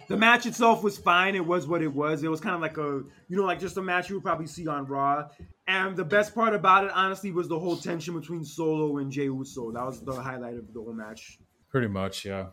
The 0.08 0.18
match 0.18 0.46
itself 0.46 0.84
was 0.84 0.98
fine. 0.98 1.36
It 1.36 1.46
was 1.46 1.68
what 1.68 1.82
it 1.82 1.94
was. 1.94 2.24
It 2.24 2.30
was 2.30 2.40
kind 2.40 2.56
of 2.56 2.62
like 2.62 2.78
a, 2.78 3.04
you 3.28 3.38
know, 3.38 3.44
like 3.44 3.60
just 3.60 3.78
a 3.78 3.82
match 3.82 4.10
you 4.10 4.16
would 4.16 4.24
probably 4.24 4.48
see 4.48 4.68
on 4.68 4.86
Raw. 4.86 5.28
And 5.68 5.98
the 5.98 6.06
best 6.06 6.34
part 6.34 6.54
about 6.54 6.86
it, 6.86 6.92
honestly, 6.94 7.32
was 7.32 7.50
the 7.50 7.60
whole 7.60 7.76
tension 7.76 8.18
between 8.18 8.46
Solo 8.46 8.98
and 8.98 9.12
Jey 9.12 9.26
Uso. 9.26 9.72
That 9.72 9.86
was 9.86 10.02
the 10.02 10.14
highlight 10.14 10.56
of 10.56 10.74
the 10.74 10.82
whole 10.82 10.94
match. 10.94 11.40
Pretty 11.70 11.88
much, 11.88 12.24
yeah. 12.24 12.48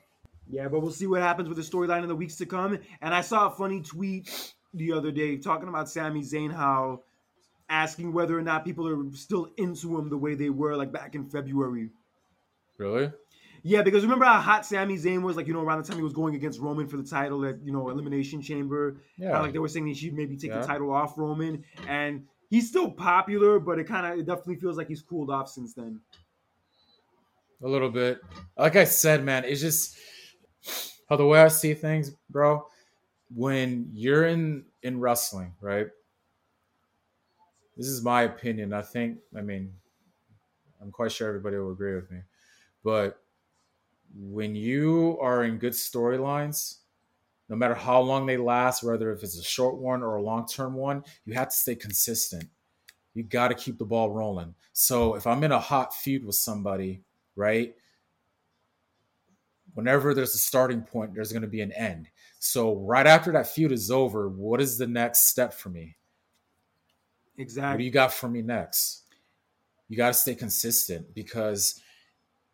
Yeah, 0.50 0.68
but 0.68 0.80
we'll 0.80 0.90
see 0.90 1.06
what 1.06 1.22
happens 1.22 1.48
with 1.48 1.56
the 1.56 1.62
storyline 1.62 2.02
in 2.02 2.08
the 2.08 2.16
weeks 2.16 2.36
to 2.36 2.46
come. 2.46 2.78
And 3.00 3.14
I 3.14 3.20
saw 3.20 3.46
a 3.46 3.50
funny 3.50 3.82
tweet 3.82 4.52
the 4.74 4.92
other 4.92 5.12
day 5.12 5.36
talking 5.36 5.68
about 5.68 5.88
Sami 5.88 6.22
Zayn, 6.22 6.52
how 6.52 7.02
asking 7.68 8.12
whether 8.12 8.38
or 8.38 8.42
not 8.42 8.64
people 8.64 8.86
are 8.88 9.16
still 9.16 9.50
into 9.56 9.96
him 9.96 10.10
the 10.10 10.18
way 10.18 10.34
they 10.34 10.50
were 10.50 10.76
like 10.76 10.92
back 10.92 11.14
in 11.14 11.24
February. 11.24 11.90
Really? 12.78 13.12
Yeah, 13.66 13.80
because 13.80 14.02
remember 14.02 14.26
how 14.26 14.40
hot 14.40 14.66
Sami 14.66 14.98
Zayn 14.98 15.22
was, 15.22 15.36
like 15.36 15.46
you 15.46 15.54
know, 15.54 15.62
around 15.62 15.82
the 15.82 15.88
time 15.88 15.96
he 15.96 16.02
was 16.02 16.12
going 16.12 16.34
against 16.34 16.60
Roman 16.60 16.86
for 16.86 16.98
the 16.98 17.02
title 17.02 17.46
at 17.46 17.64
you 17.64 17.72
know 17.72 17.88
Elimination 17.88 18.42
Chamber. 18.42 18.98
Yeah, 19.16 19.40
like 19.40 19.54
they 19.54 19.58
were 19.58 19.68
saying 19.68 19.86
he 19.86 19.94
should 19.94 20.12
maybe 20.12 20.36
take 20.36 20.50
yeah. 20.50 20.60
the 20.60 20.66
title 20.66 20.92
off 20.92 21.16
Roman, 21.16 21.64
and 21.88 22.26
he's 22.50 22.68
still 22.68 22.90
popular, 22.90 23.58
but 23.58 23.78
it 23.78 23.84
kind 23.84 24.06
of 24.06 24.18
it 24.18 24.26
definitely 24.26 24.56
feels 24.56 24.76
like 24.76 24.88
he's 24.88 25.00
cooled 25.00 25.30
off 25.30 25.48
since 25.48 25.72
then. 25.72 25.98
A 27.62 27.66
little 27.66 27.90
bit. 27.90 28.20
Like 28.58 28.76
I 28.76 28.84
said, 28.84 29.24
man, 29.24 29.44
it's 29.44 29.62
just 29.62 29.96
how 31.08 31.16
the 31.16 31.24
way 31.26 31.40
I 31.40 31.48
see 31.48 31.72
things, 31.72 32.12
bro. 32.28 32.66
When 33.34 33.88
you're 33.94 34.26
in 34.26 34.66
in 34.82 35.00
wrestling, 35.00 35.54
right? 35.62 35.86
This 37.78 37.86
is 37.86 38.04
my 38.04 38.24
opinion. 38.24 38.74
I 38.74 38.82
think. 38.82 39.20
I 39.34 39.40
mean, 39.40 39.72
I'm 40.82 40.92
quite 40.92 41.12
sure 41.12 41.28
everybody 41.28 41.56
will 41.56 41.72
agree 41.72 41.94
with 41.94 42.10
me, 42.10 42.18
but 42.84 43.23
when 44.16 44.54
you 44.54 45.18
are 45.20 45.44
in 45.44 45.58
good 45.58 45.72
storylines, 45.72 46.78
no 47.48 47.56
matter 47.56 47.74
how 47.74 48.00
long 48.00 48.26
they 48.26 48.36
last, 48.36 48.82
whether 48.82 49.12
if 49.12 49.22
it's 49.22 49.38
a 49.38 49.42
short 49.42 49.76
one 49.76 50.02
or 50.02 50.16
a 50.16 50.22
long 50.22 50.46
term 50.46 50.74
one, 50.74 51.04
you 51.24 51.34
have 51.34 51.48
to 51.48 51.56
stay 51.56 51.74
consistent. 51.74 52.48
You 53.14 53.22
got 53.22 53.48
to 53.48 53.54
keep 53.54 53.78
the 53.78 53.84
ball 53.84 54.10
rolling. 54.10 54.54
So 54.72 55.14
if 55.14 55.26
I'm 55.26 55.44
in 55.44 55.52
a 55.52 55.58
hot 55.58 55.94
feud 55.94 56.24
with 56.24 56.36
somebody, 56.36 57.02
right? 57.36 57.74
Whenever 59.74 60.14
there's 60.14 60.34
a 60.34 60.38
starting 60.38 60.82
point, 60.82 61.14
there's 61.14 61.32
going 61.32 61.42
to 61.42 61.48
be 61.48 61.60
an 61.60 61.72
end. 61.72 62.08
So 62.38 62.76
right 62.76 63.06
after 63.06 63.32
that 63.32 63.48
feud 63.48 63.72
is 63.72 63.90
over, 63.90 64.28
what 64.28 64.60
is 64.60 64.78
the 64.78 64.86
next 64.86 65.28
step 65.28 65.52
for 65.52 65.68
me? 65.68 65.96
Exactly. 67.36 67.70
What 67.72 67.78
do 67.78 67.84
you 67.84 67.90
got 67.90 68.12
for 68.12 68.28
me 68.28 68.42
next? 68.42 69.02
You 69.88 69.96
got 69.96 70.08
to 70.08 70.14
stay 70.14 70.34
consistent 70.34 71.14
because 71.14 71.80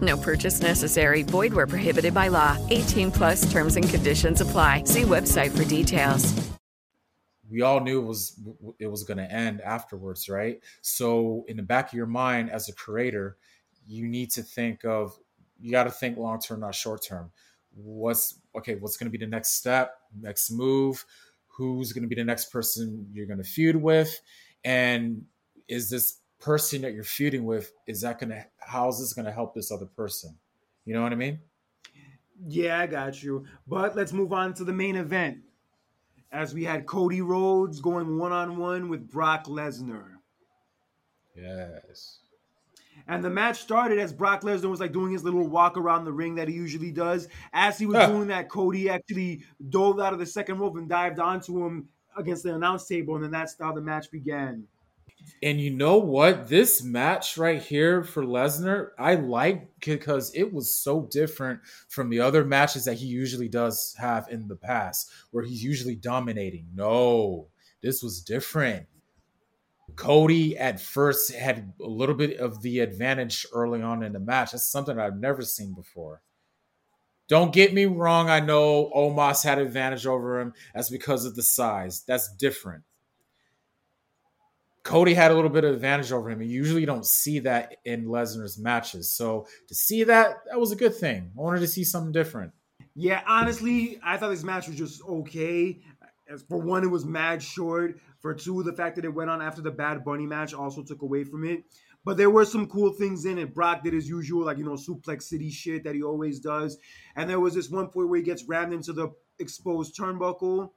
No 0.00 0.16
purchase 0.16 0.60
necessary. 0.60 1.22
Void 1.22 1.54
where 1.54 1.66
prohibited 1.66 2.12
by 2.12 2.28
law. 2.28 2.58
18 2.70 3.12
plus 3.12 3.50
terms 3.50 3.76
and 3.76 3.88
conditions 3.88 4.40
apply. 4.40 4.84
See 4.84 5.02
website 5.02 5.56
for 5.56 5.64
details. 5.64 6.34
We 7.48 7.62
all 7.62 7.80
knew 7.80 8.00
it 8.00 8.04
was 8.04 8.40
it 8.80 8.88
was 8.88 9.04
going 9.04 9.18
to 9.18 9.32
end 9.32 9.60
afterwards, 9.60 10.28
right? 10.28 10.60
So 10.82 11.44
in 11.46 11.56
the 11.56 11.62
back 11.62 11.88
of 11.88 11.94
your 11.94 12.06
mind 12.06 12.50
as 12.50 12.68
a 12.68 12.74
creator, 12.74 13.36
you 13.86 14.08
need 14.08 14.32
to 14.32 14.42
think 14.42 14.84
of 14.84 15.16
you 15.60 15.70
got 15.70 15.84
to 15.84 15.90
think 15.90 16.18
long 16.18 16.40
term, 16.40 16.60
not 16.60 16.74
short 16.74 17.04
term. 17.04 17.30
What's 17.74 18.40
okay, 18.56 18.74
what's 18.76 18.96
going 18.96 19.10
to 19.10 19.16
be 19.16 19.24
the 19.24 19.30
next 19.30 19.54
step, 19.54 19.92
next 20.20 20.50
move? 20.50 21.04
Who's 21.48 21.92
going 21.92 22.02
to 22.02 22.08
be 22.08 22.14
the 22.14 22.24
next 22.24 22.46
person 22.52 23.08
you're 23.12 23.26
going 23.26 23.38
to 23.38 23.44
feud 23.44 23.76
with? 23.76 24.20
And 24.64 25.24
is 25.68 25.88
this 25.88 26.18
person 26.38 26.82
that 26.82 26.92
you're 26.92 27.04
feuding 27.04 27.44
with 27.44 27.72
is 27.86 28.02
that 28.02 28.20
going 28.20 28.30
to 28.30 28.44
how 28.58 28.88
is 28.88 28.98
this 28.98 29.12
going 29.12 29.24
to 29.24 29.32
help 29.32 29.54
this 29.54 29.70
other 29.70 29.86
person? 29.86 30.36
You 30.84 30.94
know 30.94 31.02
what 31.02 31.12
i 31.12 31.16
mean? 31.16 31.40
Yeah 32.46 32.80
i 32.80 32.86
got 32.86 33.22
you. 33.22 33.44
But 33.66 33.96
let's 33.96 34.12
move 34.12 34.32
on 34.32 34.54
to 34.54 34.64
the 34.64 34.72
main 34.72 34.96
event. 34.96 35.38
As 36.32 36.52
we 36.52 36.64
had 36.64 36.86
cody 36.86 37.22
rhodes 37.22 37.80
going 37.80 38.18
one-on-one 38.18 38.88
with 38.88 39.10
brock 39.10 39.46
lesnar. 39.46 40.16
Yes. 41.34 42.18
And 43.08 43.22
the 43.22 43.30
match 43.30 43.60
started 43.60 43.98
as 43.98 44.12
Brock 44.12 44.42
Lesnar 44.42 44.70
was 44.70 44.80
like 44.80 44.92
doing 44.92 45.12
his 45.12 45.22
little 45.22 45.46
walk 45.46 45.76
around 45.76 46.04
the 46.04 46.12
ring 46.12 46.34
that 46.36 46.48
he 46.48 46.54
usually 46.54 46.90
does. 46.90 47.28
As 47.52 47.78
he 47.78 47.86
was 47.86 47.96
ah. 47.96 48.06
doing 48.06 48.26
that, 48.28 48.48
Cody 48.48 48.88
actually 48.88 49.44
dove 49.68 50.00
out 50.00 50.12
of 50.12 50.18
the 50.18 50.26
second 50.26 50.58
rope 50.58 50.76
and 50.76 50.88
dived 50.88 51.20
onto 51.20 51.64
him 51.64 51.88
against 52.16 52.42
the 52.42 52.54
announce 52.54 52.86
table, 52.86 53.14
and 53.14 53.22
then 53.22 53.30
that's 53.30 53.56
how 53.60 53.72
the 53.72 53.80
match 53.80 54.10
began. 54.10 54.64
And 55.42 55.60
you 55.60 55.70
know 55.70 55.98
what? 55.98 56.48
This 56.48 56.82
match 56.82 57.36
right 57.36 57.62
here 57.62 58.02
for 58.02 58.24
Lesnar, 58.24 58.90
I 58.98 59.16
like 59.16 59.68
because 59.80 60.32
it 60.34 60.52
was 60.52 60.74
so 60.74 61.08
different 61.10 61.60
from 61.88 62.10
the 62.10 62.20
other 62.20 62.44
matches 62.44 62.84
that 62.84 62.94
he 62.94 63.06
usually 63.06 63.48
does 63.48 63.94
have 63.98 64.28
in 64.30 64.48
the 64.48 64.56
past, 64.56 65.10
where 65.30 65.44
he's 65.44 65.62
usually 65.62 65.96
dominating. 65.96 66.68
No, 66.74 67.48
this 67.82 68.02
was 68.02 68.22
different. 68.22 68.86
Cody 69.94 70.58
at 70.58 70.80
first 70.80 71.32
had 71.32 71.72
a 71.80 71.88
little 71.88 72.14
bit 72.14 72.38
of 72.38 72.60
the 72.62 72.80
advantage 72.80 73.46
early 73.52 73.82
on 73.82 74.02
in 74.02 74.12
the 74.12 74.20
match. 74.20 74.52
That's 74.52 74.70
something 74.70 74.98
I've 74.98 75.16
never 75.16 75.42
seen 75.42 75.74
before. 75.74 76.22
Don't 77.28 77.52
get 77.52 77.74
me 77.74 77.86
wrong. 77.86 78.30
I 78.30 78.40
know 78.40 78.90
Omos 78.94 79.42
had 79.42 79.58
advantage 79.58 80.06
over 80.06 80.40
him. 80.40 80.52
That's 80.74 80.90
because 80.90 81.24
of 81.24 81.34
the 81.34 81.42
size. 81.42 82.02
That's 82.06 82.32
different. 82.34 82.84
Cody 84.86 85.14
had 85.14 85.32
a 85.32 85.34
little 85.34 85.50
bit 85.50 85.64
of 85.64 85.74
advantage 85.74 86.12
over 86.12 86.30
him. 86.30 86.40
You 86.40 86.48
usually 86.48 86.86
don't 86.86 87.04
see 87.04 87.40
that 87.40 87.78
in 87.84 88.04
Lesnar's 88.06 88.56
matches. 88.56 89.10
So 89.10 89.48
to 89.66 89.74
see 89.74 90.04
that, 90.04 90.36
that 90.48 90.60
was 90.60 90.70
a 90.70 90.76
good 90.76 90.94
thing. 90.94 91.32
I 91.36 91.40
wanted 91.40 91.58
to 91.60 91.66
see 91.66 91.82
something 91.82 92.12
different. 92.12 92.52
Yeah, 92.94 93.20
honestly, 93.26 93.98
I 94.00 94.16
thought 94.16 94.30
this 94.30 94.44
match 94.44 94.68
was 94.68 94.76
just 94.76 95.02
okay. 95.02 95.80
As 96.32 96.42
for 96.42 96.58
one, 96.58 96.84
it 96.84 96.90
was 96.90 97.04
mad 97.04 97.42
short. 97.42 97.98
For 98.20 98.32
two, 98.32 98.62
the 98.62 98.72
fact 98.72 98.94
that 98.94 99.04
it 99.04 99.12
went 99.12 99.28
on 99.28 99.42
after 99.42 99.60
the 99.60 99.72
Bad 99.72 100.04
Bunny 100.04 100.24
match 100.24 100.54
also 100.54 100.84
took 100.84 101.02
away 101.02 101.24
from 101.24 101.44
it. 101.44 101.64
But 102.04 102.16
there 102.16 102.30
were 102.30 102.44
some 102.44 102.68
cool 102.68 102.92
things 102.92 103.24
in 103.24 103.38
it. 103.38 103.56
Brock 103.56 103.82
did 103.82 103.92
his 103.92 104.08
usual, 104.08 104.44
like, 104.44 104.58
you 104.58 104.64
know, 104.64 104.76
suplex 104.76 105.24
city 105.24 105.50
shit 105.50 105.82
that 105.82 105.96
he 105.96 106.04
always 106.04 106.38
does. 106.38 106.78
And 107.16 107.28
there 107.28 107.40
was 107.40 107.54
this 107.54 107.68
one 107.68 107.88
point 107.88 108.08
where 108.08 108.18
he 108.18 108.22
gets 108.22 108.44
rammed 108.44 108.72
into 108.72 108.92
the 108.92 109.08
exposed 109.40 109.98
turnbuckle 109.98 110.70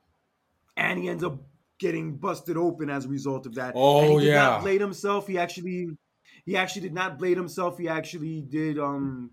and 0.76 0.98
he 0.98 1.08
ends 1.08 1.24
up 1.24 1.40
getting 1.80 2.16
busted 2.16 2.58
open 2.58 2.90
as 2.90 3.06
a 3.06 3.10
result 3.10 3.46
of 3.46 3.56
that. 3.56 3.74
Oh 3.76 4.02
and 4.02 4.12
he 4.12 4.20
did 4.20 4.28
yeah, 4.28 4.44
not 4.44 4.62
blade 4.62 4.82
himself. 4.82 5.28
He 5.28 5.38
actually 5.38 5.98
he 6.46 6.56
actually 6.56 6.82
did 6.84 6.94
not 6.94 7.18
blade 7.18 7.38
himself. 7.38 7.78
He 7.78 7.88
actually 7.88 8.42
did 8.42 8.78
um 8.78 9.32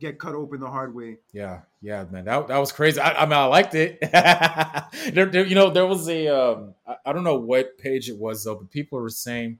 get 0.00 0.18
cut 0.18 0.34
open 0.34 0.60
the 0.60 0.68
hard 0.68 0.94
way. 0.94 1.18
Yeah, 1.32 1.62
yeah, 1.80 2.04
man, 2.10 2.24
that, 2.26 2.48
that 2.48 2.58
was 2.58 2.72
crazy. 2.72 3.00
I, 3.00 3.22
I 3.22 3.24
mean, 3.24 3.32
I 3.32 3.46
liked 3.46 3.74
it. 3.74 3.98
there, 5.12 5.26
there, 5.26 5.46
you 5.46 5.54
know, 5.54 5.70
there 5.70 5.86
was 5.86 6.08
a 6.08 6.28
um, 6.28 6.74
I, 6.86 6.96
I 7.06 7.12
don't 7.12 7.24
know 7.24 7.38
what 7.38 7.78
page 7.78 8.08
it 8.08 8.18
was 8.18 8.44
though, 8.44 8.56
but 8.56 8.70
people 8.70 9.00
were 9.00 9.08
saying 9.08 9.58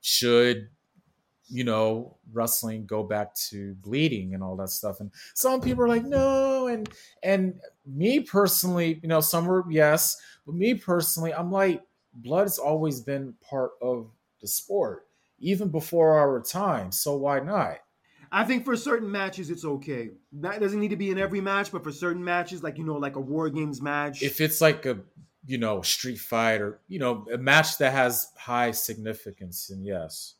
should 0.00 0.68
you 1.48 1.62
know 1.64 2.16
wrestling 2.32 2.84
go 2.86 3.02
back 3.02 3.34
to 3.34 3.74
bleeding 3.74 4.34
and 4.34 4.42
all 4.42 4.56
that 4.56 4.68
stuff 4.68 4.98
and 4.98 5.12
some 5.34 5.60
people 5.60 5.84
are 5.84 5.88
like 5.88 6.02
mm-hmm. 6.02 6.10
no 6.10 6.66
and 6.66 6.88
and 7.22 7.54
me 7.86 8.18
personally 8.18 8.98
you 9.02 9.08
know 9.08 9.20
some 9.20 9.46
were 9.46 9.64
yes 9.70 10.16
but 10.46 10.54
me 10.54 10.74
personally, 10.74 11.34
I'm 11.34 11.50
like, 11.50 11.82
blood's 12.14 12.58
always 12.58 13.00
been 13.00 13.34
part 13.50 13.72
of 13.82 14.08
the 14.40 14.46
sport, 14.46 15.06
even 15.40 15.68
before 15.68 16.18
our 16.18 16.40
time. 16.40 16.92
So 16.92 17.16
why 17.16 17.40
not? 17.40 17.78
I 18.30 18.44
think 18.44 18.64
for 18.64 18.76
certain 18.76 19.10
matches 19.10 19.50
it's 19.50 19.64
okay. 19.64 20.10
That 20.32 20.60
doesn't 20.60 20.80
need 20.80 20.90
to 20.90 20.96
be 20.96 21.10
in 21.10 21.18
every 21.18 21.40
match, 21.40 21.72
but 21.72 21.82
for 21.82 21.92
certain 21.92 22.24
matches, 22.24 22.62
like 22.62 22.78
you 22.78 22.84
know, 22.84 22.96
like 22.96 23.16
a 23.16 23.20
war 23.20 23.50
games 23.50 23.82
match. 23.82 24.22
If 24.22 24.40
it's 24.40 24.60
like 24.60 24.86
a 24.86 24.98
you 25.46 25.58
know 25.58 25.80
street 25.82 26.18
fight 26.18 26.60
or 26.60 26.80
you 26.88 26.98
know 26.98 27.24
a 27.32 27.38
match 27.38 27.78
that 27.78 27.92
has 27.92 28.32
high 28.36 28.72
significance, 28.72 29.70
and 29.70 29.84
yes, 29.84 30.34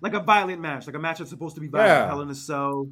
like 0.00 0.14
a 0.14 0.20
violent 0.20 0.60
match, 0.60 0.86
like 0.86 0.96
a 0.96 0.98
match 0.98 1.18
that's 1.18 1.30
supposed 1.30 1.54
to 1.54 1.60
be 1.60 1.68
violent, 1.68 1.90
yeah. 1.90 2.06
Hell 2.06 2.22
in 2.22 2.30
a 2.30 2.34
Cell. 2.34 2.88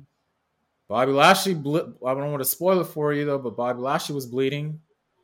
Bobby 0.89 1.13
Lashley. 1.13 1.55
Ble- 1.55 1.95
I 2.07 2.15
don't 2.15 2.31
want 2.31 2.43
to 2.43 2.49
spoil 2.49 2.81
it 2.81 2.87
for 2.87 3.13
you 3.13 3.25
though, 3.25 3.39
but 3.39 3.57
Bobby 3.57 3.81
Lashley 3.81 4.15
was 4.15 4.27
bleeding 4.27 4.81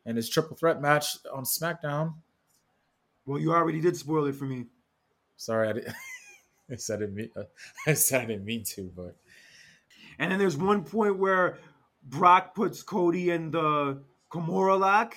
in 0.06 0.16
his 0.16 0.28
triple 0.28 0.56
threat 0.56 0.80
match 0.80 1.16
on 1.32 1.44
SmackDown. 1.44 2.14
Well, 3.26 3.38
you 3.38 3.52
already 3.52 3.80
did 3.80 3.96
spoil 3.96 4.26
it 4.26 4.34
for 4.34 4.44
me. 4.44 4.66
Sorry, 5.36 5.68
I, 5.68 5.72
didn't, 5.74 5.94
I 6.70 6.76
said 6.76 6.96
I 6.96 7.00
didn't 7.00 7.14
mean. 7.14 7.30
I 7.86 7.94
said 7.94 8.22
I 8.22 8.24
didn't 8.26 8.44
mean 8.44 8.64
to, 8.64 8.90
but. 8.94 9.16
And 10.18 10.30
then 10.30 10.38
there's 10.38 10.56
one 10.56 10.84
point 10.84 11.18
where 11.18 11.58
Brock 12.02 12.54
puts 12.54 12.82
Cody 12.82 13.30
in 13.30 13.50
the 13.50 14.02
Kimura 14.30 14.78
lock, 14.78 15.16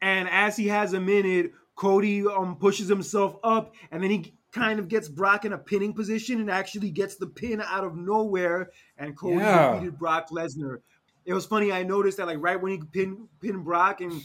and 0.00 0.28
as 0.28 0.56
he 0.56 0.68
has 0.68 0.92
a 0.92 1.00
minute, 1.00 1.52
Cody 1.74 2.26
um 2.26 2.56
pushes 2.56 2.88
himself 2.88 3.36
up, 3.42 3.74
and 3.90 4.02
then 4.02 4.10
he 4.10 4.37
kind 4.52 4.78
of 4.78 4.88
gets 4.88 5.08
Brock 5.08 5.44
in 5.44 5.52
a 5.52 5.58
pinning 5.58 5.92
position 5.92 6.40
and 6.40 6.50
actually 6.50 6.90
gets 6.90 7.16
the 7.16 7.26
pin 7.26 7.60
out 7.60 7.84
of 7.84 7.96
nowhere, 7.96 8.70
and 8.96 9.16
Cody 9.16 9.36
Yeah. 9.44 9.72
defeated 9.74 9.98
Brock 9.98 10.30
Lesnar. 10.30 10.80
It 11.24 11.34
was 11.34 11.44
funny. 11.46 11.70
I 11.72 11.82
noticed 11.82 12.16
that 12.16 12.26
like 12.26 12.38
right 12.40 12.60
when 12.60 12.72
he 12.72 12.78
pinned 12.90 13.28
pinned 13.40 13.64
Brock 13.64 14.00
and 14.00 14.22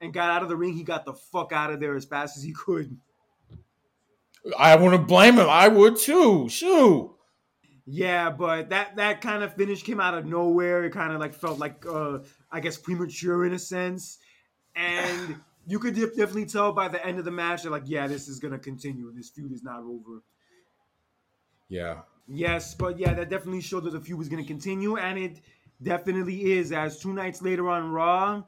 and 0.00 0.12
got 0.12 0.30
out 0.30 0.42
of 0.42 0.48
the 0.48 0.56
ring, 0.56 0.72
he 0.74 0.82
got 0.82 1.04
the 1.04 1.14
fuck 1.14 1.52
out 1.52 1.72
of 1.72 1.80
there 1.80 1.94
as 1.96 2.04
fast 2.04 2.36
as 2.36 2.42
he 2.42 2.52
could. 2.52 2.98
I 4.58 4.76
wouldn't 4.76 5.08
blame 5.08 5.34
him. 5.34 5.48
I 5.48 5.68
would 5.68 5.96
too. 5.96 6.48
Shoot. 6.48 7.12
Yeah, 7.84 8.30
but 8.30 8.70
that 8.70 8.96
that 8.96 9.20
kind 9.20 9.42
of 9.42 9.54
finish 9.54 9.82
came 9.82 10.00
out 10.00 10.14
of 10.14 10.24
nowhere. 10.26 10.84
It 10.84 10.90
kind 10.92 11.12
of 11.12 11.20
like 11.20 11.34
felt 11.34 11.58
like 11.58 11.84
uh 11.86 12.20
I 12.50 12.60
guess 12.60 12.76
premature 12.76 13.44
in 13.44 13.52
a 13.52 13.58
sense. 13.58 14.18
And 14.74 15.36
you 15.66 15.78
could 15.78 15.94
def- 15.94 16.16
definitely 16.16 16.46
tell 16.46 16.72
by 16.72 16.88
the 16.88 17.04
end 17.04 17.18
of 17.18 17.24
the 17.24 17.30
match 17.30 17.64
that 17.64 17.70
like 17.70 17.84
yeah, 17.86 18.06
this 18.06 18.28
is 18.28 18.38
going 18.38 18.52
to 18.52 18.58
continue. 18.58 19.12
This 19.12 19.30
feud 19.30 19.52
is 19.52 19.62
not 19.62 19.80
over. 19.80 20.22
Yeah. 21.68 22.00
Yes, 22.28 22.74
but 22.74 22.98
yeah, 22.98 23.14
that 23.14 23.28
definitely 23.28 23.60
showed 23.60 23.84
that 23.84 23.90
the 23.90 24.00
feud 24.00 24.18
was 24.18 24.28
going 24.28 24.42
to 24.42 24.46
continue 24.46 24.96
and 24.96 25.18
it 25.18 25.40
definitely 25.82 26.52
is 26.52 26.72
as 26.72 26.98
two 26.98 27.12
nights 27.12 27.42
later 27.42 27.68
on 27.68 27.90
Raw 27.90 28.42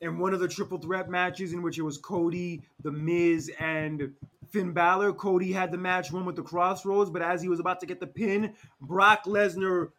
in 0.00 0.18
one 0.18 0.34
of 0.34 0.40
the 0.40 0.48
triple 0.48 0.78
threat 0.78 1.08
matches 1.08 1.52
in 1.52 1.62
which 1.62 1.78
it 1.78 1.82
was 1.82 1.98
Cody, 1.98 2.62
The 2.82 2.92
Miz, 2.92 3.50
and 3.58 4.12
Finn 4.50 4.72
Balor. 4.72 5.14
Cody 5.14 5.52
had 5.52 5.72
the 5.72 5.78
match 5.78 6.12
won 6.12 6.24
with 6.24 6.36
the 6.36 6.42
Cross 6.42 6.84
Rhodes, 6.84 7.10
but 7.10 7.22
as 7.22 7.42
he 7.42 7.48
was 7.48 7.60
about 7.60 7.80
to 7.80 7.86
get 7.86 8.00
the 8.00 8.06
pin, 8.06 8.54
Brock 8.80 9.24
Lesnar 9.24 9.90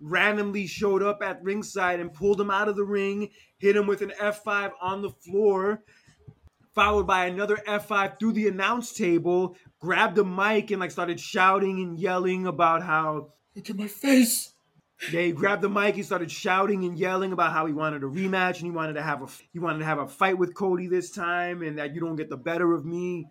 randomly 0.00 0.66
showed 0.66 1.02
up 1.02 1.22
at 1.22 1.42
ringside 1.42 2.00
and 2.00 2.12
pulled 2.12 2.40
him 2.40 2.50
out 2.50 2.68
of 2.68 2.76
the 2.76 2.84
ring, 2.84 3.30
hit 3.58 3.76
him 3.76 3.86
with 3.86 4.02
an 4.02 4.12
F5 4.20 4.72
on 4.80 5.02
the 5.02 5.10
floor, 5.10 5.82
followed 6.74 7.06
by 7.06 7.26
another 7.26 7.56
F5 7.66 8.18
through 8.18 8.32
the 8.32 8.48
announce 8.48 8.92
table, 8.92 9.56
grabbed 9.80 10.18
a 10.18 10.24
mic 10.24 10.70
and 10.70 10.80
like 10.80 10.90
started 10.90 11.18
shouting 11.18 11.80
and 11.80 11.98
yelling 11.98 12.46
about 12.46 12.82
how 12.82 13.32
Look 13.54 13.70
at 13.70 13.76
my 13.76 13.88
face. 13.88 14.52
yeah, 15.10 15.22
he 15.22 15.32
grabbed 15.32 15.62
the 15.62 15.70
mic. 15.70 15.94
He 15.94 16.02
started 16.02 16.30
shouting 16.30 16.84
and 16.84 16.98
yelling 16.98 17.32
about 17.32 17.52
how 17.52 17.64
he 17.64 17.72
wanted 17.72 18.02
a 18.02 18.06
rematch 18.06 18.56
and 18.56 18.66
he 18.66 18.70
wanted 18.70 18.94
to 18.94 19.02
have 19.02 19.22
a 19.22 19.26
he 19.52 19.58
wanted 19.58 19.78
to 19.78 19.84
have 19.86 19.98
a 19.98 20.06
fight 20.06 20.36
with 20.36 20.54
Cody 20.54 20.88
this 20.88 21.10
time, 21.10 21.62
and 21.62 21.78
that 21.78 21.94
you 21.94 22.00
don't 22.02 22.16
get 22.16 22.28
the 22.28 22.36
better 22.36 22.74
of 22.74 22.84
me. 22.84 23.26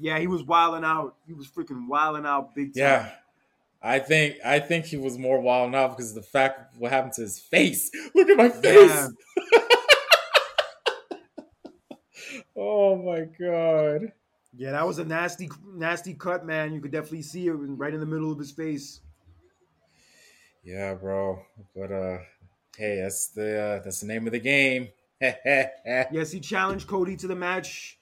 Yeah, 0.00 0.18
he 0.18 0.26
was 0.26 0.42
wilding 0.42 0.84
out. 0.84 1.14
He 1.26 1.32
was 1.34 1.46
freaking 1.48 1.86
wilding 1.88 2.26
out 2.26 2.54
big 2.56 2.74
time. 2.74 2.82
Yeah. 2.82 3.10
I 3.80 4.00
think 4.00 4.36
I 4.44 4.58
think 4.58 4.86
he 4.86 4.96
was 4.96 5.18
more 5.18 5.40
wild 5.40 5.68
enough 5.68 5.96
because 5.96 6.10
of 6.10 6.16
the 6.16 6.28
fact 6.28 6.74
of 6.74 6.80
what 6.80 6.90
happened 6.90 7.12
to 7.14 7.22
his 7.22 7.38
face. 7.38 7.90
Look 8.14 8.28
at 8.28 8.36
my 8.36 8.48
face. 8.48 8.90
Yeah. 8.90 9.08
Oh 12.60 12.96
my 12.96 13.20
god. 13.20 14.12
Yeah, 14.56 14.72
that 14.72 14.84
was 14.84 14.98
a 14.98 15.04
nasty, 15.04 15.48
nasty 15.64 16.12
cut, 16.12 16.44
man. 16.44 16.74
You 16.74 16.80
could 16.80 16.90
definitely 16.90 17.22
see 17.22 17.46
it 17.46 17.52
right 17.52 17.94
in 17.94 18.00
the 18.00 18.06
middle 18.06 18.32
of 18.32 18.38
his 18.38 18.50
face. 18.50 19.00
Yeah, 20.64 20.94
bro. 20.94 21.40
But 21.76 21.92
uh 21.92 22.18
hey, 22.76 23.00
that's 23.00 23.28
the 23.28 23.60
uh, 23.60 23.78
that's 23.84 24.00
the 24.00 24.08
name 24.08 24.26
of 24.26 24.32
the 24.32 24.40
game. 24.40 24.88
Yes, 25.20 26.30
he 26.30 26.40
challenged 26.40 26.86
Cody 26.86 27.16
to 27.16 27.26
the 27.26 27.34
match 27.34 27.98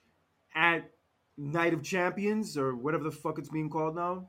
at 0.55 0.91
Night 1.37 1.73
of 1.75 1.83
Champions 1.83 2.57
or 2.59 2.75
whatever 2.75 3.05
the 3.05 3.11
fuck 3.11 3.39
it's 3.39 3.49
being 3.49 3.71
called 3.71 3.95
now. 3.95 4.29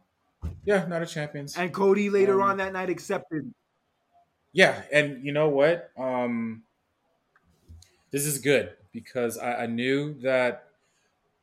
Not 0.66 1.02
a 1.02 1.06
champions. 1.06 1.58
And 1.58 1.74
Cody 1.74 2.10
later 2.10 2.42
Um, 2.42 2.50
on 2.50 2.58
that 2.58 2.74
night 2.74 2.90
accepted. 2.90 3.54
Yeah, 4.54 4.82
and 4.92 5.24
you 5.24 5.32
know 5.32 5.50
what? 5.50 5.92
Um 5.98 6.64
this 8.12 8.26
is 8.26 8.40
good 8.40 8.74
because 8.92 9.38
I, 9.38 9.64
I 9.64 9.66
knew 9.68 10.14
that 10.22 10.70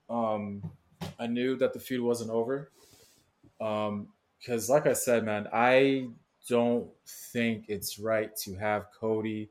um 0.09 0.71
I 1.19 1.27
knew 1.27 1.57
that 1.57 1.73
the 1.73 1.81
feud 1.81 2.03
wasn't 2.03 2.31
over. 2.31 2.71
Um 3.61 4.09
because 4.39 4.69
like 4.69 4.87
I 4.87 4.93
said, 4.93 5.25
man, 5.25 5.49
I 5.53 6.09
don't 6.49 6.91
think 7.07 7.65
it's 7.69 7.99
right 7.99 8.35
to 8.37 8.55
have 8.57 8.87
Cody 8.99 9.51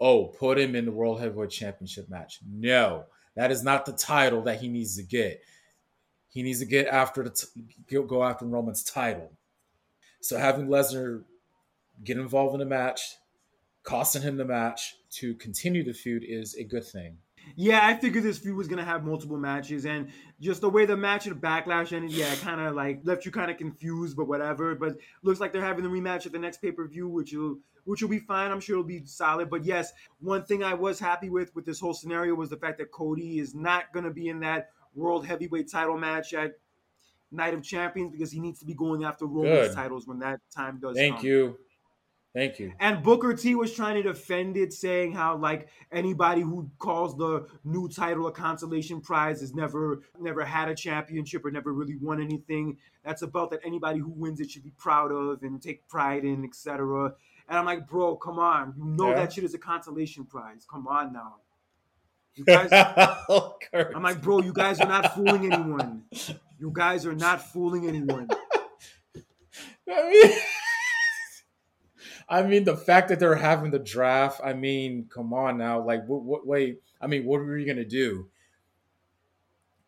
oh, 0.00 0.24
put 0.24 0.58
him 0.58 0.74
in 0.74 0.86
the 0.86 0.92
World 0.92 1.20
Heavyweight 1.20 1.50
Championship 1.50 2.08
match. 2.08 2.38
No, 2.50 3.04
that 3.36 3.50
is 3.50 3.62
not 3.62 3.84
the 3.84 3.92
title 3.92 4.42
that 4.42 4.60
he 4.60 4.68
needs 4.68 4.96
to 4.96 5.02
get. 5.02 5.42
He 6.30 6.42
needs 6.42 6.60
to 6.60 6.64
get 6.64 6.86
after 6.86 7.24
the 7.24 7.30
t- 7.30 8.02
go- 8.06 8.24
after 8.24 8.46
Roman's 8.46 8.82
title. 8.82 9.32
So 10.20 10.38
having 10.38 10.68
Lesnar 10.68 11.24
get 12.04 12.16
involved 12.16 12.54
in 12.54 12.60
the 12.60 12.66
match, 12.66 13.16
costing 13.82 14.22
him 14.22 14.36
the 14.36 14.44
match 14.44 14.96
to 15.10 15.34
continue 15.34 15.82
the 15.82 15.92
feud 15.92 16.22
is 16.26 16.54
a 16.54 16.64
good 16.64 16.84
thing. 16.84 17.18
Yeah, 17.56 17.80
I 17.82 17.96
figured 17.96 18.22
this 18.22 18.38
feud 18.38 18.56
was 18.56 18.68
gonna 18.68 18.84
have 18.84 19.04
multiple 19.04 19.36
matches, 19.36 19.86
and 19.86 20.10
just 20.40 20.60
the 20.60 20.68
way 20.68 20.86
the 20.86 20.96
match 20.96 21.26
at 21.26 21.34
Backlash 21.40 21.92
ended, 21.92 22.12
yeah, 22.12 22.34
kind 22.36 22.60
of 22.60 22.74
like 22.74 23.00
left 23.04 23.24
you 23.24 23.32
kind 23.32 23.50
of 23.50 23.56
confused, 23.56 24.16
but 24.16 24.28
whatever. 24.28 24.74
But 24.74 24.98
looks 25.22 25.40
like 25.40 25.52
they're 25.52 25.64
having 25.64 25.82
the 25.82 25.90
rematch 25.90 26.26
at 26.26 26.32
the 26.32 26.38
next 26.38 26.60
pay 26.60 26.70
per 26.70 26.86
view, 26.86 27.08
which 27.08 27.32
will 27.32 27.58
which 27.84 28.02
will 28.02 28.10
be 28.10 28.18
fine. 28.18 28.50
I'm 28.50 28.60
sure 28.60 28.76
it'll 28.76 28.86
be 28.86 29.04
solid. 29.06 29.50
But 29.50 29.64
yes, 29.64 29.92
one 30.20 30.44
thing 30.44 30.62
I 30.62 30.74
was 30.74 31.00
happy 31.00 31.30
with 31.30 31.54
with 31.54 31.64
this 31.64 31.80
whole 31.80 31.94
scenario 31.94 32.34
was 32.34 32.50
the 32.50 32.58
fact 32.58 32.78
that 32.78 32.92
Cody 32.92 33.38
is 33.38 33.54
not 33.54 33.92
gonna 33.92 34.12
be 34.12 34.28
in 34.28 34.40
that 34.40 34.70
World 34.94 35.26
Heavyweight 35.26 35.70
Title 35.70 35.96
match 35.96 36.34
at 36.34 36.58
Night 37.32 37.54
of 37.54 37.62
Champions 37.62 38.10
because 38.10 38.30
he 38.32 38.40
needs 38.40 38.58
to 38.60 38.66
be 38.66 38.74
going 38.74 39.04
after 39.04 39.26
Roman's 39.26 39.74
titles 39.74 40.06
when 40.06 40.18
that 40.20 40.40
time 40.54 40.78
does. 40.80 40.96
Thank 40.96 41.16
come. 41.18 41.26
you. 41.26 41.58
Thank 42.32 42.60
you. 42.60 42.72
And 42.78 43.02
Booker 43.02 43.34
T 43.34 43.56
was 43.56 43.74
trying 43.74 43.96
to 43.96 44.04
defend 44.04 44.56
it, 44.56 44.72
saying 44.72 45.12
how 45.12 45.36
like 45.36 45.68
anybody 45.90 46.42
who 46.42 46.70
calls 46.78 47.16
the 47.16 47.48
new 47.64 47.88
title 47.88 48.28
a 48.28 48.32
consolation 48.32 49.00
prize 49.00 49.40
has 49.40 49.52
never 49.52 50.02
never 50.18 50.44
had 50.44 50.68
a 50.68 50.74
championship 50.74 51.44
or 51.44 51.50
never 51.50 51.72
really 51.72 51.96
won 51.96 52.22
anything. 52.22 52.76
That's 53.04 53.22
a 53.22 53.26
belt 53.26 53.50
that 53.50 53.60
anybody 53.64 53.98
who 53.98 54.10
wins 54.10 54.38
it 54.38 54.48
should 54.48 54.62
be 54.62 54.72
proud 54.78 55.10
of 55.10 55.42
and 55.42 55.60
take 55.60 55.88
pride 55.88 56.24
in, 56.24 56.44
etc. 56.44 57.14
And 57.48 57.58
I'm 57.58 57.64
like, 57.64 57.88
bro, 57.88 58.14
come 58.14 58.38
on, 58.38 58.74
you 58.78 58.84
know 58.84 59.08
Yeah. 59.10 59.16
that 59.16 59.32
shit 59.32 59.42
is 59.42 59.54
a 59.54 59.58
consolation 59.58 60.24
prize. 60.24 60.64
Come 60.70 60.86
on 60.86 61.12
now. 61.12 61.36
You 62.34 62.44
guys. 62.44 62.70
I'm 63.72 64.02
like, 64.02 64.22
bro, 64.22 64.40
you 64.40 64.52
guys 64.52 64.80
are 64.80 64.88
not 64.88 65.14
fooling 65.14 65.52
anyone. 65.52 66.04
You 66.58 66.70
guys 66.72 67.06
are 67.06 67.14
not 67.14 67.42
fooling 67.52 67.88
anyone. 67.88 68.28
I 69.88 70.08
mean, 70.08 70.32
I 72.28 72.42
mean, 72.42 72.64
the 72.64 72.76
fact 72.76 73.08
that 73.08 73.18
they're 73.18 73.34
having 73.34 73.70
the 73.72 73.78
draft. 73.78 74.40
I 74.42 74.52
mean, 74.52 75.08
come 75.12 75.32
on 75.32 75.58
now. 75.58 75.84
Like, 75.84 76.06
what? 76.06 76.22
what 76.22 76.46
wait. 76.46 76.80
I 77.00 77.06
mean, 77.06 77.24
what 77.24 77.40
were 77.40 77.58
you 77.58 77.66
gonna 77.66 77.84
do? 77.84 78.28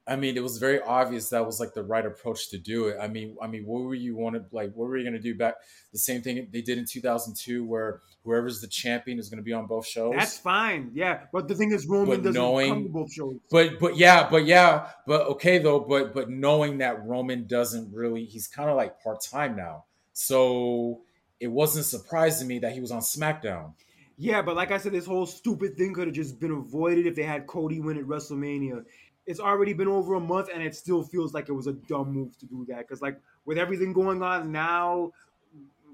I 0.05 0.17
mean, 0.17 0.37
it 0.37 0.43
was 0.43 0.59
very 0.59 0.81
obvious 0.81 1.29
that 1.29 1.47
was 1.47 1.61
like 1.61 1.75
the 1.75 1.85
right 1.85 2.05
approach 2.05 2.51
to 2.51 2.59
do 2.59 2.89
it. 2.89 2.97
I 3.01 3.07
mean, 3.07 3.37
I 3.41 3.47
mean, 3.47 3.65
what 3.67 3.83
were 3.83 3.95
you 3.95 4.17
wanted 4.17 4.47
like? 4.53 4.73
What 4.75 4.89
were 4.89 4.97
you 4.99 5.05
gonna 5.05 5.21
do 5.21 5.35
back? 5.37 5.55
The 5.93 5.99
same 5.99 6.23
thing 6.23 6.49
they 6.53 6.61
did 6.61 6.77
in 6.79 6.87
2002, 6.87 7.65
where 7.65 8.01
whoever's 8.25 8.61
the 8.61 8.67
champion 8.67 9.21
is 9.21 9.29
gonna 9.29 9.43
be 9.43 9.53
on 9.53 9.67
both 9.67 9.87
shows. 9.87 10.15
That's 10.17 10.39
fine. 10.39 10.91
Yeah. 10.93 11.21
But 11.33 11.47
the 11.47 11.55
thing 11.55 11.71
is 11.71 11.87
Roman 11.87 12.17
But 12.17 12.23
doesn't 12.25 12.35
knowing- 12.43 12.69
come 12.71 12.83
to 12.83 12.89
both 12.89 13.13
shows. 13.13 13.37
but 13.49 13.79
but 13.79 13.97
yeah, 13.97 14.29
but 14.29 14.45
yeah, 14.45 14.89
but 15.07 15.27
okay 15.29 15.59
though. 15.59 15.79
But 15.79 16.13
but 16.15 16.29
knowing 16.29 16.79
that 16.79 17.05
Roman 17.07 17.47
doesn't 17.47 17.95
really, 17.95 18.25
he's 18.25 18.49
kind 18.49 18.69
of 18.71 18.77
like 18.77 19.01
part 19.05 19.21
time 19.23 19.55
now. 19.55 19.85
So 20.15 21.03
it 21.39 21.49
wasn't 21.49 21.85
surprising 21.85 22.49
me 22.49 22.59
that 22.61 22.73
he 22.73 22.81
was 22.81 22.91
on 22.91 23.01
SmackDown. 23.03 23.75
Yeah, 24.19 24.43
but 24.43 24.55
like 24.57 24.71
I 24.71 24.79
said, 24.79 24.93
this 24.93 25.07
whole 25.07 25.27
stupid 25.27 25.77
thing 25.77 25.95
could 25.95 26.07
have 26.07 26.15
just 26.15 26.39
been 26.39 26.53
avoided 26.53 27.07
if 27.07 27.15
they 27.17 27.23
had 27.23 27.47
Cody 27.47 27.81
win 27.81 27.99
at 27.99 28.05
WrestleMania. 28.05 28.85
It's 29.27 29.41
already 29.41 29.73
been 29.73 29.89
over 29.89 30.15
a 30.15 30.21
month, 30.21 30.49
and 30.53 30.63
it 30.63 30.75
still 30.75 31.03
feels 31.03 31.33
like 31.33 31.49
it 31.49 31.53
was 31.53 31.67
a 31.67 31.73
dumb 31.73 32.13
move 32.13 32.37
to 32.39 32.47
do 32.47 32.65
that. 32.69 32.79
Because 32.79 33.01
like 33.01 33.19
with 33.45 33.59
everything 33.59 33.93
going 33.93 34.23
on 34.23 34.51
now, 34.53 35.13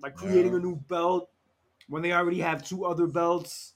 like 0.02 0.14
creating 0.16 0.52
Yeah. 0.52 0.58
a 0.58 0.62
new 0.62 0.76
belt 0.76 1.28
when 1.88 2.02
they 2.02 2.12
already 2.12 2.40
have 2.40 2.66
two 2.66 2.84
other 2.84 3.06
belts, 3.06 3.74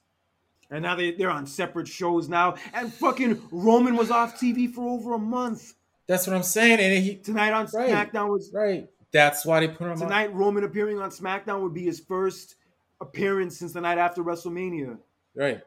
and 0.71 0.83
now 0.83 0.95
they 0.97 1.13
they're 1.13 1.31
on 1.31 1.47
separate 1.47 1.89
shows 1.89 2.29
now, 2.29 2.55
and 2.73 2.93
fucking 2.95 3.43
Roman 3.51 3.97
was 3.97 4.11
off 4.11 4.39
TV 4.41 4.73
for 4.73 4.89
over 4.89 5.15
a 5.15 5.19
month. 5.19 5.75
That's 6.07 6.27
what 6.27 6.35
I'm 6.35 6.43
saying. 6.43 6.81
And 6.81 7.05
he 7.05 7.17
Tonight 7.17 7.53
on 7.53 7.67
Right. 7.73 7.91
SmackDown 7.91 8.29
was 8.31 8.51
right. 8.55 8.89
That's 9.13 9.45
why 9.45 9.61
they 9.61 9.69
put 9.69 9.83
him 9.85 9.93
on. 9.93 9.99
tonight. 9.99 10.35
Roman 10.35 10.65
appearing 10.65 10.99
on 10.99 11.11
SmackDown 11.11 11.63
would 11.63 11.75
be 11.75 11.85
his 11.85 12.01
first 12.01 12.57
appearance 13.01 13.59
since 13.59 13.73
the 13.75 13.81
night 13.81 13.99
after 13.99 14.23
WrestleMania. 14.23 14.99
Right. 15.35 15.61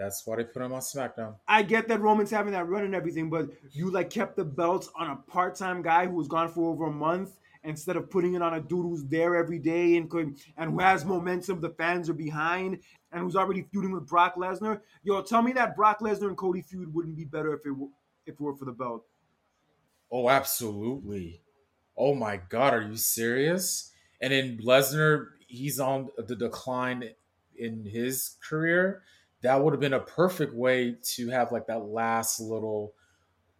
That's 0.00 0.26
why 0.26 0.36
they 0.36 0.44
put 0.44 0.62
him 0.62 0.72
on 0.72 0.80
SmackDown. 0.80 1.34
I 1.46 1.62
get 1.62 1.86
that 1.88 2.00
Roman's 2.00 2.30
having 2.30 2.54
that 2.54 2.66
run 2.66 2.84
and 2.84 2.94
everything, 2.94 3.28
but 3.28 3.50
you 3.72 3.90
like 3.90 4.08
kept 4.08 4.34
the 4.34 4.44
belts 4.44 4.88
on 4.96 5.10
a 5.10 5.16
part-time 5.16 5.82
guy 5.82 6.06
who 6.06 6.14
was 6.14 6.26
gone 6.26 6.48
for 6.48 6.70
over 6.70 6.86
a 6.86 6.90
month, 6.90 7.36
instead 7.64 7.96
of 7.96 8.08
putting 8.08 8.32
it 8.32 8.40
on 8.40 8.54
a 8.54 8.60
dude 8.60 8.86
who's 8.86 9.04
there 9.04 9.36
every 9.36 9.58
day 9.58 9.98
and 9.98 10.08
could 10.08 10.36
and 10.56 10.70
who 10.70 10.78
has 10.78 11.04
momentum, 11.04 11.60
the 11.60 11.68
fans 11.68 12.08
are 12.08 12.14
behind, 12.14 12.78
and 13.12 13.22
who's 13.22 13.36
already 13.36 13.60
feuding 13.70 13.92
with 13.92 14.06
Brock 14.06 14.36
Lesnar. 14.36 14.80
Yo, 15.02 15.20
tell 15.20 15.42
me 15.42 15.52
that 15.52 15.76
Brock 15.76 16.00
Lesnar 16.00 16.28
and 16.28 16.36
Cody 16.36 16.62
feud 16.62 16.94
wouldn't 16.94 17.16
be 17.16 17.26
better 17.26 17.52
if 17.52 17.66
it 17.66 17.74
if 18.24 18.34
it 18.34 18.40
were 18.40 18.56
for 18.56 18.64
the 18.64 18.72
belt. 18.72 19.04
Oh, 20.10 20.30
absolutely. 20.30 21.42
Oh 21.94 22.14
my 22.14 22.40
God, 22.48 22.72
are 22.72 22.80
you 22.82 22.96
serious? 22.96 23.92
And 24.18 24.32
in 24.32 24.58
Lesnar, 24.58 25.26
he's 25.46 25.78
on 25.78 26.08
the 26.16 26.36
decline 26.36 27.10
in 27.54 27.84
his 27.84 28.36
career. 28.42 29.02
That 29.42 29.62
would 29.62 29.72
have 29.72 29.80
been 29.80 29.94
a 29.94 30.00
perfect 30.00 30.54
way 30.54 30.96
to 31.14 31.28
have 31.30 31.52
like 31.52 31.66
that 31.66 31.86
last 31.86 32.40
little, 32.40 32.94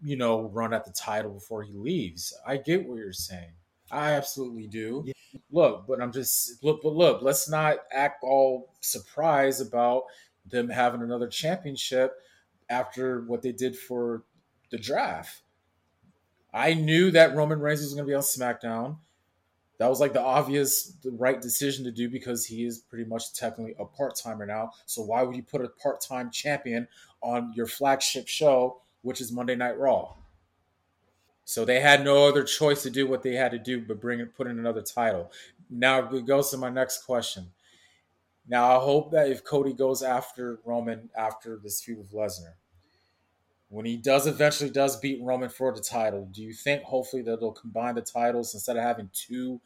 you 0.03 0.17
know, 0.17 0.43
run 0.43 0.75
at 0.75 0.85
the 0.85 0.93
title 0.93 1.33
before 1.33 1.63
he 1.63 1.73
leaves. 1.73 2.37
I 2.47 2.59
get 2.59 2.87
what 2.87 2.99
you're 2.99 3.13
saying. 3.13 3.53
I 3.91 4.13
absolutely 4.13 4.67
do. 4.67 5.05
Yeah. 5.07 5.13
Look, 5.51 5.87
but 5.87 6.01
I'm 6.01 6.13
just 6.13 6.63
look, 6.63 6.81
but 6.83 6.95
look, 6.95 7.23
let's 7.23 7.49
not 7.49 7.79
act 7.93 8.23
all 8.23 8.75
surprised 8.81 9.67
about 9.67 10.05
them 10.47 10.69
having 10.69 11.03
another 11.03 11.29
championship 11.29 12.15
after 12.69 13.23
what 13.23 13.43
they 13.43 13.53
did 13.53 13.77
for 13.77 14.23
the 14.71 14.79
draft. 14.79 15.43
I 16.53 16.75
knew 16.75 17.11
that 17.13 17.35
Roman 17.35 17.61
Reigns 17.61 17.81
was 17.81 17.95
going 17.95 18.07
to 18.07 18.11
be 18.11 18.15
on 18.15 18.23
SmackDown. 18.23 18.97
That 19.81 19.89
was 19.89 19.99
like 19.99 20.13
the 20.13 20.21
obvious, 20.21 20.93
the 21.03 21.11
right 21.13 21.41
decision 21.41 21.87
to 21.87 21.91
do 21.91 22.11
because 22.11 22.45
he 22.45 22.67
is 22.67 22.81
pretty 22.81 23.07
much 23.07 23.33
technically 23.33 23.75
a 23.79 23.87
part 23.87 24.15
timer 24.15 24.45
now. 24.45 24.73
So 24.85 25.01
why 25.01 25.23
would 25.23 25.35
you 25.35 25.43
put 25.43 25.65
a 25.65 25.69
part 25.69 26.03
time 26.03 26.31
champion 26.31 26.87
on 27.23 27.55
your 27.55 27.67
flagship 27.67 28.29
show, 28.29 28.83
which 29.01 29.23
is 29.23 29.33
Monday 29.33 29.57
Night 29.57 29.79
Raw? 29.79 30.17
So 31.47 31.65
they 31.65 31.81
had 31.81 32.05
no 32.05 32.29
other 32.29 32.43
choice 32.43 32.83
to 32.83 32.91
do 32.91 33.07
what 33.07 33.23
they 33.23 33.37
had 33.37 33.53
to 33.53 33.59
do 33.59 33.81
but 33.81 34.03
bring 34.03 34.21
it, 34.21 34.37
put 34.37 34.47
in 34.49 34.59
another 34.59 34.83
title. 34.83 35.33
Now 35.71 36.07
it 36.15 36.27
goes 36.27 36.51
to 36.51 36.59
my 36.59 36.69
next 36.69 37.05
question. 37.05 37.47
Now 38.47 38.77
I 38.79 38.85
hope 38.85 39.11
that 39.13 39.31
if 39.31 39.45
Cody 39.45 39.73
goes 39.73 40.03
after 40.03 40.59
Roman 40.67 41.09
after 41.17 41.57
this 41.57 41.81
feud 41.81 41.97
with 41.97 42.13
Lesnar, 42.13 42.53
when 43.71 43.87
he 43.87 43.97
does 43.97 44.27
eventually 44.27 44.69
does 44.69 44.99
beat 44.99 45.23
Roman 45.23 45.49
for 45.49 45.73
the 45.73 45.81
title, 45.81 46.29
do 46.33 46.43
you 46.43 46.53
think 46.53 46.83
hopefully 46.83 47.23
that 47.23 47.39
they'll 47.39 47.53
combine 47.53 47.95
the 47.95 48.03
titles 48.03 48.53
instead 48.53 48.77
of 48.77 48.83
having 48.83 49.09
two, 49.13 49.61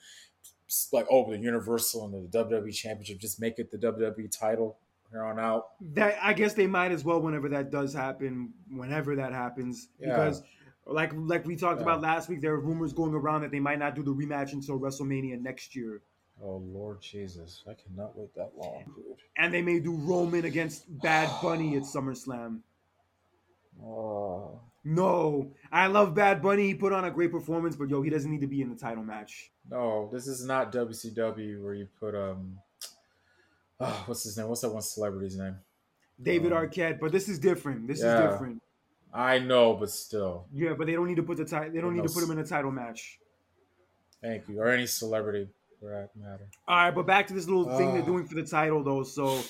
like 0.93 1.07
oh 1.11 1.29
the 1.31 1.39
Universal 1.39 2.05
and 2.05 2.31
the 2.31 2.39
WWE 2.39 2.73
Championship, 2.75 3.19
just 3.19 3.41
make 3.41 3.59
it 3.59 3.71
the 3.71 3.79
WWE 3.79 4.31
title 4.31 4.77
here 5.11 5.25
on 5.25 5.41
out? 5.41 5.69
That 5.95 6.19
I 6.23 6.35
guess 6.35 6.53
they 6.53 6.67
might 6.67 6.93
as 6.93 7.03
well 7.03 7.21
whenever 7.21 7.49
that 7.49 7.71
does 7.71 7.95
happen, 7.95 8.53
whenever 8.71 9.17
that 9.17 9.33
happens, 9.33 9.89
yeah. 9.99 10.11
because 10.11 10.43
like 10.85 11.13
like 11.15 11.47
we 11.47 11.57
talked 11.57 11.79
yeah. 11.79 11.85
about 11.85 12.03
last 12.03 12.29
week, 12.29 12.43
there 12.43 12.53
are 12.53 12.61
rumors 12.61 12.93
going 12.93 13.15
around 13.15 13.41
that 13.41 13.51
they 13.51 13.61
might 13.61 13.79
not 13.79 13.95
do 13.95 14.03
the 14.03 14.13
rematch 14.13 14.53
until 14.53 14.79
WrestleMania 14.79 15.41
next 15.41 15.75
year. 15.75 16.03
Oh 16.43 16.57
Lord 16.57 17.01
Jesus, 17.01 17.65
I 17.67 17.73
cannot 17.73 18.19
wait 18.19 18.35
that 18.35 18.53
long, 18.55 18.85
dude. 18.95 19.17
And 19.39 19.55
they 19.55 19.63
may 19.63 19.81
do 19.81 19.95
Roman 19.95 20.45
against 20.45 20.85
Bad 21.01 21.31
Bunny 21.41 21.77
at 21.77 21.85
SummerSlam. 21.85 22.61
Oh. 23.83 24.61
No, 24.85 25.53
I 25.73 25.87
love 25.87 26.15
Bad 26.15 26.43
Bunny. 26.43 26.67
He 26.67 26.75
put 26.75 26.93
on 26.93 27.07
a 27.07 27.11
great 27.11 27.33
performance, 27.33 27.75
but 27.75 27.89
yo, 27.89 28.03
he 28.03 28.11
doesn't 28.11 28.31
need 28.31 28.43
to 28.43 28.47
be 28.47 28.61
in 28.61 28.69
the 28.69 28.77
title 28.77 29.03
match. 29.03 29.51
No, 29.71 30.11
this 30.13 30.27
is 30.27 30.45
not 30.45 30.73
WCW 30.73 31.63
where 31.63 31.75
you 31.75 31.89
put 31.99 32.15
um, 32.15 32.59
oh, 33.81 34.03
what's 34.07 34.25
his 34.25 34.37
name? 34.37 34.49
What's 34.49 34.61
that 34.61 34.71
one 34.71 34.83
celebrity's 34.83 35.39
name? 35.39 35.57
David 36.21 36.53
um, 36.53 36.67
Arquette. 36.67 37.01
But 37.01 37.13
this 37.13 37.29
is 37.29 37.39
different. 37.39 37.89
This 37.89 38.03
yeah, 38.03 38.25
is 38.25 38.33
different. 38.33 38.63
I 39.13 39.39
know, 39.39 39.75
but 39.75 39.91
still. 39.91 40.47
Yeah, 40.53 40.75
but 40.77 40.87
they 40.87 40.93
don't 40.93 41.07
need 41.07 41.17
to 41.17 41.23
put 41.23 41.39
the 41.39 41.45
title. 41.45 41.73
They 41.73 41.81
don't 41.81 41.95
need 41.95 42.03
no, 42.03 42.09
to 42.09 42.13
put 42.13 42.23
him 42.23 42.31
in 42.33 42.39
a 42.41 42.45
title 42.45 42.71
match. 42.71 43.19
Thank 44.21 44.49
you, 44.49 44.61
or 44.61 44.69
any 44.69 44.87
celebrity 44.87 45.49
for 45.81 45.91
that 45.91 46.11
matter. 46.21 46.49
All 46.67 46.77
right, 46.77 46.95
but 46.95 47.07
back 47.07 47.27
to 47.29 47.35
this 47.35 47.47
little 47.47 47.77
thing 47.77 47.93
they're 47.93 48.03
ah. 48.03 48.07
doing 48.07 48.27
for 48.27 48.35
the 48.35 48.43
title, 48.43 48.83
though. 48.83 49.03
So 49.03 49.41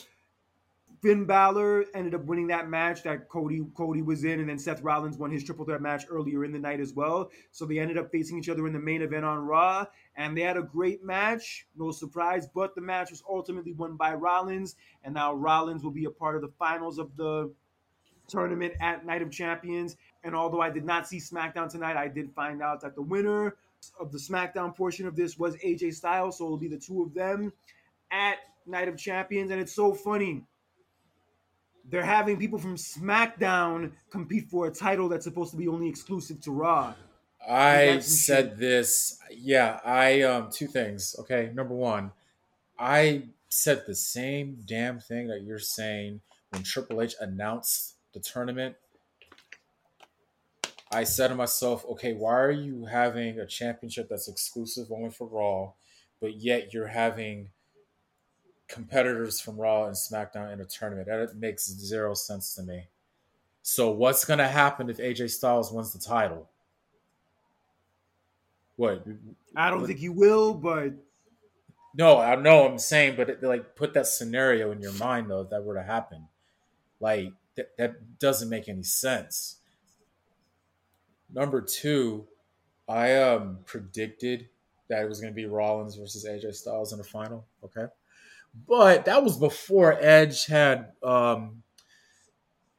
Finn 1.04 1.26
Balor 1.26 1.84
ended 1.94 2.14
up 2.14 2.24
winning 2.24 2.46
that 2.46 2.70
match 2.70 3.02
that 3.02 3.28
Cody 3.28 3.60
Cody 3.74 4.00
was 4.00 4.24
in, 4.24 4.40
and 4.40 4.48
then 4.48 4.58
Seth 4.58 4.80
Rollins 4.80 5.18
won 5.18 5.30
his 5.30 5.44
triple 5.44 5.66
threat 5.66 5.82
match 5.82 6.04
earlier 6.08 6.46
in 6.46 6.52
the 6.52 6.58
night 6.58 6.80
as 6.80 6.94
well. 6.94 7.30
So 7.50 7.66
they 7.66 7.78
ended 7.78 7.98
up 7.98 8.10
facing 8.10 8.38
each 8.38 8.48
other 8.48 8.66
in 8.66 8.72
the 8.72 8.78
main 8.78 9.02
event 9.02 9.26
on 9.26 9.40
Raw, 9.40 9.84
and 10.16 10.34
they 10.34 10.40
had 10.40 10.56
a 10.56 10.62
great 10.62 11.04
match. 11.04 11.66
No 11.76 11.90
surprise, 11.90 12.48
but 12.54 12.74
the 12.74 12.80
match 12.80 13.10
was 13.10 13.22
ultimately 13.28 13.74
won 13.74 13.98
by 13.98 14.14
Rollins, 14.14 14.76
and 15.04 15.12
now 15.12 15.34
Rollins 15.34 15.84
will 15.84 15.90
be 15.90 16.06
a 16.06 16.10
part 16.10 16.36
of 16.36 16.40
the 16.40 16.52
finals 16.58 16.98
of 16.98 17.14
the 17.18 17.52
tournament 18.26 18.72
at 18.80 19.04
Night 19.04 19.20
of 19.20 19.30
Champions. 19.30 19.98
And 20.22 20.34
although 20.34 20.62
I 20.62 20.70
did 20.70 20.86
not 20.86 21.06
see 21.06 21.18
SmackDown 21.18 21.68
tonight, 21.68 21.98
I 21.98 22.08
did 22.08 22.32
find 22.32 22.62
out 22.62 22.80
that 22.80 22.94
the 22.94 23.02
winner 23.02 23.56
of 24.00 24.10
the 24.10 24.16
SmackDown 24.16 24.74
portion 24.74 25.06
of 25.06 25.16
this 25.16 25.38
was 25.38 25.54
AJ 25.56 25.96
Styles, 25.96 26.38
so 26.38 26.46
it'll 26.46 26.56
be 26.56 26.68
the 26.68 26.78
two 26.78 27.02
of 27.02 27.12
them 27.12 27.52
at 28.10 28.38
Night 28.64 28.88
of 28.88 28.96
Champions, 28.96 29.50
and 29.50 29.60
it's 29.60 29.74
so 29.74 29.92
funny 29.92 30.46
they're 31.90 32.04
having 32.04 32.38
people 32.38 32.58
from 32.58 32.76
SmackDown 32.76 33.92
compete 34.10 34.48
for 34.50 34.66
a 34.66 34.70
title 34.70 35.08
that's 35.08 35.24
supposed 35.24 35.50
to 35.50 35.56
be 35.56 35.68
only 35.68 35.88
exclusive 35.88 36.40
to 36.42 36.50
Raw. 36.50 36.94
I 37.48 37.98
said 37.98 38.50
shit. 38.50 38.58
this. 38.58 39.18
Yeah, 39.30 39.80
I 39.84 40.22
um 40.22 40.48
two 40.50 40.66
things. 40.66 41.14
Okay, 41.20 41.50
number 41.54 41.74
one, 41.74 42.12
I 42.78 43.24
said 43.48 43.82
the 43.86 43.94
same 43.94 44.58
damn 44.66 44.98
thing 44.98 45.28
that 45.28 45.42
you're 45.42 45.58
saying 45.58 46.20
when 46.50 46.62
Triple 46.62 47.02
H 47.02 47.14
announced 47.20 47.94
the 48.12 48.20
tournament. 48.20 48.76
I 50.90 51.04
said 51.04 51.28
to 51.28 51.34
myself, 51.34 51.84
okay, 51.90 52.14
why 52.14 52.34
are 52.34 52.50
you 52.50 52.86
having 52.86 53.40
a 53.40 53.46
championship 53.46 54.08
that's 54.08 54.28
exclusive 54.28 54.92
only 54.92 55.10
for 55.10 55.26
Raw, 55.26 55.72
but 56.20 56.36
yet 56.36 56.72
you're 56.72 56.86
having 56.86 57.48
competitors 58.68 59.40
from 59.40 59.56
Raw 59.56 59.86
and 59.86 59.94
SmackDown 59.94 60.52
in 60.52 60.60
a 60.60 60.64
tournament. 60.64 61.06
That 61.06 61.36
makes 61.36 61.66
zero 61.66 62.14
sense 62.14 62.54
to 62.54 62.62
me. 62.62 62.88
So 63.62 63.90
what's 63.90 64.24
going 64.24 64.38
to 64.38 64.48
happen 64.48 64.90
if 64.90 64.98
AJ 64.98 65.30
Styles 65.30 65.72
wins 65.72 65.92
the 65.92 65.98
title? 65.98 66.48
What? 68.76 69.06
I 69.56 69.70
don't 69.70 69.80
what? 69.80 69.86
think 69.86 70.00
he 70.00 70.08
will, 70.08 70.54
but 70.54 70.92
no, 71.96 72.18
I 72.18 72.34
know 72.34 72.66
I'm 72.66 72.78
saying, 72.78 73.14
but 73.16 73.30
it, 73.30 73.42
like 73.42 73.76
put 73.76 73.94
that 73.94 74.06
scenario 74.06 74.72
in 74.72 74.80
your 74.80 74.92
mind 74.94 75.30
though, 75.30 75.42
if 75.42 75.50
that 75.50 75.62
were 75.62 75.74
to 75.74 75.82
happen, 75.82 76.26
like 77.00 77.32
that, 77.54 77.76
that 77.78 78.18
doesn't 78.18 78.48
make 78.48 78.68
any 78.68 78.82
sense. 78.82 79.58
Number 81.32 81.60
two, 81.60 82.26
I 82.88 83.16
um 83.16 83.58
predicted 83.64 84.48
that 84.88 85.02
it 85.02 85.08
was 85.08 85.20
going 85.20 85.32
to 85.32 85.36
be 85.36 85.46
Rollins 85.46 85.94
versus 85.94 86.26
AJ 86.26 86.54
Styles 86.54 86.92
in 86.92 86.98
the 86.98 87.04
final. 87.04 87.46
Okay, 87.64 87.86
but 88.54 89.04
that 89.06 89.22
was 89.24 89.36
before 89.36 89.96
Edge 90.00 90.46
had 90.46 90.92
um, 91.02 91.62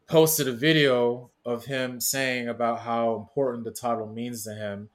posted 0.07 0.47
a 0.47 0.53
video 0.53 1.31
of 1.45 1.65
him 1.65 1.99
saying 1.99 2.47
about 2.47 2.79
how 2.79 3.15
important 3.15 3.65
the 3.65 3.71
title 3.71 4.07
means 4.07 4.43
to 4.45 4.53
him 4.53 4.89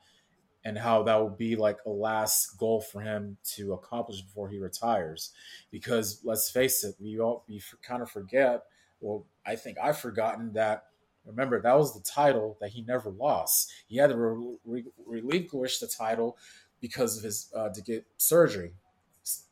and 0.64 0.78
how 0.78 1.02
that 1.02 1.16
will 1.16 1.30
be 1.30 1.56
like 1.56 1.78
a 1.86 1.90
last 1.90 2.58
goal 2.58 2.80
for 2.80 3.00
him 3.00 3.36
to 3.44 3.72
accomplish 3.72 4.20
before 4.22 4.48
he 4.48 4.58
retires. 4.58 5.32
Because 5.70 6.20
let's 6.24 6.50
face 6.50 6.82
it, 6.84 6.94
we 6.98 7.18
all 7.20 7.44
we 7.48 7.62
kind 7.82 8.02
of 8.02 8.10
forget. 8.10 8.62
Well, 9.00 9.26
I 9.46 9.56
think 9.56 9.78
I've 9.82 9.98
forgotten 9.98 10.52
that. 10.54 10.84
Remember, 11.26 11.60
that 11.60 11.78
was 11.78 11.94
the 11.94 12.00
title 12.00 12.56
that 12.60 12.70
he 12.70 12.82
never 12.82 13.10
lost. 13.10 13.70
He 13.86 13.98
had 13.98 14.08
to 14.08 14.16
re- 14.16 14.56
re- 14.64 14.84
relinquish 15.06 15.78
the 15.78 15.86
title 15.86 16.38
because 16.80 17.18
of 17.18 17.24
his 17.24 17.50
uh, 17.54 17.68
to 17.68 17.82
get 17.82 18.06
surgery 18.16 18.72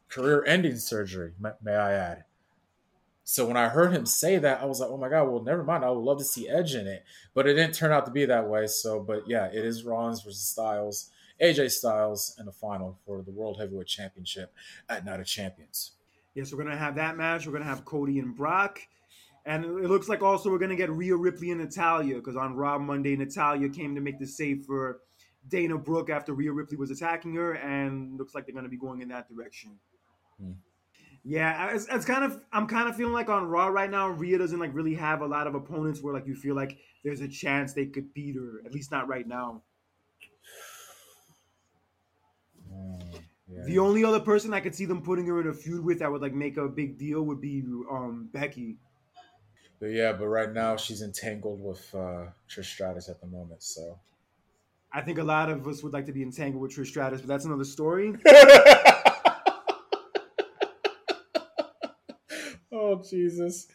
career 0.08 0.44
ending 0.46 0.76
surgery, 0.76 1.32
may, 1.38 1.50
may 1.62 1.74
I 1.74 1.92
add. 1.92 2.24
So 3.30 3.46
when 3.46 3.58
I 3.58 3.68
heard 3.68 3.92
him 3.92 4.06
say 4.06 4.38
that, 4.38 4.62
I 4.62 4.64
was 4.64 4.80
like, 4.80 4.88
oh 4.88 4.96
my 4.96 5.10
God, 5.10 5.28
well, 5.28 5.42
never 5.42 5.62
mind. 5.62 5.84
I 5.84 5.90
would 5.90 6.02
love 6.02 6.16
to 6.16 6.24
see 6.24 6.48
Edge 6.48 6.74
in 6.74 6.86
it. 6.86 7.04
But 7.34 7.46
it 7.46 7.54
didn't 7.54 7.74
turn 7.74 7.92
out 7.92 8.06
to 8.06 8.10
be 8.10 8.24
that 8.24 8.48
way. 8.48 8.66
So, 8.68 9.00
but 9.00 9.28
yeah, 9.28 9.48
it 9.48 9.66
is 9.66 9.84
Rollins 9.84 10.22
versus 10.22 10.40
Styles, 10.40 11.10
AJ 11.38 11.72
Styles 11.72 12.34
in 12.38 12.46
the 12.46 12.52
final 12.52 12.98
for 13.04 13.20
the 13.20 13.30
World 13.30 13.58
Heavyweight 13.60 13.86
Championship 13.86 14.54
at 14.88 15.04
Night 15.04 15.20
of 15.20 15.26
Champions. 15.26 15.92
Yes, 16.34 16.52
we're 16.52 16.62
going 16.62 16.74
to 16.74 16.82
have 16.82 16.94
that 16.94 17.18
match. 17.18 17.44
We're 17.44 17.52
going 17.52 17.64
to 17.64 17.68
have 17.68 17.84
Cody 17.84 18.18
and 18.18 18.34
Brock. 18.34 18.80
And 19.44 19.62
it 19.64 19.90
looks 19.90 20.08
like 20.08 20.22
also 20.22 20.50
we're 20.50 20.58
going 20.58 20.70
to 20.70 20.76
get 20.76 20.88
Rhea 20.88 21.14
Ripley 21.14 21.50
and 21.50 21.60
Natalya 21.60 22.14
because 22.14 22.36
on 22.36 22.56
Raw 22.56 22.78
Monday, 22.78 23.14
Natalya 23.14 23.68
came 23.68 23.94
to 23.94 24.00
make 24.00 24.18
the 24.18 24.26
save 24.26 24.64
for 24.64 25.00
Dana 25.48 25.76
Brooke 25.76 26.08
after 26.08 26.32
Rhea 26.32 26.52
Ripley 26.52 26.78
was 26.78 26.90
attacking 26.90 27.34
her. 27.34 27.52
And 27.56 28.16
looks 28.16 28.34
like 28.34 28.46
they're 28.46 28.54
going 28.54 28.64
to 28.64 28.70
be 28.70 28.78
going 28.78 29.02
in 29.02 29.08
that 29.08 29.28
direction. 29.28 29.72
Yeah, 31.28 31.74
it's, 31.74 31.86
it's 31.90 32.06
kind 32.06 32.24
of 32.24 32.40
I'm 32.52 32.66
kind 32.66 32.88
of 32.88 32.96
feeling 32.96 33.12
like 33.12 33.28
on 33.28 33.44
Raw 33.48 33.66
right 33.66 33.90
now, 33.90 34.08
Rhea 34.08 34.38
doesn't 34.38 34.58
like 34.58 34.74
really 34.74 34.94
have 34.94 35.20
a 35.20 35.26
lot 35.26 35.46
of 35.46 35.54
opponents 35.54 36.00
where 36.02 36.14
like 36.14 36.26
you 36.26 36.34
feel 36.34 36.54
like 36.54 36.78
there's 37.04 37.20
a 37.20 37.28
chance 37.28 37.74
they 37.74 37.84
could 37.84 38.14
beat 38.14 38.34
her. 38.36 38.62
At 38.64 38.72
least 38.72 38.90
not 38.90 39.08
right 39.08 39.28
now. 39.28 39.62
Mm, 42.72 43.20
yeah. 43.46 43.64
The 43.66 43.78
only 43.78 44.04
other 44.04 44.20
person 44.20 44.54
I 44.54 44.60
could 44.60 44.74
see 44.74 44.86
them 44.86 45.02
putting 45.02 45.26
her 45.26 45.38
in 45.42 45.48
a 45.48 45.52
feud 45.52 45.84
with 45.84 45.98
that 45.98 46.10
would 46.10 46.22
like 46.22 46.32
make 46.32 46.56
a 46.56 46.66
big 46.66 46.96
deal 46.96 47.22
would 47.22 47.42
be 47.42 47.62
um 47.90 48.30
Becky. 48.32 48.76
But 49.80 49.88
yeah, 49.88 50.12
but 50.12 50.28
right 50.28 50.50
now 50.50 50.76
she's 50.76 51.02
entangled 51.02 51.60
with 51.60 51.94
uh 51.94 52.28
Trish 52.48 52.72
Stratus 52.72 53.10
at 53.10 53.20
the 53.20 53.26
moment, 53.26 53.62
so 53.62 53.98
I 54.90 55.02
think 55.02 55.18
a 55.18 55.24
lot 55.24 55.50
of 55.50 55.68
us 55.68 55.82
would 55.82 55.92
like 55.92 56.06
to 56.06 56.12
be 56.12 56.22
entangled 56.22 56.62
with 56.62 56.74
Trish 56.74 56.86
Stratus, 56.86 57.20
but 57.20 57.28
that's 57.28 57.44
another 57.44 57.64
story. 57.64 58.14
oh 62.78 63.02
Jesus. 63.08 63.66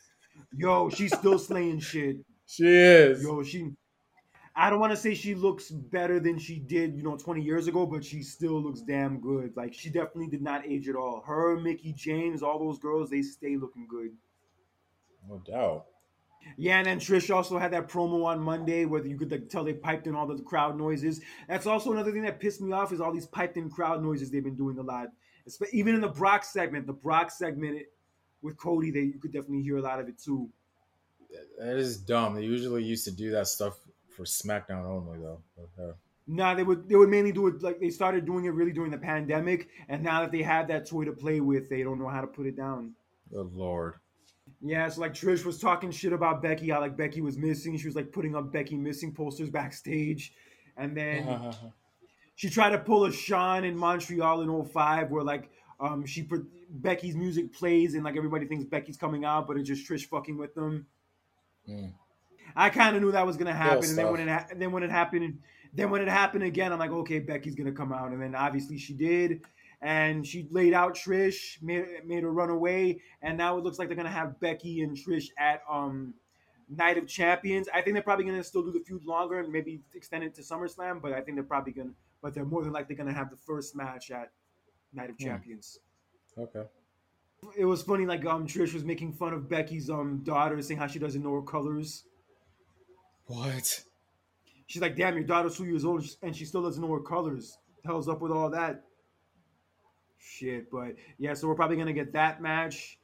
Yo, 0.56 0.90
she's 0.90 1.16
still 1.16 1.40
slaying 1.40 1.80
shit. 1.80 2.18
She 2.46 2.68
is. 2.68 3.24
Yo, 3.24 3.44
she. 3.44 3.72
I 4.56 4.70
don't 4.70 4.80
want 4.80 4.92
to 4.92 4.98
say 4.98 5.16
she 5.16 5.34
looks 5.34 5.72
better 5.72 6.20
than 6.20 6.38
she 6.38 6.60
did, 6.60 6.96
you 6.96 7.02
know, 7.02 7.18
20 7.18 7.42
years 7.42 7.68
ago, 7.68 7.88
but 7.88 8.06
she 8.06 8.22
still 8.22 8.62
looks 8.62 8.82
damn 8.82 9.20
good. 9.20 9.54
Like 9.56 9.74
she 9.74 9.90
definitely 9.90 10.28
did 10.28 10.44
not 10.44 10.66
age 10.66 10.88
at 10.88 10.96
all. 10.96 11.24
Her, 11.26 11.60
Mickie 11.60 11.94
James, 11.94 12.44
all 12.44 12.60
those 12.60 12.78
girls, 12.78 13.10
they 13.10 13.24
stay 13.24 13.58
looking 13.58 13.88
good. 13.88 14.12
No 15.28 15.40
doubt. 15.40 15.86
Yeah, 16.58 16.78
and 16.78 16.86
then 16.86 17.00
Trish 17.00 17.34
also 17.34 17.58
had 17.58 17.72
that 17.72 17.88
promo 17.88 18.26
on 18.26 18.40
Monday 18.40 18.86
where 18.86 19.06
you 19.06 19.18
could 19.18 19.32
like, 19.32 19.50
tell 19.50 19.64
they 19.64 19.74
piped 19.74 20.08
in 20.08 20.16
all 20.16 20.28
the 20.28 20.42
crowd 20.44 20.78
noises. 20.78 21.22
That's 21.48 21.66
also 21.66 21.92
another 21.92 22.12
thing 22.12 22.24
that 22.24 22.40
pissed 22.40 22.62
me 22.62 22.74
off 22.74 22.92
is 22.92 23.02
all 23.02 23.14
these 23.14 23.26
piped 23.26 23.58
in 23.58 23.70
crowd 23.70 24.04
noises 24.04 24.30
they've 24.30 24.44
been 24.44 24.56
doing 24.56 24.78
a 24.78 24.84
lot. 24.84 25.08
Even 25.72 25.96
in 25.96 26.02
the 26.02 26.10
Brock 26.10 26.44
segment, 26.44 26.86
the 26.86 26.94
Brock 26.94 27.32
segment 27.32 27.84
with 28.44 28.58
Cody, 28.58 28.92
they 28.92 29.02
you 29.02 29.20
could 29.20 29.32
definitely 29.32 29.64
hear 29.64 29.78
a 29.78 29.82
lot 29.82 30.00
of 30.00 30.08
it 30.08 30.20
too. 30.20 30.50
That 31.58 31.78
is 31.78 31.98
dumb. 31.98 32.36
They 32.36 32.44
usually 32.44 32.84
used 32.84 33.06
to 33.06 33.12
do 33.12 33.32
that 33.32 33.48
stuff 33.48 33.80
for 34.16 34.24
SmackDown 34.24 34.86
only, 34.86 35.18
though. 35.20 35.42
Uh, 35.80 35.94
Nah, 36.26 36.54
they 36.54 36.64
would 36.64 36.88
they 36.88 36.96
would 36.96 37.10
mainly 37.10 37.34
do 37.34 37.48
it 37.48 37.62
like 37.62 37.80
they 37.80 37.90
started 37.90 38.26
doing 38.26 38.46
it 38.46 38.54
really 38.54 38.72
during 38.72 38.92
the 38.92 38.98
pandemic, 38.98 39.68
and 39.90 40.02
now 40.02 40.22
that 40.22 40.32
they 40.32 40.42
have 40.42 40.68
that 40.70 40.88
toy 40.88 41.04
to 41.04 41.12
play 41.12 41.42
with, 41.42 41.70
they 41.70 41.84
don't 41.84 42.00
know 42.00 42.08
how 42.08 42.22
to 42.22 42.28
put 42.28 42.46
it 42.46 42.56
down. 42.56 42.94
good 43.30 43.52
lord. 43.54 43.96
Yeah, 44.62 44.88
so 44.88 45.02
like 45.02 45.14
Trish 45.14 45.44
was 45.44 45.60
talking 45.60 45.92
shit 45.92 46.14
about 46.14 46.42
Becky, 46.42 46.70
how 46.70 46.80
like 46.80 46.96
Becky 46.96 47.20
was 47.20 47.38
missing. 47.38 47.78
She 47.78 47.88
was 47.88 47.96
like 47.96 48.14
putting 48.14 48.36
up 48.36 48.54
Becky 48.54 48.78
missing 48.78 49.14
posters 49.14 49.50
backstage, 49.50 50.34
and 50.78 50.96
then 50.96 51.54
she 52.36 52.50
tried 52.50 52.70
to 52.70 52.80
pull 52.80 53.04
a 53.04 53.12
Shawn 53.12 53.66
in 53.66 53.76
Montreal 53.76 54.42
in 54.42 54.66
05 54.66 55.12
where 55.12 55.24
like 55.24 55.50
um 55.80 56.06
she 56.06 56.24
put 56.24 56.46
Becky's 56.70 57.16
music 57.16 57.54
plays 57.54 57.94
and 57.94 58.04
like 58.04 58.18
everybody 58.18 58.46
thinks 58.46 58.66
Becky's 58.66 58.98
coming 58.98 59.26
out, 59.26 59.48
but 59.48 59.58
it's 59.58 59.68
just 59.68 59.90
Trish 59.90 60.06
fucking 60.06 60.38
with 60.38 60.54
them. 60.56 60.88
Mm. 61.70 61.94
I 62.56 62.70
kind 62.70 62.96
of 62.96 63.02
knew 63.02 63.12
that 63.12 63.26
was 63.26 63.38
gonna 63.38 63.54
happen, 63.54 63.86
and 63.86 63.98
then 63.98 64.12
when 64.12 64.22
it 64.22 64.30
ha- 64.30 64.48
then 64.56 64.72
when 64.72 64.84
it 64.84 64.92
happened, 64.92 65.40
then 65.74 65.90
when 65.90 66.02
it 66.02 66.08
happened 66.08 66.44
again, 66.44 66.72
I'm 66.72 66.80
like, 66.80 66.92
okay, 66.92 67.20
Becky's 67.20 67.56
gonna 67.56 67.72
come 67.72 67.92
out, 67.92 68.12
and 68.12 68.22
then 68.22 68.36
obviously 68.36 68.78
she 68.78 68.94
did, 68.94 69.42
and 69.82 70.26
she 70.26 70.48
laid 70.52 70.74
out 70.74 70.96
Trish, 70.96 71.62
made 71.62 71.86
made 72.06 72.24
her 72.24 72.32
run 72.32 72.50
away, 72.50 73.02
and 73.22 73.38
now 73.38 73.58
it 73.58 73.64
looks 73.64 73.80
like 73.80 73.88
they're 73.88 73.98
gonna 73.98 74.10
have 74.10 74.40
Becky 74.40 74.82
and 74.82 74.96
Trish 74.96 75.28
at 75.38 75.62
um 75.70 76.14
Night 76.70 76.98
of 76.98 77.08
Champions. 77.08 77.68
I 77.74 77.82
think 77.82 77.94
they're 77.96 78.04
probably 78.04 78.26
gonna 78.26 78.44
still 78.44 78.64
do 78.64 78.72
the 78.72 78.80
feud 78.80 79.06
longer 79.06 79.40
and 79.40 79.52
maybe 79.52 79.82
extend 79.96 80.24
it 80.24 80.36
to 80.36 80.42
SummerSlam, 80.42 81.02
but 81.02 81.14
I 81.14 81.22
think 81.22 81.38
they're 81.38 81.44
probably 81.44 81.74
gonna, 81.74 81.94
but 82.22 82.34
they're 82.34 82.46
more 82.46 82.64
than 82.64 82.74
likely 82.74 82.96
gonna 82.96 83.14
have 83.14 83.30
the 83.30 83.38
first 83.38 83.76
match 83.76 84.12
at 84.12 84.32
Night 84.94 85.10
of 85.10 85.18
Hmm. 85.18 85.26
Champions 85.26 85.80
Okay. 86.38 86.64
it 87.58 87.66
was 87.66 87.82
funny 87.84 88.06
like 88.06 88.26
um 88.26 88.48
Trish 88.48 88.74
was 88.74 88.84
making 88.84 89.14
fun 89.14 89.34
of 89.34 89.50
Becky's 89.50 89.90
um 89.90 90.20
daughter 90.24 90.62
saying 90.62 90.80
how 90.80 90.88
she 90.88 91.00
doesn't 91.00 91.22
know 91.24 91.34
her 91.34 91.42
colors. 91.42 92.06
What? 93.26 93.84
She's 94.68 94.82
like, 94.82 94.96
damn, 94.96 95.14
your 95.16 95.24
daughter's 95.24 95.58
two 95.58 95.66
years 95.66 95.86
old 95.86 96.06
and 96.22 96.36
she 96.36 96.46
still 96.46 96.64
doesn't 96.64 96.82
know 96.82 96.92
her 96.94 97.00
colors. 97.00 97.58
Hell's 97.86 98.08
up 98.10 98.22
with 98.22 98.32
all 98.32 98.50
that? 98.52 98.84
Shit, 100.18 100.72
but 100.72 100.96
yeah, 101.18 101.34
so 101.34 101.48
we're 101.48 101.56
probably 101.56 101.78
gonna 101.78 101.94
get 101.94 102.14
that 102.14 102.42
match. 102.42 102.98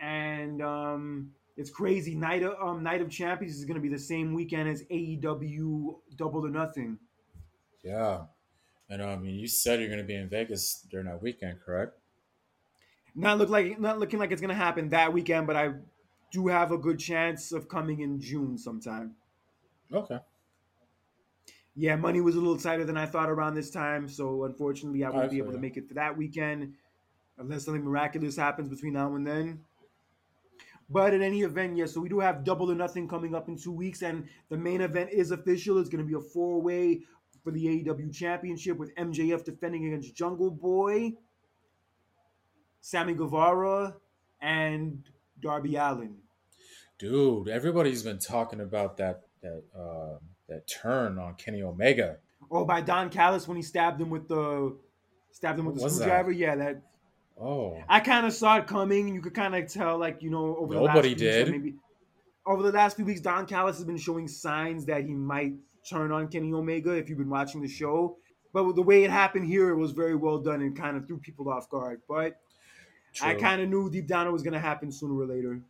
And 0.00 0.62
um 0.62 1.30
it's 1.56 1.70
crazy. 1.70 2.14
Night 2.14 2.42
of 2.42 2.54
um 2.60 2.82
Night 2.82 3.00
of 3.02 3.10
Champions 3.10 3.56
is 3.56 3.64
gonna 3.64 3.80
be 3.80 3.88
the 3.88 3.98
same 3.98 4.32
weekend 4.34 4.68
as 4.68 4.82
AEW 4.84 5.94
Double 6.16 6.44
or 6.46 6.50
Nothing. 6.50 6.98
Yeah. 7.82 8.24
And 8.94 9.02
I 9.02 9.16
mean, 9.16 9.34
you 9.34 9.48
said 9.48 9.80
you're 9.80 9.88
going 9.88 9.98
to 9.98 10.06
be 10.06 10.14
in 10.14 10.28
Vegas 10.28 10.86
during 10.88 11.06
that 11.06 11.20
weekend, 11.20 11.58
correct? 11.60 11.98
Not 13.16 13.38
look 13.38 13.48
like 13.48 13.80
not 13.80 13.98
looking 13.98 14.20
like 14.20 14.30
it's 14.32 14.40
gonna 14.40 14.54
happen 14.54 14.88
that 14.88 15.12
weekend, 15.12 15.46
but 15.46 15.54
I 15.56 15.74
do 16.32 16.48
have 16.48 16.72
a 16.72 16.78
good 16.78 16.98
chance 16.98 17.52
of 17.52 17.68
coming 17.68 18.00
in 18.00 18.20
June 18.20 18.58
sometime. 18.58 19.14
Okay. 19.92 20.18
Yeah, 21.76 21.94
money 21.94 22.20
was 22.20 22.34
a 22.34 22.38
little 22.38 22.58
tighter 22.58 22.84
than 22.84 22.96
I 22.96 23.06
thought 23.06 23.30
around 23.30 23.54
this 23.54 23.70
time, 23.70 24.08
so 24.08 24.44
unfortunately, 24.44 25.04
I 25.04 25.10
won't 25.10 25.26
I 25.26 25.28
be 25.28 25.38
able 25.38 25.52
to 25.52 25.58
make 25.58 25.76
it 25.76 25.86
for 25.86 25.94
that 25.94 26.16
weekend 26.16 26.74
unless 27.38 27.64
something 27.64 27.84
miraculous 27.84 28.36
happens 28.36 28.68
between 28.68 28.94
now 28.94 29.14
and 29.14 29.26
then. 29.26 29.60
But 30.90 31.14
in 31.14 31.22
any 31.22 31.42
event, 31.42 31.76
yeah, 31.76 31.86
so 31.86 32.00
we 32.00 32.08
do 32.08 32.20
have 32.20 32.44
double 32.44 32.70
or 32.70 32.74
nothing 32.74 33.08
coming 33.08 33.34
up 33.34 33.48
in 33.48 33.56
two 33.56 33.72
weeks, 33.72 34.02
and 34.02 34.28
the 34.50 34.56
main 34.56 34.80
event 34.80 35.10
is 35.10 35.30
official. 35.30 35.78
It's 35.78 35.88
going 35.88 36.04
to 36.04 36.08
be 36.08 36.14
a 36.14 36.20
four 36.20 36.60
way 36.60 37.02
for 37.44 37.50
the 37.50 37.64
AEW 37.66 38.12
Championship 38.12 38.78
with 38.78 38.94
MJF 38.96 39.44
defending 39.44 39.86
against 39.86 40.16
Jungle 40.16 40.50
Boy, 40.50 41.12
Sammy 42.80 43.14
Guevara, 43.14 43.94
and 44.40 45.04
Darby 45.40 45.76
Allin. 45.76 46.16
Dude, 46.98 47.48
everybody's 47.48 48.02
been 48.02 48.18
talking 48.18 48.60
about 48.60 48.96
that 48.96 49.22
that 49.42 49.62
uh, 49.78 50.18
that 50.48 50.66
turn 50.66 51.18
on 51.18 51.34
Kenny 51.34 51.62
Omega. 51.62 52.16
Oh, 52.50 52.64
by 52.64 52.80
Don 52.80 53.10
Callis 53.10 53.46
when 53.46 53.56
he 53.56 53.62
stabbed 53.62 54.00
him 54.00 54.10
with 54.10 54.26
the 54.28 54.76
stabbed 55.32 55.58
him 55.58 55.66
with 55.66 55.76
the 55.76 55.82
was 55.82 55.98
that? 55.98 56.04
screwdriver. 56.04 56.32
Yeah, 56.32 56.56
that 56.56 56.82
Oh, 57.40 57.82
I 57.88 58.00
kind 58.00 58.26
of 58.26 58.32
saw 58.32 58.58
it 58.58 58.66
coming. 58.66 59.12
You 59.12 59.20
could 59.20 59.34
kind 59.34 59.54
of 59.56 59.70
tell, 59.72 59.98
like 59.98 60.22
you 60.22 60.30
know, 60.30 60.56
over 60.56 60.74
the 60.74 60.80
Nobody 60.80 61.10
last 61.10 61.18
few 61.18 61.28
weeks. 61.28 61.50
Maybe 61.50 61.74
over 62.46 62.62
the 62.62 62.72
last 62.72 62.96
few 62.96 63.04
weeks, 63.04 63.20
Don 63.20 63.46
Callis 63.46 63.76
has 63.76 63.84
been 63.84 63.96
showing 63.96 64.28
signs 64.28 64.86
that 64.86 65.04
he 65.04 65.14
might 65.14 65.54
turn 65.88 66.12
on 66.12 66.28
Kenny 66.28 66.52
Omega. 66.52 66.90
If 66.92 67.08
you've 67.08 67.18
been 67.18 67.30
watching 67.30 67.62
the 67.62 67.68
show, 67.68 68.16
but 68.52 68.64
with 68.64 68.76
the 68.76 68.82
way 68.82 69.04
it 69.04 69.10
happened 69.10 69.46
here, 69.46 69.70
it 69.70 69.76
was 69.76 69.92
very 69.92 70.14
well 70.14 70.38
done 70.38 70.62
and 70.62 70.76
kind 70.76 70.96
of 70.96 71.06
threw 71.06 71.18
people 71.18 71.48
off 71.48 71.68
guard. 71.68 72.02
But 72.08 72.40
I 73.22 73.34
kind 73.34 73.60
of 73.60 73.68
knew 73.68 73.90
deep 73.90 74.06
down 74.06 74.26
it 74.26 74.32
was 74.32 74.42
going 74.42 74.54
to 74.54 74.60
happen 74.60 74.90
sooner 74.90 75.14
or 75.14 75.26
later. 75.26 75.60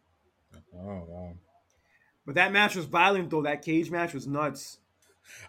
oh 0.77 1.05
wow. 1.09 1.33
But 2.27 2.37
that 2.37 2.53
match 2.53 2.75
was 2.75 2.87
violent, 2.87 3.31
though. 3.31 3.43
That 3.43 3.63
cage 3.63 3.91
match 3.91 4.15
was 4.15 4.27
nuts. 4.27 4.79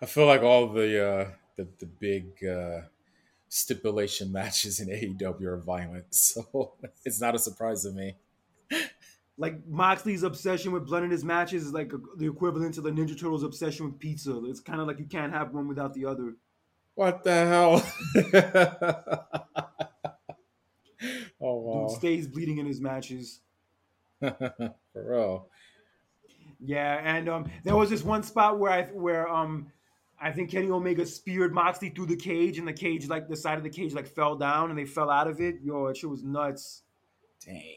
I 0.01 0.05
feel 0.05 0.25
like 0.25 0.41
all 0.41 0.67
the 0.67 1.07
uh, 1.07 1.29
the 1.55 1.67
the 1.79 1.85
big 1.85 2.43
uh, 2.45 2.81
stipulation 3.49 4.31
matches 4.39 4.79
in 4.79 4.89
AEW 4.89 5.43
are 5.43 5.57
violent, 5.57 6.05
so 6.13 6.73
it's 7.03 7.21
not 7.21 7.35
a 7.35 7.39
surprise 7.39 7.83
to 7.83 7.91
me. 7.91 8.15
Like 9.37 9.67
Moxley's 9.67 10.23
obsession 10.23 10.71
with 10.71 10.85
blood 10.85 11.03
in 11.03 11.11
his 11.11 11.25
matches 11.25 11.65
is 11.65 11.73
like 11.73 11.91
the 12.17 12.27
equivalent 12.27 12.75
to 12.75 12.81
the 12.81 12.91
Ninja 12.91 13.19
Turtles' 13.19 13.43
obsession 13.43 13.85
with 13.85 13.99
pizza. 13.99 14.41
It's 14.45 14.61
kind 14.61 14.79
of 14.79 14.87
like 14.87 14.99
you 14.99 15.05
can't 15.05 15.33
have 15.33 15.53
one 15.53 15.67
without 15.67 15.93
the 15.93 16.05
other. 16.05 16.35
What 16.95 17.23
the 17.25 17.33
hell? 17.33 17.85
oh 21.41 21.59
Dude 21.59 21.65
wow, 21.65 21.87
stays 21.89 22.27
bleeding 22.27 22.59
in 22.59 22.65
his 22.65 22.79
matches. 22.79 23.41
for 24.19 24.73
real. 24.93 25.49
Yeah, 26.63 27.01
and 27.03 27.27
um, 27.27 27.51
there 27.63 27.75
was 27.75 27.89
this 27.89 28.03
one 28.03 28.23
spot 28.23 28.57
where 28.57 28.71
I 28.71 28.83
where 28.83 29.27
um, 29.27 29.71
I 30.19 30.31
think 30.31 30.49
Kenny 30.49 30.69
Omega 30.71 31.05
speared 31.05 31.53
Moxley 31.53 31.89
through 31.89 32.07
the 32.07 32.15
cage, 32.15 32.57
and 32.57 32.67
the 32.67 32.73
cage 32.73 33.07
like 33.07 33.27
the 33.27 33.35
side 33.35 33.57
of 33.57 33.63
the 33.63 33.69
cage 33.69 33.93
like 33.93 34.07
fell 34.07 34.35
down, 34.35 34.69
and 34.69 34.79
they 34.79 34.85
fell 34.85 35.09
out 35.09 35.27
of 35.27 35.41
it. 35.41 35.57
Yo, 35.61 35.87
that 35.87 35.97
shit 35.97 36.09
was 36.09 36.23
nuts. 36.23 36.83
Dang. 37.45 37.74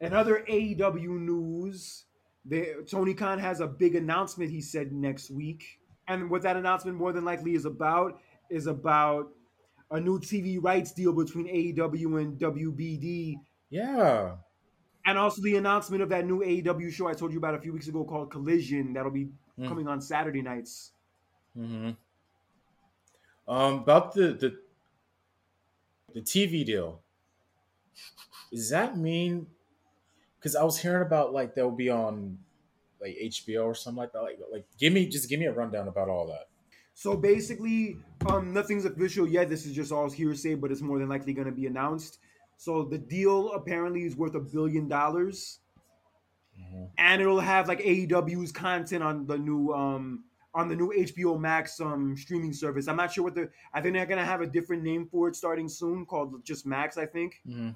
And 0.00 0.14
other 0.14 0.44
AEW 0.48 1.18
news, 1.18 2.06
the, 2.44 2.84
Tony 2.88 3.14
Khan 3.14 3.38
has 3.38 3.60
a 3.60 3.66
big 3.66 3.94
announcement. 3.94 4.50
He 4.50 4.60
said 4.60 4.92
next 4.92 5.30
week, 5.30 5.80
and 6.08 6.28
what 6.30 6.42
that 6.42 6.56
announcement 6.56 6.98
more 6.98 7.12
than 7.12 7.24
likely 7.24 7.54
is 7.54 7.64
about 7.64 8.20
is 8.50 8.66
about 8.66 9.32
a 9.90 10.00
new 10.00 10.18
TV 10.18 10.58
rights 10.62 10.92
deal 10.92 11.12
between 11.12 11.46
AEW 11.48 12.20
and 12.20 12.38
WBD 12.38 13.40
Yeah. 13.70 14.38
and 15.06 15.18
also 15.18 15.42
the 15.42 15.56
announcement 15.56 16.02
of 16.02 16.08
that 16.08 16.24
new 16.26 16.42
AEW 16.42 16.90
show 16.90 17.06
I 17.06 17.14
told 17.14 17.32
you 17.32 17.38
about 17.38 17.54
a 17.54 17.60
few 17.60 17.72
weeks 17.72 17.88
ago 17.88 18.04
called 18.04 18.30
Collision 18.30 18.92
that'll 18.92 19.10
be 19.10 19.30
Mm. 19.58 19.68
coming 19.68 19.86
on 19.86 20.00
Saturday 20.00 20.42
nights. 20.42 20.92
hmm 21.54 21.90
Um, 23.46 23.80
about 23.80 24.14
the 24.14 24.32
the 24.32 24.62
the 26.14 26.22
TV 26.22 26.64
deal. 26.64 27.02
Does 28.50 28.70
that 28.70 28.96
mean? 28.96 29.53
Because 30.44 30.56
I 30.56 30.62
was 30.62 30.78
hearing 30.78 31.00
about 31.00 31.32
like 31.32 31.54
they'll 31.54 31.70
be 31.70 31.88
on 31.88 32.36
like 33.00 33.16
HBO 33.18 33.64
or 33.64 33.74
something 33.74 33.96
like 33.96 34.12
that. 34.12 34.20
Like, 34.20 34.38
like 34.52 34.66
give 34.78 34.92
me 34.92 35.08
just 35.08 35.30
give 35.30 35.40
me 35.40 35.46
a 35.46 35.52
rundown 35.52 35.88
about 35.88 36.10
all 36.10 36.26
that. 36.26 36.48
So 36.92 37.16
basically, 37.16 37.96
um, 38.26 38.52
nothing's 38.52 38.84
official 38.84 39.26
yet. 39.26 39.48
This 39.48 39.64
is 39.64 39.72
just 39.72 39.90
all 39.90 40.10
hearsay, 40.10 40.54
but 40.54 40.70
it's 40.70 40.82
more 40.82 40.98
than 40.98 41.08
likely 41.08 41.32
going 41.32 41.46
to 41.46 41.52
be 41.52 41.66
announced. 41.66 42.18
So 42.58 42.84
the 42.84 42.98
deal 42.98 43.52
apparently 43.52 44.04
is 44.04 44.16
worth 44.16 44.34
a 44.34 44.40
billion 44.40 44.86
dollars, 44.86 45.60
and 46.98 47.22
it'll 47.22 47.40
have 47.40 47.66
like 47.66 47.80
AEW's 47.80 48.52
content 48.52 49.02
on 49.02 49.26
the 49.26 49.38
new 49.38 49.72
um 49.72 50.24
on 50.54 50.68
the 50.68 50.76
new 50.76 50.92
HBO 50.92 51.40
Max 51.40 51.80
um 51.80 52.14
streaming 52.18 52.52
service. 52.52 52.86
I'm 52.86 52.96
not 52.96 53.12
sure 53.14 53.24
what 53.24 53.34
the 53.34 53.48
I 53.72 53.80
think 53.80 53.94
they're 53.94 54.04
gonna 54.04 54.26
have 54.26 54.42
a 54.42 54.46
different 54.46 54.82
name 54.82 55.08
for 55.10 55.28
it 55.28 55.36
starting 55.36 55.70
soon 55.70 56.04
called 56.04 56.44
just 56.44 56.66
Max. 56.66 56.98
I 56.98 57.06
think. 57.06 57.40
Mm-hmm. 57.48 57.70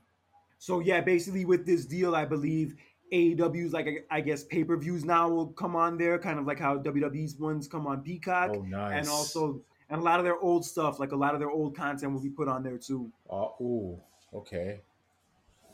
So 0.58 0.80
yeah, 0.80 1.00
basically 1.00 1.44
with 1.44 1.64
this 1.66 1.84
deal, 1.84 2.14
I 2.14 2.24
believe 2.24 2.74
AEW's 3.12 3.72
like 3.72 4.06
I 4.10 4.20
guess 4.20 4.44
pay 4.44 4.64
per 4.64 4.76
views 4.76 5.04
now 5.04 5.28
will 5.28 5.48
come 5.48 5.76
on 5.76 5.96
there, 5.96 6.18
kind 6.18 6.38
of 6.38 6.46
like 6.46 6.58
how 6.58 6.78
WWE's 6.78 7.36
ones 7.38 7.68
come 7.68 7.86
on 7.86 8.02
Peacock, 8.02 8.50
Oh, 8.54 8.62
nice. 8.62 8.98
and 8.98 9.08
also 9.08 9.62
and 9.90 10.00
a 10.00 10.04
lot 10.04 10.18
of 10.20 10.24
their 10.24 10.38
old 10.38 10.64
stuff, 10.64 11.00
like 11.00 11.12
a 11.12 11.16
lot 11.16 11.34
of 11.34 11.40
their 11.40 11.50
old 11.50 11.76
content, 11.76 12.12
will 12.12 12.20
be 12.20 12.28
put 12.28 12.48
on 12.48 12.62
there 12.62 12.76
too. 12.76 13.10
Oh, 13.30 13.54
ooh, 13.60 14.00
okay. 14.34 14.80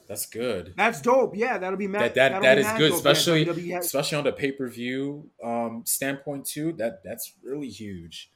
That's 0.06 0.26
good. 0.26 0.74
That's 0.76 1.00
dope. 1.00 1.34
Yeah, 1.34 1.56
that'll 1.56 1.78
be 1.78 1.86
that 1.86 2.14
that, 2.14 2.42
that 2.42 2.58
is 2.58 2.70
good, 2.72 2.92
especially 2.92 3.44
yeah, 3.62 3.78
especially 3.78 4.18
on 4.18 4.24
the 4.24 4.32
pay 4.32 4.52
per 4.52 4.68
view 4.68 5.30
um, 5.42 5.82
standpoint 5.86 6.44
too. 6.44 6.72
That 6.72 7.02
that's 7.02 7.32
really 7.42 7.70
huge. 7.70 8.30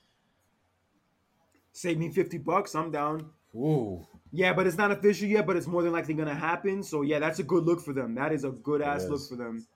Save 1.72 1.98
me 1.98 2.08
fifty 2.10 2.38
bucks. 2.38 2.74
I'm 2.74 2.90
down. 2.90 3.30
Ooh. 3.54 4.06
Yeah, 4.30 4.52
but 4.52 4.66
it's 4.66 4.76
not 4.76 4.90
official 4.90 5.26
yet, 5.26 5.46
but 5.46 5.56
it's 5.56 5.66
more 5.66 5.82
than 5.82 5.92
likely 5.92 6.14
gonna 6.14 6.34
happen. 6.34 6.82
So 6.82 7.02
yeah, 7.02 7.18
that's 7.18 7.38
a 7.38 7.42
good 7.42 7.64
look 7.64 7.80
for 7.80 7.92
them. 7.92 8.14
That 8.14 8.32
is 8.32 8.44
a 8.44 8.50
good 8.50 8.82
ass 8.82 9.06
look 9.06 9.26
for 9.28 9.36
them. 9.36 9.66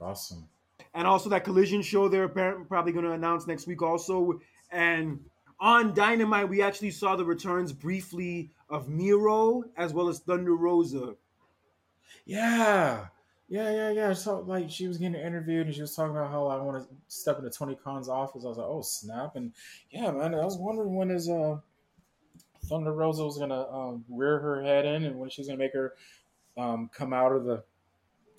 Awesome. 0.00 0.48
And 0.94 1.06
also 1.06 1.28
that 1.30 1.44
collision 1.44 1.82
show 1.82 2.08
they're 2.08 2.24
apparently 2.24 2.64
probably 2.64 2.92
gonna 2.92 3.12
announce 3.12 3.46
next 3.46 3.66
week 3.66 3.82
also. 3.82 4.40
And 4.70 5.20
on 5.60 5.92
Dynamite, 5.94 6.48
we 6.48 6.62
actually 6.62 6.90
saw 6.90 7.16
the 7.16 7.24
returns 7.24 7.72
briefly 7.72 8.50
of 8.70 8.88
Miro 8.88 9.64
as 9.76 9.92
well 9.92 10.08
as 10.08 10.20
Thunder 10.20 10.54
Rosa. 10.54 11.14
Yeah. 12.24 13.06
Yeah, 13.48 13.70
yeah, 13.70 13.90
yeah. 13.90 14.12
So 14.12 14.40
like 14.40 14.70
she 14.70 14.86
was 14.88 14.98
getting 14.98 15.20
interviewed 15.20 15.66
and 15.66 15.74
she 15.74 15.80
was 15.80 15.94
talking 15.94 16.14
about 16.14 16.30
how 16.30 16.46
I 16.46 16.60
want 16.60 16.82
to 16.82 16.96
step 17.08 17.38
into 17.38 17.50
Tony 17.50 17.78
Khan's 17.82 18.08
office. 18.08 18.44
I 18.44 18.48
was 18.48 18.58
like, 18.58 18.66
oh 18.66 18.82
snap! 18.82 19.36
And 19.36 19.54
yeah, 19.90 20.10
man, 20.10 20.34
I 20.34 20.44
was 20.44 20.58
wondering 20.58 20.94
when 20.94 21.10
is 21.10 21.30
uh 21.30 21.56
Thunder 22.68 22.92
Rosa 22.92 23.24
was 23.24 23.38
gonna 23.38 23.66
um, 23.70 24.04
rear 24.08 24.38
her 24.38 24.62
head 24.62 24.84
in 24.84 25.04
and 25.04 25.18
when 25.18 25.30
she's 25.30 25.46
gonna 25.46 25.58
make 25.58 25.72
her 25.72 25.94
um, 26.56 26.90
come 26.92 27.12
out 27.12 27.32
of 27.32 27.44
the 27.44 27.64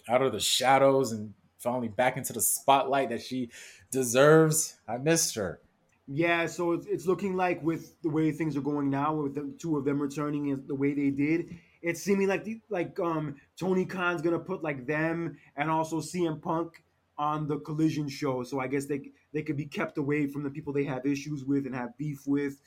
out 0.07 0.21
of 0.21 0.31
the 0.31 0.39
shadows 0.39 1.11
and 1.11 1.33
finally 1.57 1.87
back 1.87 2.17
into 2.17 2.33
the 2.33 2.41
spotlight 2.41 3.09
that 3.09 3.21
she 3.21 3.49
deserves. 3.91 4.77
I 4.87 4.97
missed 4.97 5.35
her. 5.35 5.59
Yeah, 6.07 6.47
so 6.47 6.71
it's, 6.71 6.87
it's 6.87 7.05
looking 7.05 7.35
like 7.35 7.61
with 7.61 8.01
the 8.01 8.09
way 8.09 8.31
things 8.31 8.57
are 8.57 8.61
going 8.61 8.89
now, 8.89 9.13
with 9.13 9.35
the 9.35 9.53
two 9.59 9.77
of 9.77 9.85
them 9.85 10.01
returning 10.01 10.63
the 10.65 10.73
way 10.73 10.93
they 10.93 11.11
did, 11.11 11.55
it's 11.81 12.01
seeming 12.01 12.27
like 12.27 12.43
the, 12.43 12.59
like 12.69 12.99
um 12.99 13.35
Tony 13.59 13.85
Khan's 13.85 14.21
gonna 14.21 14.39
put 14.39 14.63
like 14.63 14.85
them 14.87 15.37
and 15.55 15.69
also 15.69 16.01
CM 16.01 16.41
Punk 16.41 16.83
on 17.17 17.47
the 17.47 17.59
Collision 17.59 18.07
show. 18.09 18.43
So 18.43 18.59
I 18.59 18.67
guess 18.67 18.85
they 18.85 19.11
they 19.33 19.43
could 19.43 19.57
be 19.57 19.65
kept 19.65 19.97
away 19.97 20.25
from 20.27 20.43
the 20.43 20.49
people 20.49 20.73
they 20.73 20.85
have 20.85 21.05
issues 21.05 21.43
with 21.43 21.65
and 21.65 21.75
have 21.75 21.97
beef 21.97 22.25
with. 22.25 22.59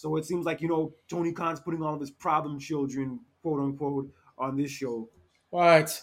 So 0.00 0.16
it 0.16 0.24
seems 0.24 0.46
like 0.46 0.62
you 0.62 0.68
know 0.68 0.94
Tony 1.10 1.30
Khan's 1.30 1.60
putting 1.60 1.82
all 1.82 1.92
of 1.92 2.00
his 2.00 2.10
problem 2.10 2.58
children, 2.58 3.20
quote 3.42 3.60
unquote, 3.60 4.10
on 4.38 4.56
this 4.56 4.70
show. 4.70 5.10
What? 5.50 6.00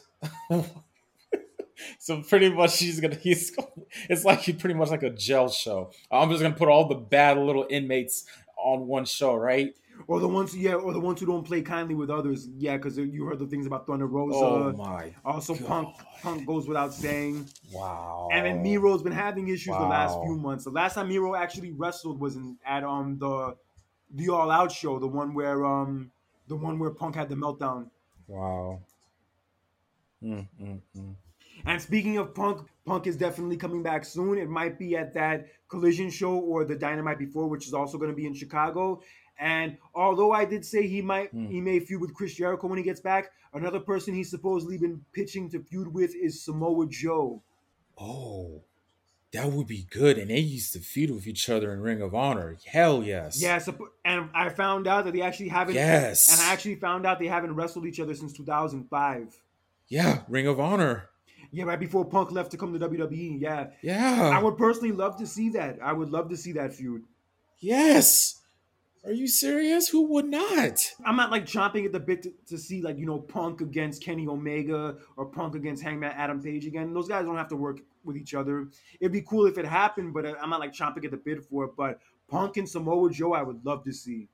so 1.99 2.21
pretty 2.21 2.51
much 2.51 2.77
he's 2.77 2.99
gonna 2.99 3.15
he's 3.15 3.57
it's 4.07 4.23
like 4.23 4.41
he 4.41 4.53
pretty 4.53 4.75
much 4.75 4.91
like 4.91 5.01
a 5.01 5.09
jail 5.09 5.49
show. 5.49 5.89
I'm 6.11 6.29
just 6.29 6.43
gonna 6.43 6.53
put 6.53 6.69
all 6.69 6.87
the 6.87 6.93
bad 6.93 7.39
little 7.39 7.65
inmates 7.71 8.25
on 8.55 8.85
one 8.85 9.05
show, 9.05 9.33
right? 9.33 9.73
Or 10.05 10.19
the 10.19 10.27
ones, 10.27 10.55
yeah, 10.55 10.75
or 10.75 10.93
the 10.93 10.99
ones 10.99 11.19
who 11.19 11.25
don't 11.25 11.43
play 11.43 11.63
kindly 11.63 11.95
with 11.95 12.11
others, 12.11 12.47
yeah, 12.55 12.77
because 12.77 12.99
you 12.99 13.25
heard 13.25 13.39
the 13.39 13.47
things 13.47 13.65
about 13.65 13.87
Thunder 13.87 14.05
Rosa. 14.05 14.37
Oh 14.37 14.73
my! 14.73 15.11
Also, 15.25 15.55
God. 15.55 15.67
Punk, 15.67 15.95
Punk 16.21 16.45
goes 16.45 16.67
without 16.67 16.93
saying. 16.93 17.49
Wow. 17.71 18.29
And 18.31 18.45
then 18.45 18.61
Miro's 18.61 19.01
been 19.01 19.11
having 19.11 19.47
issues 19.47 19.69
wow. 19.69 19.79
the 19.79 19.87
last 19.87 20.19
few 20.23 20.37
months. 20.37 20.65
The 20.65 20.69
last 20.69 20.93
time 20.93 21.09
Miro 21.09 21.33
actually 21.33 21.71
wrestled 21.71 22.19
was 22.19 22.35
in 22.35 22.57
at 22.63 22.83
um 22.83 23.17
the 23.17 23.55
the 24.11 24.29
All 24.29 24.51
Out 24.51 24.71
show, 24.71 24.99
the 24.99 25.07
one 25.07 25.33
where 25.33 25.65
um 25.65 26.11
the 26.47 26.55
one 26.55 26.79
where 26.79 26.91
Punk 26.91 27.15
had 27.15 27.29
the 27.29 27.35
meltdown. 27.35 27.89
Wow. 28.27 28.81
Mm, 30.23 30.47
mm, 30.61 30.81
mm. 30.97 31.15
And 31.65 31.81
speaking 31.81 32.17
of 32.17 32.33
Punk, 32.33 32.67
Punk 32.85 33.07
is 33.07 33.17
definitely 33.17 33.57
coming 33.57 33.83
back 33.83 34.05
soon. 34.05 34.37
It 34.37 34.49
might 34.49 34.79
be 34.79 34.95
at 34.95 35.13
that 35.13 35.47
Collision 35.69 36.09
show 36.09 36.35
or 36.35 36.63
the 36.65 36.75
Dynamite 36.75 37.19
before, 37.19 37.47
which 37.47 37.67
is 37.67 37.73
also 37.73 37.97
going 37.97 38.11
to 38.11 38.15
be 38.15 38.25
in 38.25 38.33
Chicago. 38.33 39.01
And 39.39 39.77
although 39.93 40.31
I 40.31 40.45
did 40.45 40.65
say 40.65 40.87
he 40.87 41.01
might 41.01 41.33
mm. 41.33 41.49
he 41.49 41.61
may 41.61 41.79
feud 41.79 42.01
with 42.01 42.13
Chris 42.13 42.33
Jericho 42.33 42.67
when 42.67 42.77
he 42.77 42.83
gets 42.83 42.99
back, 42.99 43.31
another 43.53 43.79
person 43.79 44.13
he's 44.13 44.29
supposedly 44.29 44.77
been 44.77 45.03
pitching 45.13 45.49
to 45.51 45.59
feud 45.59 45.93
with 45.93 46.15
is 46.15 46.43
Samoa 46.43 46.87
Joe. 46.87 47.43
Oh, 47.99 48.63
that 49.33 49.51
would 49.51 49.67
be 49.67 49.87
good. 49.89 50.17
And 50.17 50.29
they 50.29 50.39
used 50.39 50.73
to 50.73 50.79
feud 50.79 51.11
with 51.11 51.27
each 51.27 51.49
other 51.49 51.73
in 51.73 51.81
Ring 51.81 52.01
of 52.01 52.15
Honor. 52.15 52.57
Hell 52.65 53.03
yes. 53.03 53.41
Yes, 53.41 53.69
and 54.05 54.29
I 54.33 54.49
found 54.49 54.87
out 54.87 55.05
that 55.05 55.13
they 55.13 55.21
actually 55.21 55.49
haven't. 55.49 55.75
Yes. 55.75 56.31
And 56.31 56.47
I 56.47 56.53
actually 56.53 56.75
found 56.75 57.05
out 57.05 57.19
they 57.19 57.27
haven't 57.27 57.55
wrestled 57.55 57.85
each 57.85 57.99
other 57.99 58.13
since 58.13 58.33
2005. 58.33 59.41
Yeah, 59.89 60.21
Ring 60.27 60.47
of 60.47 60.59
Honor. 60.59 61.09
Yeah, 61.51 61.65
right 61.65 61.79
before 61.79 62.03
Punk 62.05 62.31
left 62.31 62.51
to 62.51 62.57
come 62.57 62.77
to 62.77 62.89
WWE. 62.89 63.39
Yeah. 63.39 63.67
Yeah. 63.81 64.31
I 64.33 64.41
would 64.41 64.57
personally 64.57 64.91
love 64.91 65.17
to 65.17 65.27
see 65.27 65.49
that. 65.49 65.79
I 65.81 65.93
would 65.93 66.09
love 66.09 66.29
to 66.29 66.37
see 66.37 66.53
that 66.53 66.73
feud. 66.73 67.03
Yes. 67.59 68.41
Are 69.05 69.13
you 69.13 69.27
serious? 69.27 69.87
Who 69.87 70.03
would 70.13 70.25
not? 70.25 70.91
I'm 71.05 71.15
not 71.15 71.31
like 71.31 71.45
chomping 71.45 71.85
at 71.85 71.93
the 71.93 71.99
bit 71.99 72.23
to, 72.23 72.33
to, 72.47 72.57
see 72.57 72.81
like 72.81 72.97
you 72.97 73.05
know 73.05 73.19
Punk 73.19 73.61
against 73.61 74.03
Kenny 74.03 74.27
Omega 74.27 74.97
or 75.15 75.25
Punk 75.25 75.55
against 75.55 75.81
Hangman 75.81 76.11
Adam 76.11 76.41
Page 76.41 76.65
again. 76.65 76.93
Those 76.93 77.07
guys 77.07 77.25
don't 77.25 77.37
have 77.37 77.47
to 77.49 77.55
work 77.55 77.79
with 78.07 78.17
each 78.17 78.33
other. 78.33 78.67
It'd 78.99 79.11
be 79.11 79.21
cool 79.21 79.45
if 79.45 79.57
it 79.57 79.65
happened, 79.65 80.13
but 80.13 80.25
I'm 80.25 80.49
not 80.49 80.59
like 80.59 80.73
chomping 80.73 81.05
at 81.05 81.11
the 81.11 81.17
bit 81.17 81.43
for 81.45 81.65
it. 81.65 81.71
But 81.77 81.99
Punk 82.27 82.57
and 82.57 82.67
Samoa 82.67 83.11
Joe, 83.11 83.33
I 83.33 83.43
would 83.43 83.63
love 83.65 83.83
to 83.83 83.93
see. 83.93 84.27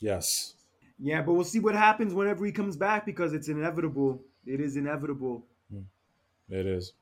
Yes. 0.00 0.54
Yeah, 0.98 1.22
but 1.22 1.34
we'll 1.34 1.44
see 1.44 1.60
what 1.60 1.74
happens 1.74 2.12
whenever 2.12 2.44
he 2.44 2.52
comes 2.52 2.76
back 2.76 3.06
because 3.06 3.32
it's 3.32 3.48
inevitable. 3.48 4.20
It 4.46 4.60
is 4.60 4.76
inevitable. 4.76 5.44
Hmm. 5.72 5.82
It 6.50 6.66
is. 6.66 6.92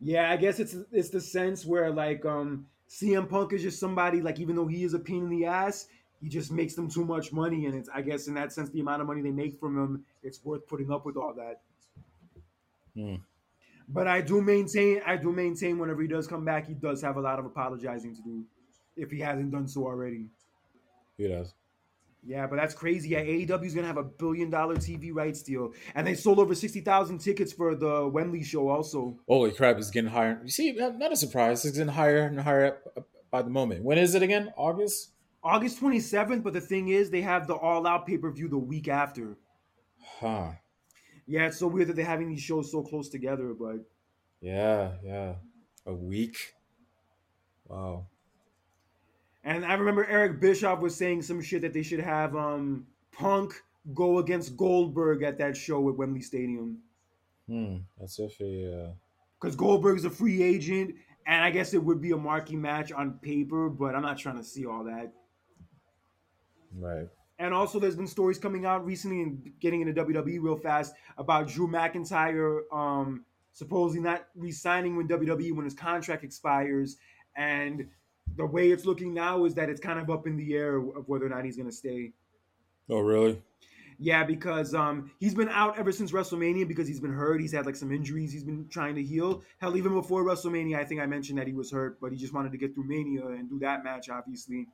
Yeah, 0.00 0.30
I 0.30 0.36
guess 0.36 0.58
it's 0.58 0.76
it's 0.90 1.10
the 1.10 1.20
sense 1.20 1.64
where 1.64 1.90
like 1.90 2.24
um 2.24 2.66
CM 2.88 3.28
Punk 3.28 3.52
is 3.52 3.62
just 3.62 3.78
somebody 3.78 4.20
like 4.20 4.40
even 4.40 4.56
though 4.56 4.66
he 4.66 4.84
is 4.84 4.94
a 4.94 4.98
pain 4.98 5.24
in 5.24 5.30
the 5.30 5.44
ass, 5.46 5.86
he 6.20 6.28
just 6.28 6.50
makes 6.50 6.74
them 6.74 6.88
too 6.88 7.04
much 7.04 7.32
money, 7.32 7.66
and 7.66 7.74
it's 7.74 7.88
I 7.94 8.02
guess 8.02 8.26
in 8.26 8.34
that 8.34 8.52
sense 8.52 8.70
the 8.70 8.80
amount 8.80 9.02
of 9.02 9.06
money 9.06 9.22
they 9.22 9.30
make 9.30 9.58
from 9.58 9.76
him, 9.76 10.04
it's 10.22 10.44
worth 10.44 10.66
putting 10.66 10.90
up 10.90 11.04
with 11.04 11.16
all 11.16 11.34
that. 11.34 11.60
Hmm. 12.96 13.16
But 13.88 14.06
I 14.06 14.20
do 14.20 14.40
maintain, 14.40 15.00
I 15.06 15.16
do 15.16 15.32
maintain 15.32 15.78
whenever 15.78 16.02
he 16.02 16.08
does 16.08 16.26
come 16.26 16.44
back, 16.44 16.66
he 16.66 16.74
does 16.74 17.02
have 17.02 17.16
a 17.16 17.20
lot 17.20 17.38
of 17.38 17.44
apologizing 17.44 18.14
to 18.16 18.22
do, 18.22 18.44
if 18.96 19.10
he 19.10 19.20
hasn't 19.20 19.50
done 19.50 19.68
so 19.68 19.84
already. 19.84 20.26
He 21.16 21.28
does. 21.28 21.54
Yeah, 22.24 22.46
but 22.46 22.56
that's 22.56 22.74
crazy. 22.74 23.10
Yeah, 23.10 23.22
AEW 23.24 23.64
is 23.64 23.74
gonna 23.74 23.88
have 23.88 23.96
a 23.96 24.04
billion 24.04 24.48
dollar 24.48 24.76
TV 24.76 25.12
rights 25.12 25.42
deal, 25.42 25.72
and 25.94 26.06
they 26.06 26.14
sold 26.14 26.38
over 26.38 26.54
sixty 26.54 26.80
thousand 26.80 27.18
tickets 27.18 27.52
for 27.52 27.74
the 27.74 28.06
Wembley 28.06 28.44
show. 28.44 28.68
Also, 28.68 29.18
holy 29.26 29.50
crap, 29.50 29.76
it's 29.78 29.90
getting 29.90 30.10
higher. 30.10 30.40
You 30.44 30.50
see, 30.50 30.72
not 30.72 31.12
a 31.12 31.16
surprise. 31.16 31.64
It's 31.64 31.76
getting 31.76 31.92
higher 31.92 32.26
and 32.26 32.40
higher 32.40 32.78
by 33.32 33.42
the 33.42 33.50
moment. 33.50 33.82
When 33.82 33.98
is 33.98 34.14
it 34.14 34.22
again? 34.22 34.52
August. 34.56 35.10
August 35.44 35.80
27th, 35.80 36.44
but 36.44 36.52
the 36.52 36.60
thing 36.60 36.90
is, 36.90 37.10
they 37.10 37.22
have 37.22 37.48
the 37.48 37.54
All 37.54 37.84
Out 37.84 38.06
pay 38.06 38.16
per 38.16 38.30
view 38.30 38.46
the 38.46 38.58
week 38.58 38.86
after. 38.86 39.36
Huh. 40.20 40.52
Yeah, 41.26 41.46
it's 41.46 41.58
so 41.58 41.66
weird 41.68 41.88
that 41.88 41.96
they're 41.96 42.04
having 42.04 42.28
these 42.28 42.42
shows 42.42 42.70
so 42.70 42.82
close 42.82 43.08
together, 43.08 43.54
but. 43.58 43.76
Yeah, 44.40 44.92
yeah. 45.04 45.34
A 45.86 45.94
week. 45.94 46.54
Wow. 47.68 48.06
And 49.44 49.64
I 49.64 49.74
remember 49.74 50.06
Eric 50.06 50.40
Bischoff 50.40 50.80
was 50.80 50.94
saying 50.94 51.22
some 51.22 51.42
shit 51.42 51.62
that 51.62 51.72
they 51.72 51.82
should 51.82 52.00
have 52.00 52.36
um 52.36 52.86
Punk 53.12 53.54
go 53.94 54.18
against 54.18 54.56
Goldberg 54.56 55.22
at 55.22 55.38
that 55.38 55.56
show 55.56 55.88
at 55.88 55.96
Wembley 55.96 56.20
Stadium. 56.20 56.78
Hmm, 57.48 57.78
that's 57.98 58.18
if 58.18 58.36
he. 58.36 58.72
Uh... 58.72 58.90
Because 59.40 59.56
Goldberg's 59.56 60.04
a 60.04 60.10
free 60.10 60.42
agent, 60.42 60.94
and 61.26 61.44
I 61.44 61.50
guess 61.50 61.74
it 61.74 61.82
would 61.82 62.00
be 62.00 62.12
a 62.12 62.16
marquee 62.16 62.56
match 62.56 62.92
on 62.92 63.18
paper, 63.22 63.68
but 63.68 63.94
I'm 63.94 64.02
not 64.02 64.18
trying 64.18 64.36
to 64.36 64.44
see 64.44 64.66
all 64.66 64.84
that. 64.84 65.12
Right. 66.78 67.08
And 67.38 67.52
also, 67.54 67.80
there's 67.80 67.96
been 67.96 68.06
stories 68.06 68.38
coming 68.38 68.66
out 68.66 68.84
recently 68.84 69.22
and 69.22 69.52
getting 69.60 69.80
into 69.80 70.04
WWE 70.04 70.38
real 70.40 70.56
fast 70.56 70.94
about 71.18 71.48
Drew 71.48 71.66
McIntyre 71.66 72.60
um, 72.72 73.24
supposedly 73.52 74.02
not 74.02 74.26
re-signing 74.34 74.96
when 74.96 75.08
WWE 75.08 75.54
when 75.54 75.64
his 75.64 75.74
contract 75.74 76.24
expires, 76.24 76.96
and 77.36 77.88
the 78.36 78.46
way 78.46 78.70
it's 78.70 78.84
looking 78.84 79.12
now 79.12 79.44
is 79.44 79.54
that 79.54 79.68
it's 79.68 79.80
kind 79.80 79.98
of 79.98 80.10
up 80.10 80.26
in 80.26 80.36
the 80.36 80.54
air 80.54 80.76
of 80.76 81.08
whether 81.08 81.26
or 81.26 81.28
not 81.28 81.44
he's 81.44 81.56
going 81.56 81.68
to 81.68 81.74
stay. 81.74 82.12
Oh, 82.88 83.00
really? 83.00 83.42
Yeah, 83.98 84.24
because 84.24 84.74
um, 84.74 85.12
he's 85.20 85.34
been 85.34 85.48
out 85.50 85.78
ever 85.78 85.92
since 85.92 86.12
WrestleMania 86.12 86.66
because 86.66 86.88
he's 86.88 86.98
been 86.98 87.12
hurt. 87.12 87.40
He's 87.40 87.52
had 87.52 87.66
like 87.66 87.76
some 87.76 87.92
injuries. 87.92 88.32
He's 88.32 88.42
been 88.42 88.66
trying 88.68 88.96
to 88.96 89.02
heal. 89.02 89.42
Hell, 89.58 89.76
even 89.76 89.92
before 89.92 90.24
WrestleMania, 90.24 90.76
I 90.76 90.84
think 90.84 91.00
I 91.00 91.06
mentioned 91.06 91.38
that 91.38 91.46
he 91.46 91.52
was 91.52 91.70
hurt, 91.70 92.00
but 92.00 92.10
he 92.10 92.18
just 92.18 92.32
wanted 92.32 92.52
to 92.52 92.58
get 92.58 92.74
through 92.74 92.88
Mania 92.88 93.26
and 93.26 93.48
do 93.48 93.58
that 93.60 93.84
match, 93.84 94.08
obviously 94.08 94.66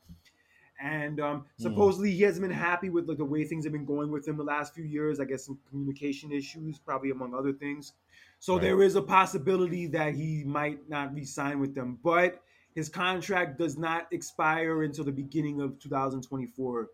and 0.81 1.21
um, 1.21 1.39
hmm. 1.39 1.63
supposedly 1.63 2.13
he 2.13 2.23
hasn't 2.23 2.47
been 2.47 2.57
happy 2.57 2.91
with 2.91 3.09
like 3.09 3.19
the 3.19 3.25
way 3.25 3.45
things 3.45 3.65
have 3.65 3.73
been 3.73 3.85
going 3.85 4.11
with 4.11 4.27
him 4.27 4.37
the 4.37 4.45
last 4.45 4.75
few 4.75 4.85
years. 4.85 5.21
I 5.21 5.25
guess 5.25 5.45
some 5.47 5.59
communication 5.69 6.33
issues, 6.33 6.79
probably 6.79 7.11
among 7.11 7.35
other 7.35 7.53
things. 7.53 7.93
So 8.39 8.55
right. 8.55 8.63
there 8.63 8.83
is 8.83 8.95
a 8.95 9.03
possibility 9.03 9.87
that 9.89 10.15
he 10.15 10.45
might 10.45 10.89
not 10.89 11.13
re-sign 11.15 11.59
with 11.59 11.75
them, 11.75 11.99
but 12.05 12.41
his 12.75 12.89
contract 12.89 13.59
does 13.59 13.77
not 13.77 14.07
expire 14.13 14.85
until 14.85 15.05
the 15.05 15.13
beginning 15.13 15.61
of 15.61 15.79
2024. 15.81 16.89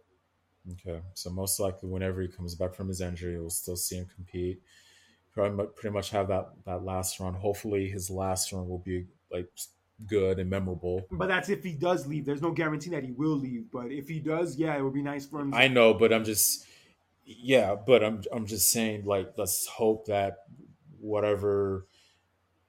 Okay, 0.73 1.03
so 1.13 1.29
most 1.29 1.61
likely 1.61 1.91
whenever 1.91 2.23
he 2.23 2.29
comes 2.29 2.55
back 2.55 2.75
from 2.75 2.89
his 2.89 3.03
injury, 3.03 3.39
we'll 3.39 3.51
still 3.51 3.77
see 3.77 3.97
him 3.97 4.07
compete. 4.15 4.63
Probably 5.35 5.67
pretty 5.67 5.93
much 5.93 6.11
have 6.11 6.29
that 6.29 6.53
that 6.65 6.85
last 6.85 7.21
run. 7.21 7.35
Hopefully, 7.35 7.91
his 7.91 8.09
last 8.09 8.53
run 8.53 8.67
will 8.67 8.79
be 8.79 9.07
like 9.31 9.51
good 10.07 10.39
and 10.39 10.49
memorable. 10.51 11.07
But 11.11 11.29
that's 11.29 11.49
if 11.49 11.63
he 11.63 11.73
does 11.73 12.07
leave. 12.07 12.25
There's 12.25 12.43
no 12.43 12.51
guarantee 12.51 12.91
that 12.91 13.05
he 13.05 13.13
will 13.13 13.37
leave. 13.37 13.71
But 13.73 13.91
if 13.91 14.09
he 14.09 14.21
does, 14.21 14.57
yeah, 14.57 14.77
it 14.77 14.83
would 14.83 14.95
be 14.95 15.03
nice 15.03 15.27
for 15.27 15.41
him. 15.41 15.53
To- 15.53 15.57
I 15.57 15.69
know, 15.69 15.95
but 15.95 16.13
I'm 16.13 16.25
just 16.25 16.67
yeah, 17.25 17.75
but 17.75 18.05
I'm 18.05 18.23
I'm 18.33 18.47
just 18.47 18.71
saying 18.71 19.05
like 19.05 19.33
let's 19.37 19.67
hope 19.67 20.07
that 20.07 20.39
whatever 21.01 21.87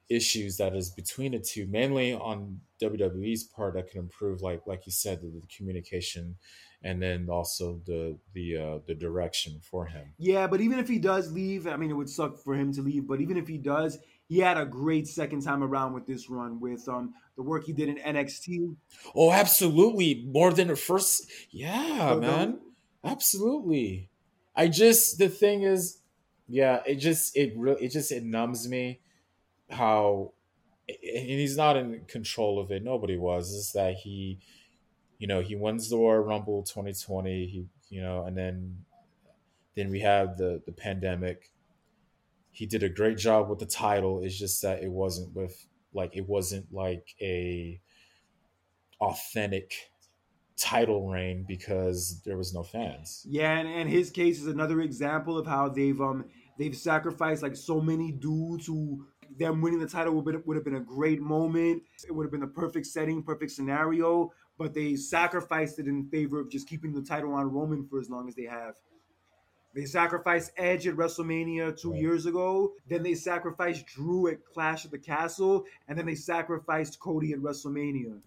issues 0.08 0.56
that 0.58 0.74
is 0.74 0.90
between 0.90 1.32
the 1.32 1.38
two, 1.38 1.66
mainly 1.66 2.14
on 2.14 2.60
WWE's 2.80 3.44
part, 3.44 3.74
that 3.74 3.90
can 3.90 4.00
improve, 4.00 4.42
like 4.42 4.62
like 4.66 4.86
you 4.86 4.92
said, 4.92 5.20
the, 5.20 5.28
the 5.28 5.46
communication, 5.54 6.36
and 6.82 7.02
then 7.02 7.28
also 7.28 7.80
the 7.86 8.18
the 8.32 8.56
uh, 8.56 8.78
the 8.86 8.94
direction 8.94 9.60
for 9.62 9.86
him. 9.86 10.12
Yeah, 10.18 10.46
but 10.46 10.60
even 10.60 10.78
if 10.78 10.88
he 10.88 10.98
does 10.98 11.32
leave, 11.32 11.66
I 11.66 11.76
mean, 11.76 11.90
it 11.90 11.94
would 11.94 12.10
suck 12.10 12.38
for 12.38 12.54
him 12.54 12.72
to 12.74 12.82
leave. 12.82 13.06
But 13.06 13.20
even 13.20 13.36
if 13.36 13.48
he 13.48 13.58
does, 13.58 13.98
he 14.28 14.38
had 14.38 14.56
a 14.58 14.66
great 14.66 15.06
second 15.06 15.42
time 15.42 15.62
around 15.62 15.92
with 15.94 16.06
this 16.06 16.28
run 16.28 16.60
with 16.60 16.88
um 16.88 17.14
the 17.36 17.42
work 17.42 17.64
he 17.64 17.72
did 17.72 17.88
in 17.88 17.96
NXT. 17.96 18.76
Oh, 19.14 19.30
absolutely, 19.32 20.26
more 20.26 20.52
than 20.52 20.68
the 20.68 20.76
first. 20.76 21.30
Yeah, 21.50 22.10
So 22.10 22.20
man, 22.20 22.60
absolutely. 23.04 24.10
I 24.54 24.68
just 24.68 25.18
the 25.18 25.28
thing 25.28 25.62
is, 25.62 25.98
yeah, 26.48 26.82
it 26.86 26.96
just 26.96 27.36
it 27.36 27.54
really 27.56 27.84
it 27.84 27.90
just 27.90 28.10
it 28.10 28.24
numbs 28.24 28.68
me 28.68 29.00
how 29.70 30.32
and 30.88 30.98
he's 31.00 31.56
not 31.56 31.76
in 31.76 32.04
control 32.06 32.58
of 32.58 32.70
it. 32.70 32.82
Nobody 32.82 33.16
was. 33.16 33.50
Is 33.50 33.72
that 33.72 33.94
he, 33.94 34.38
you 35.18 35.26
know, 35.26 35.40
he 35.40 35.56
wins 35.56 35.90
the 35.90 35.96
Royal 35.96 36.20
Rumble 36.20 36.62
2020. 36.62 37.46
He, 37.46 37.66
you 37.88 38.00
know, 38.00 38.24
and 38.24 38.36
then 38.36 38.84
then 39.74 39.90
we 39.90 40.00
have 40.00 40.36
the 40.36 40.62
the 40.64 40.72
pandemic. 40.72 41.50
He 42.56 42.64
did 42.64 42.82
a 42.82 42.88
great 42.88 43.18
job 43.18 43.50
with 43.50 43.58
the 43.58 43.66
title. 43.66 44.22
It's 44.22 44.38
just 44.38 44.62
that 44.62 44.82
it 44.82 44.90
wasn't 44.90 45.34
with 45.34 45.66
like 45.92 46.16
it 46.16 46.26
wasn't 46.26 46.72
like 46.72 47.14
a 47.20 47.78
authentic 48.98 49.74
title 50.56 51.06
reign 51.06 51.44
because 51.46 52.22
there 52.24 52.38
was 52.38 52.54
no 52.54 52.62
fans. 52.62 53.26
Yeah, 53.28 53.58
and, 53.58 53.68
and 53.68 53.90
his 53.90 54.08
case 54.08 54.40
is 54.40 54.46
another 54.46 54.80
example 54.80 55.36
of 55.36 55.46
how 55.46 55.68
they've 55.68 56.00
um 56.00 56.24
they've 56.58 56.74
sacrificed 56.74 57.42
like 57.42 57.56
so 57.56 57.78
many 57.78 58.10
dudes 58.10 58.66
who 58.66 59.06
them 59.38 59.60
winning 59.60 59.80
the 59.80 59.86
title 59.86 60.14
would, 60.14 60.46
would 60.46 60.56
have 60.56 60.64
been 60.64 60.76
a 60.76 60.80
great 60.80 61.20
moment. 61.20 61.82
It 62.08 62.12
would 62.12 62.24
have 62.24 62.32
been 62.32 62.42
a 62.42 62.48
perfect 62.48 62.86
setting, 62.86 63.22
perfect 63.22 63.52
scenario, 63.52 64.32
but 64.56 64.72
they 64.72 64.96
sacrificed 64.96 65.78
it 65.78 65.88
in 65.88 66.08
favor 66.08 66.40
of 66.40 66.50
just 66.50 66.66
keeping 66.66 66.94
the 66.94 67.02
title 67.02 67.34
on 67.34 67.52
Roman 67.52 67.86
for 67.86 68.00
as 68.00 68.08
long 68.08 68.28
as 68.28 68.34
they 68.34 68.44
have. 68.44 68.76
They 69.76 69.84
sacrificed 69.84 70.52
Edge 70.56 70.86
at 70.86 70.96
WrestleMania 70.96 71.78
two 71.78 71.92
Right. 71.92 72.00
years 72.00 72.24
ago. 72.24 72.72
Then 72.88 73.02
they 73.02 73.14
sacrificed 73.14 73.84
Drew 73.86 74.26
at 74.28 74.42
Clash 74.42 74.86
of 74.86 74.90
the 74.90 74.98
Castle, 74.98 75.66
and 75.86 75.98
then 75.98 76.06
they 76.06 76.14
sacrificed 76.14 76.98
Cody 76.98 77.34
at 77.34 77.40
WrestleMania. 77.40 78.18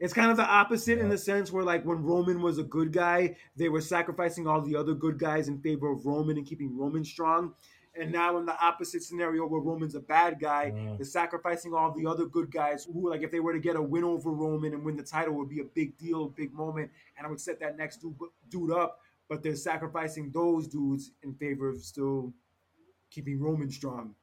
It's 0.00 0.12
kind 0.12 0.32
of 0.32 0.36
the 0.36 0.44
opposite 0.44 0.98
in 0.98 1.08
the 1.08 1.16
sense 1.16 1.52
where, 1.52 1.62
like, 1.62 1.84
when 1.84 2.02
Roman 2.02 2.42
was 2.42 2.58
a 2.58 2.64
good 2.64 2.92
guy, 2.92 3.36
they 3.54 3.68
were 3.68 3.80
sacrificing 3.80 4.48
all 4.48 4.60
the 4.60 4.74
other 4.74 4.92
good 4.92 5.18
guys 5.20 5.46
in 5.46 5.60
favor 5.60 5.88
of 5.88 6.04
Roman 6.04 6.36
and 6.36 6.44
keeping 6.44 6.76
Roman 6.76 7.04
strong. 7.04 7.54
And 7.94 8.10
now, 8.10 8.36
in 8.38 8.44
the 8.44 8.60
opposite 8.60 9.04
scenario 9.04 9.46
where 9.46 9.60
Roman's 9.60 9.94
a 9.94 10.00
bad 10.00 10.40
guy, 10.40 10.72
Mm. 10.72 10.96
they're 10.98 11.06
sacrificing 11.06 11.74
all 11.74 11.92
the 11.92 12.06
other 12.06 12.26
good 12.26 12.50
guys 12.50 12.84
who, 12.86 13.08
like, 13.08 13.22
if 13.22 13.30
they 13.30 13.38
were 13.38 13.52
to 13.52 13.60
get 13.60 13.76
a 13.76 13.82
win 13.82 14.02
over 14.02 14.32
Roman 14.32 14.74
and 14.74 14.84
win 14.84 14.96
the 14.96 15.04
title, 15.04 15.34
would 15.34 15.48
be 15.48 15.60
a 15.60 15.64
big 15.64 15.96
deal, 15.96 16.28
big 16.28 16.52
moment, 16.52 16.90
and 17.16 17.24
I 17.24 17.30
would 17.30 17.40
set 17.40 17.60
that 17.60 17.76
next 17.78 17.98
dude, 17.98 18.16
dude 18.50 18.72
up. 18.72 19.00
But 19.28 19.42
they're 19.42 19.56
sacrificing 19.56 20.30
those 20.32 20.68
dudes 20.68 21.12
in 21.22 21.34
favor 21.34 21.68
of 21.68 21.82
still 21.82 22.32
keeping 23.10 23.40
Roman 23.40 23.70
strong. 23.70 24.14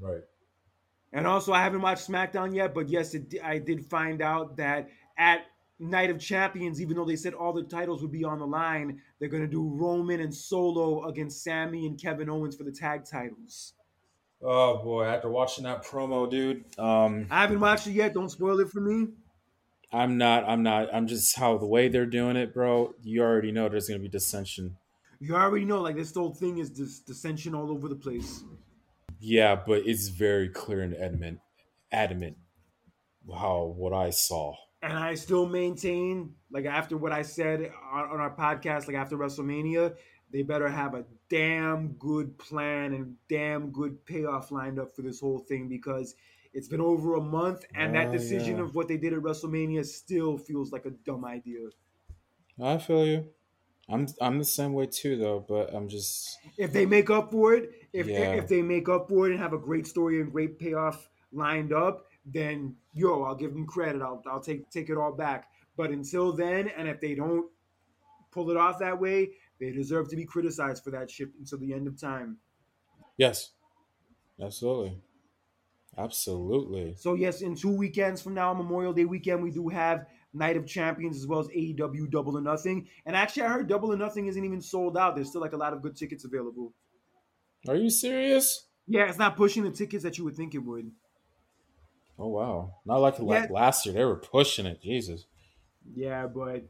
Right. 0.00 0.22
And 1.12 1.26
also, 1.26 1.52
I 1.52 1.62
haven't 1.62 1.82
watched 1.82 2.08
SmackDown 2.08 2.54
yet, 2.54 2.74
but 2.74 2.88
yes, 2.88 3.14
it, 3.14 3.34
I 3.42 3.58
did 3.58 3.84
find 3.84 4.22
out 4.22 4.56
that 4.56 4.88
at 5.18 5.42
Night 5.78 6.10
of 6.10 6.18
Champions, 6.18 6.80
even 6.80 6.96
though 6.96 7.04
they 7.04 7.16
said 7.16 7.34
all 7.34 7.52
the 7.52 7.64
titles 7.64 8.02
would 8.02 8.12
be 8.12 8.24
on 8.24 8.38
the 8.38 8.46
line, 8.46 9.00
they're 9.18 9.28
going 9.28 9.42
to 9.42 9.48
do 9.48 9.68
Roman 9.74 10.20
and 10.20 10.34
Solo 10.34 11.04
against 11.04 11.42
Sami 11.42 11.86
and 11.86 12.00
Kevin 12.00 12.30
Owens 12.30 12.56
for 12.56 12.64
the 12.64 12.72
tag 12.72 13.04
titles. 13.04 13.74
Oh 14.40 14.82
boy, 14.82 15.04
after 15.04 15.28
watching 15.28 15.64
that 15.64 15.84
promo, 15.84 16.28
dude, 16.28 16.64
um, 16.78 17.26
I 17.30 17.42
haven't 17.42 17.60
watched 17.60 17.86
it 17.86 17.92
yet. 17.92 18.14
Don't 18.14 18.28
spoil 18.28 18.58
it 18.58 18.70
for 18.70 18.80
me. 18.80 19.08
I'm 19.92 20.16
not. 20.16 20.44
I'm 20.48 20.62
not. 20.62 20.88
I'm 20.92 21.06
just 21.06 21.36
how 21.36 21.58
the 21.58 21.66
way 21.66 21.88
they're 21.88 22.06
doing 22.06 22.36
it, 22.36 22.54
bro. 22.54 22.94
You 23.02 23.22
already 23.22 23.52
know 23.52 23.68
there's 23.68 23.88
gonna 23.88 24.00
be 24.00 24.08
dissension. 24.08 24.76
You 25.20 25.36
already 25.36 25.64
know, 25.64 25.80
like, 25.80 25.94
this 25.94 26.12
whole 26.12 26.34
thing 26.34 26.58
is 26.58 26.68
dis- 26.70 26.98
dissension 26.98 27.54
all 27.54 27.70
over 27.70 27.86
the 27.88 27.94
place. 27.94 28.42
Yeah, 29.20 29.54
but 29.54 29.86
it's 29.86 30.08
very 30.08 30.48
clear 30.48 30.80
and 30.80 30.96
adamant, 30.96 31.38
adamant 31.92 32.38
how 33.32 33.72
what 33.76 33.92
I 33.92 34.10
saw. 34.10 34.56
And 34.82 34.94
I 34.94 35.14
still 35.14 35.46
maintain, 35.46 36.34
like, 36.50 36.64
after 36.64 36.96
what 36.96 37.12
I 37.12 37.22
said 37.22 37.70
on, 37.92 38.10
on 38.10 38.18
our 38.18 38.34
podcast, 38.34 38.88
like, 38.88 38.96
after 38.96 39.16
WrestleMania, 39.16 39.94
they 40.32 40.42
better 40.42 40.68
have 40.68 40.94
a 40.94 41.04
damn 41.28 41.92
good 41.92 42.36
plan 42.36 42.92
and 42.92 43.14
damn 43.28 43.70
good 43.70 44.04
payoff 44.04 44.50
lined 44.50 44.80
up 44.80 44.96
for 44.96 45.02
this 45.02 45.20
whole 45.20 45.38
thing 45.38 45.68
because 45.68 46.16
it's 46.52 46.68
been 46.68 46.80
over 46.80 47.14
a 47.14 47.20
month 47.20 47.64
and 47.74 47.94
that 47.94 48.12
decision 48.12 48.56
yeah. 48.58 48.62
of 48.62 48.74
what 48.74 48.88
they 48.88 48.96
did 48.96 49.12
at 49.12 49.20
WrestleMania 49.20 49.84
still 49.84 50.36
feels 50.38 50.72
like 50.72 50.86
a 50.86 50.90
dumb 50.90 51.24
idea. 51.24 51.68
I 52.60 52.78
feel 52.78 53.06
you. 53.06 53.30
I'm 53.88 54.06
I'm 54.20 54.38
the 54.38 54.44
same 54.44 54.74
way 54.74 54.86
too, 54.86 55.16
though. 55.16 55.40
But 55.40 55.74
I'm 55.74 55.88
just 55.88 56.38
If 56.56 56.72
they 56.72 56.86
make 56.86 57.10
up 57.10 57.30
for 57.30 57.54
it, 57.54 57.70
if 57.92 58.06
Yeah. 58.06 58.32
if 58.34 58.48
they 58.48 58.62
make 58.62 58.88
up 58.88 59.08
for 59.08 59.26
it 59.28 59.32
and 59.32 59.40
have 59.40 59.52
a 59.52 59.58
great 59.58 59.86
story 59.86 60.20
and 60.20 60.30
great 60.32 60.58
payoff 60.58 61.08
lined 61.32 61.72
up, 61.72 62.06
then 62.24 62.76
yo, 62.94 63.22
I'll 63.24 63.34
give 63.34 63.52
them 63.52 63.66
credit. 63.66 64.02
I'll 64.02 64.22
I'll 64.26 64.40
take 64.40 64.70
take 64.70 64.90
it 64.90 64.96
all 64.96 65.12
back. 65.12 65.50
But 65.76 65.90
until 65.90 66.32
then, 66.32 66.68
and 66.68 66.86
if 66.88 67.00
they 67.00 67.14
don't 67.14 67.50
pull 68.30 68.50
it 68.50 68.56
off 68.56 68.78
that 68.78 69.00
way, 69.00 69.32
they 69.58 69.70
deserve 69.72 70.08
to 70.10 70.16
be 70.16 70.24
criticized 70.24 70.84
for 70.84 70.90
that 70.90 71.10
shit 71.10 71.28
until 71.38 71.58
the 71.58 71.72
end 71.72 71.86
of 71.86 71.98
time. 72.00 72.38
yes, 73.16 73.52
absolutely, 74.40 75.00
absolutely. 75.98 76.94
So 76.96 77.14
yes, 77.14 77.42
in 77.42 77.54
two 77.54 77.74
weekends 77.74 78.20
from 78.22 78.34
now, 78.34 78.52
Memorial 78.54 78.92
Day 78.92 79.04
weekend, 79.04 79.42
we 79.42 79.50
do 79.50 79.68
have 79.68 80.06
Night 80.34 80.56
of 80.56 80.66
Champions 80.66 81.16
as 81.18 81.26
well 81.26 81.40
as 81.40 81.48
AEW 81.48 82.10
Double 82.10 82.36
or 82.38 82.40
Nothing. 82.40 82.88
And 83.06 83.14
actually, 83.16 83.42
I 83.42 83.48
heard 83.48 83.68
Double 83.68 83.92
or 83.92 83.96
Nothing 83.96 84.26
isn't 84.26 84.44
even 84.44 84.60
sold 84.60 84.96
out. 84.96 85.14
There's 85.14 85.28
still 85.28 85.40
like 85.40 85.52
a 85.52 85.56
lot 85.58 85.72
of 85.72 85.82
good 85.82 85.96
tickets 85.96 86.24
available. 86.24 86.72
Are 87.68 87.76
you 87.76 87.90
serious? 87.90 88.66
Yeah, 88.88 89.08
it's 89.08 89.18
not 89.18 89.36
pushing 89.36 89.62
the 89.62 89.70
tickets 89.70 90.02
that 90.02 90.18
you 90.18 90.24
would 90.24 90.34
think 90.36 90.54
it 90.54 90.58
would. 90.58 90.90
Oh 92.18 92.28
wow! 92.28 92.74
Not 92.84 92.96
like 92.98 93.18
Yeah. 93.18 93.46
last 93.50 93.86
year. 93.86 93.94
They 93.94 94.04
were 94.04 94.16
pushing 94.16 94.66
it. 94.66 94.82
Jesus. 94.82 95.26
Yeah, 95.94 96.26
but 96.26 96.64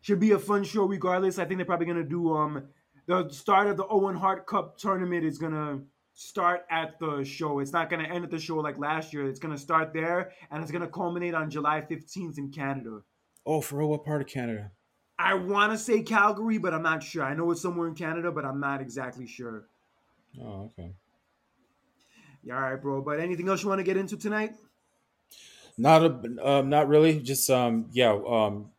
should 0.00 0.20
be 0.20 0.32
a 0.32 0.38
fun 0.38 0.64
show 0.64 0.84
regardless. 0.84 1.38
I 1.38 1.44
think 1.44 1.58
they're 1.58 1.66
probably 1.66 1.86
gonna 1.86 2.02
do 2.04 2.32
um 2.34 2.68
the 3.06 3.28
start 3.30 3.66
of 3.66 3.76
the 3.76 3.86
Owen 3.86 4.16
Hart 4.16 4.46
Cup 4.46 4.78
tournament 4.78 5.24
is 5.24 5.38
gonna 5.38 5.82
start 6.14 6.64
at 6.70 6.98
the 6.98 7.24
show. 7.24 7.58
It's 7.58 7.72
not 7.72 7.90
gonna 7.90 8.04
end 8.04 8.24
at 8.24 8.30
the 8.30 8.38
show 8.38 8.56
like 8.56 8.78
last 8.78 9.12
year. 9.12 9.28
It's 9.28 9.40
gonna 9.40 9.58
start 9.58 9.92
there 9.92 10.32
and 10.50 10.62
it's 10.62 10.72
gonna 10.72 10.88
culminate 10.88 11.34
on 11.34 11.50
July 11.50 11.80
15th 11.80 12.38
in 12.38 12.50
Canada. 12.50 13.00
Oh, 13.44 13.60
for 13.60 13.76
real? 13.76 13.88
What 13.88 14.04
part 14.04 14.22
of 14.22 14.28
Canada? 14.28 14.70
I 15.18 15.34
want 15.34 15.72
to 15.72 15.78
say 15.78 16.02
Calgary, 16.02 16.58
but 16.58 16.74
I'm 16.74 16.82
not 16.82 17.02
sure. 17.02 17.22
I 17.22 17.34
know 17.34 17.50
it's 17.50 17.62
somewhere 17.62 17.86
in 17.86 17.94
Canada, 17.94 18.32
but 18.32 18.44
I'm 18.44 18.58
not 18.58 18.80
exactly 18.80 19.26
sure. 19.26 19.66
Oh, 20.40 20.72
okay. 20.78 20.92
Yeah, 22.42 22.56
all 22.56 22.62
right, 22.62 22.80
bro. 22.80 23.00
But 23.00 23.20
anything 23.20 23.48
else 23.48 23.62
you 23.62 23.68
want 23.68 23.78
to 23.78 23.84
get 23.84 23.96
into 23.96 24.16
tonight? 24.16 24.54
Not 25.78 26.02
a, 26.02 26.46
um, 26.48 26.68
not 26.68 26.88
really. 26.88 27.20
Just 27.20 27.48
um, 27.48 27.86
yeah, 27.92 28.12
um, 28.12 28.70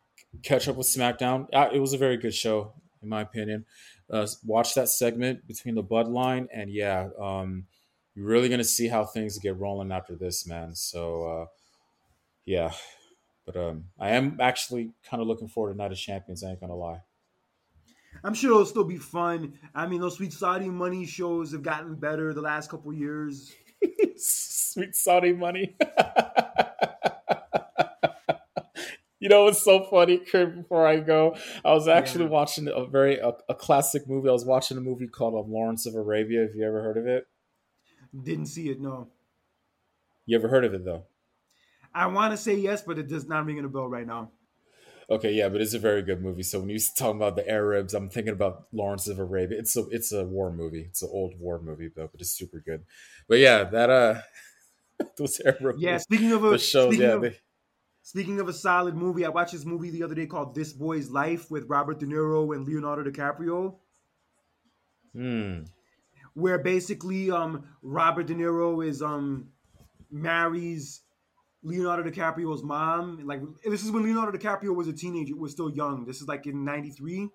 catch 0.43 0.67
up 0.67 0.75
with 0.75 0.87
SmackDown. 0.87 1.47
Uh, 1.53 1.69
it 1.73 1.79
was 1.79 1.93
a 1.93 1.97
very 1.97 2.17
good 2.17 2.33
show, 2.33 2.73
in 3.01 3.09
my 3.09 3.21
opinion. 3.21 3.65
Uh, 4.09 4.27
watch 4.43 4.75
that 4.75 4.89
segment 4.89 5.47
between 5.47 5.75
the 5.75 5.83
Bloodline, 5.83 6.47
and 6.53 6.71
yeah, 6.71 7.09
um, 7.19 7.65
you're 8.13 8.27
really 8.27 8.49
gonna 8.49 8.63
see 8.63 8.87
how 8.87 9.03
things 9.03 9.39
get 9.39 9.57
rolling 9.57 9.91
after 9.91 10.15
this, 10.15 10.47
man. 10.47 10.75
So, 10.75 11.25
uh, 11.25 11.45
yeah, 12.45 12.71
but 13.45 13.57
um, 13.57 13.85
I 13.99 14.11
am 14.11 14.37
actually 14.39 14.91
kind 15.09 15.21
of 15.21 15.27
looking 15.27 15.47
forward 15.47 15.73
to 15.73 15.77
Night 15.77 15.91
of 15.91 15.97
Champions. 15.97 16.43
I 16.43 16.51
ain't 16.51 16.59
gonna 16.59 16.75
lie. 16.75 17.01
I'm 18.23 18.33
sure 18.33 18.51
it'll 18.51 18.65
still 18.65 18.83
be 18.83 18.97
fun. 18.97 19.53
I 19.73 19.87
mean, 19.87 20.01
those 20.01 20.15
Sweet 20.15 20.33
Saudi 20.33 20.69
Money 20.69 21.05
shows 21.05 21.51
have 21.51 21.63
gotten 21.63 21.95
better 21.95 22.33
the 22.33 22.41
last 22.41 22.69
couple 22.69 22.93
years. 22.93 23.53
Sweet 24.17 24.95
Saudi 24.95 25.33
money. 25.33 25.75
you 29.25 29.29
know 29.29 29.47
it's 29.47 29.63
so 29.63 29.83
funny, 29.85 30.19
Kurt? 30.19 30.55
Before 30.55 30.85
I 30.85 30.99
go, 30.99 31.35
I 31.65 31.73
was 31.73 31.87
actually 31.87 32.25
Yeah. 32.25 32.27
watching 32.27 32.67
a 32.67 32.85
very 32.85 33.17
a, 33.17 33.33
a 33.49 33.55
classic 33.55 34.07
movie. 34.07 34.29
I 34.29 34.33
was 34.33 34.45
watching 34.45 34.77
a 34.77 34.81
movie 34.81 35.07
called 35.07 35.33
um, 35.33 35.51
Lawrence 35.51 35.87
of 35.87 35.95
Arabia. 35.95 36.41
Have 36.43 36.55
you 36.55 36.63
ever 36.63 36.83
heard 36.83 36.97
of 36.97 37.07
it? 37.07 37.27
Didn't 38.23 38.47
see 38.47 38.69
it, 38.69 38.79
no. 38.81 39.09
You 40.27 40.37
ever 40.37 40.49
heard 40.49 40.65
of 40.65 40.75
it 40.75 40.85
though? 40.85 41.07
I 41.95 42.05
want 42.07 42.31
to 42.31 42.37
say 42.37 42.55
yes, 42.55 42.83
but 42.83 42.99
it 42.99 43.07
does 43.07 43.27
not 43.27 43.45
ring 43.45 43.57
a 43.63 43.67
bell 43.67 43.87
right 43.87 44.05
now. 44.05 44.31
Okay, 45.09 45.33
yeah, 45.33 45.49
but 45.49 45.61
it's 45.61 45.73
a 45.73 45.79
very 45.79 46.01
good 46.01 46.21
movie. 46.21 46.43
So 46.43 46.59
when 46.59 46.69
you 46.69 46.79
talking 46.79 47.17
about 47.17 47.35
the 47.35 47.47
Arabs, 47.47 47.93
I'm 47.93 48.09
thinking 48.09 48.33
about 48.33 48.67
Lawrence 48.73 49.07
of 49.07 49.19
Arabia. 49.19 49.59
It's 49.59 49.75
a 49.75 49.87
it's 49.89 50.11
a 50.11 50.25
war 50.25 50.51
movie. 50.51 50.81
It's 50.89 51.03
an 51.03 51.09
old 51.11 51.39
war 51.39 51.59
movie 51.61 51.89
though, 51.95 52.07
but 52.11 52.21
it's 52.21 52.31
super 52.31 52.59
good. 52.59 52.85
But 53.27 53.39
yeah, 53.39 53.63
that 53.65 53.89
uh 53.89 54.21
Those 55.17 55.39
era 55.41 55.75
Yeah, 55.77 55.97
speaking 55.97 56.31
of 56.31 56.43
a 56.43 56.51
the 56.51 56.57
shows, 56.57 56.93
speaking 56.93 57.05
yeah, 57.05 57.15
of, 57.15 57.21
they, 57.21 57.37
speaking 58.05 58.39
of 58.39 58.47
a 58.47 58.53
solid 58.53 58.95
movie, 58.95 59.25
I 59.25 59.29
watched 59.29 59.53
this 59.53 59.65
movie 59.65 59.89
the 59.89 60.03
other 60.03 60.13
day 60.13 60.27
called 60.27 60.53
This 60.53 60.71
Boy's 60.71 61.09
Life 61.09 61.49
with 61.49 61.65
Robert 61.67 61.99
De 61.99 62.05
Niro 62.05 62.55
and 62.55 62.63
Leonardo 62.67 63.03
DiCaprio. 63.09 63.77
hmm. 65.13 65.63
where 66.35 66.59
basically 66.59 67.31
um 67.31 67.63
Robert 67.81 68.27
De 68.27 68.35
Niro 68.35 68.85
is 68.85 69.01
um 69.01 69.47
marries 70.11 71.01
Leonardo 71.63 72.07
DiCaprio's 72.07 72.61
mom. 72.61 73.25
Like 73.25 73.41
this 73.63 73.83
is 73.83 73.89
when 73.91 74.03
Leonardo 74.03 74.37
DiCaprio 74.37 74.75
was 74.75 74.87
a 74.87 74.93
teenager, 74.93 75.35
was 75.35 75.51
still 75.51 75.71
young. 75.71 76.05
This 76.05 76.21
is 76.21 76.27
like 76.27 76.45
in 76.45 76.63
'93, 76.63 77.27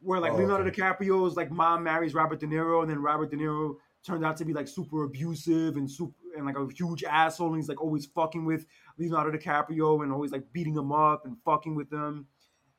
where 0.00 0.18
like 0.20 0.32
Oh, 0.32 0.36
Leonardo 0.36 0.64
okay. 0.66 0.82
DiCaprio's 0.82 1.36
like 1.36 1.50
mom 1.52 1.84
marries 1.84 2.14
Robert 2.14 2.40
De 2.40 2.46
Niro, 2.46 2.82
and 2.82 2.90
then 2.90 3.00
Robert 3.00 3.30
De 3.30 3.36
Niro 3.36 3.76
turned 4.04 4.24
out 4.24 4.36
to 4.38 4.44
be 4.44 4.52
like 4.52 4.66
super 4.66 5.04
abusive 5.04 5.76
and 5.76 5.88
super 5.88 6.17
and 6.38 6.46
like 6.46 6.56
a 6.56 6.66
huge 6.74 7.04
asshole. 7.04 7.48
And 7.48 7.56
he's 7.56 7.68
like 7.68 7.82
always 7.82 8.06
fucking 8.06 8.44
with 8.44 8.66
Leonardo 8.98 9.36
DiCaprio 9.36 10.02
and 10.02 10.12
always 10.12 10.32
like 10.32 10.52
beating 10.52 10.74
him 10.76 10.92
up 10.92 11.26
and 11.26 11.36
fucking 11.44 11.74
with 11.74 11.92
him. 11.92 12.26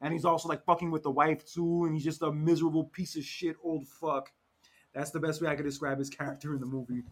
And 0.02 0.14
he's 0.14 0.26
also 0.26 0.48
like 0.48 0.66
fucking 0.66 0.92
with 0.92 1.04
the 1.04 1.12
wife 1.12 1.46
too, 1.46 1.86
and 1.86 1.94
he's 1.94 2.06
just 2.06 2.22
a 2.22 2.32
miserable 2.32 2.86
piece 2.86 3.18
of 3.18 3.24
shit 3.24 3.58
old 3.64 3.88
fuck. 3.88 4.32
That's 4.94 5.12
the 5.12 5.20
best 5.20 5.42
way 5.42 5.50
I 5.50 5.56
could 5.56 5.66
describe 5.66 6.00
his 6.00 6.10
character 6.10 6.54
in 6.54 6.60
the 6.60 6.66
movie. 6.66 7.04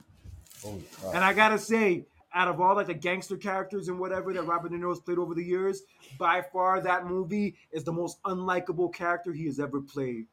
Holy 0.64 0.84
crap. 0.94 1.14
And 1.16 1.24
I 1.24 1.34
gotta 1.34 1.60
say, 1.60 2.06
out 2.34 2.48
of 2.48 2.60
all 2.62 2.76
like 2.76 2.88
the 2.88 2.94
gangster 2.94 3.38
characters 3.38 3.88
and 3.88 4.00
whatever 4.00 4.34
that 4.34 4.44
Robert 4.44 4.72
De 4.72 4.78
Niro's 4.78 5.00
played 5.00 5.18
over 5.18 5.36
the 5.36 5.44
years, 5.44 5.84
by 6.18 6.42
far 6.42 6.82
that 6.82 7.06
movie 7.06 7.56
is 7.72 7.84
the 7.84 7.92
most 7.92 8.22
unlikable 8.24 8.94
character 8.94 9.34
he 9.34 9.46
has 9.46 9.60
ever 9.60 9.82
played. 9.82 10.26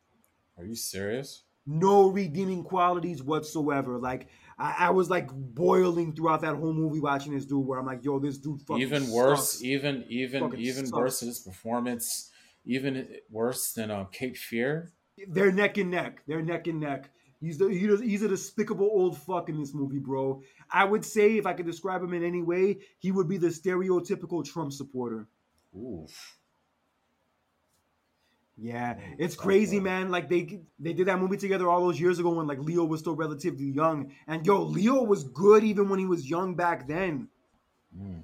Are 0.57 0.65
you 0.65 0.75
serious? 0.75 1.43
No 1.67 2.09
redeeming 2.09 2.63
qualities 2.63 3.23
whatsoever. 3.23 3.99
Like 3.99 4.29
I, 4.59 4.87
I 4.87 4.91
was 4.91 5.11
like 5.11 5.29
boiling 5.33 6.15
throughout 6.15 6.43
that 6.43 6.55
whole 6.57 6.73
movie 6.73 7.01
watching 7.01 7.35
this 7.35 7.45
dude, 7.47 7.67
where 7.67 7.79
I'm 7.79 7.87
like, 7.87 8.05
yo, 8.05 8.19
this 8.19 8.39
dude 8.39 8.61
fucking 8.63 8.83
even 8.83 9.11
worse, 9.11 9.53
sucks. 9.53 9.63
even 9.65 10.05
even 10.09 10.43
Fucking 10.43 10.61
even 10.61 10.87
sucks. 10.87 10.99
worse 10.99 11.21
his 11.21 11.39
performance, 11.41 12.31
even 12.65 13.09
worse 13.31 13.73
than 13.73 13.91
uh, 13.91 14.05
Cape 14.05 14.37
Fear. 14.37 14.93
They're 15.29 15.53
neck 15.53 15.79
and 15.79 15.91
neck. 15.91 16.23
They're 16.27 16.43
neck 16.43 16.67
and 16.67 16.81
neck. 16.81 17.11
He's 17.41 17.59
the 17.59 17.69
he 17.69 17.87
does- 17.87 18.01
he's 18.01 18.23
a 18.23 18.29
despicable 18.29 18.87
old 18.91 19.19
fuck 19.19 19.49
in 19.49 19.59
this 19.61 19.75
movie, 19.75 19.99
bro. 19.99 20.43
I 20.71 20.85
would 20.85 21.05
say 21.05 21.37
if 21.37 21.47
I 21.47 21.53
could 21.53 21.67
describe 21.67 22.03
him 22.03 22.15
in 22.15 22.25
any 22.25 22.43
way, 22.43 22.79
he 22.99 23.13
would 23.13 23.29
be 23.29 23.37
the 23.37 23.49
stereotypical 23.49 24.45
Trump 24.45 24.73
supporter. 24.73 25.29
Oof. 25.77 26.39
Yeah, 28.57 28.99
it's 29.19 29.35
crazy, 29.35 29.81
man. 29.81 30.11
Like 30.11 30.29
they 30.29 30.61
they 30.79 30.93
did 30.93 31.09
that 31.09 31.19
movie 31.19 31.37
together 31.37 31.69
all 31.69 31.81
those 31.81 32.01
years 32.01 32.21
ago 32.21 32.31
when 32.31 32.47
like 32.47 32.61
Leo 32.61 32.85
was 32.85 33.01
still 33.01 33.17
relatively 33.17 33.65
young, 33.65 34.13
and 34.29 34.47
yo, 34.47 34.63
Leo 34.63 35.03
was 35.03 35.25
good 35.25 35.65
even 35.65 35.89
when 35.89 35.99
he 35.99 36.07
was 36.07 36.31
young 36.31 36.55
back 36.55 36.87
then. 36.87 37.29
Mm. 37.99 38.23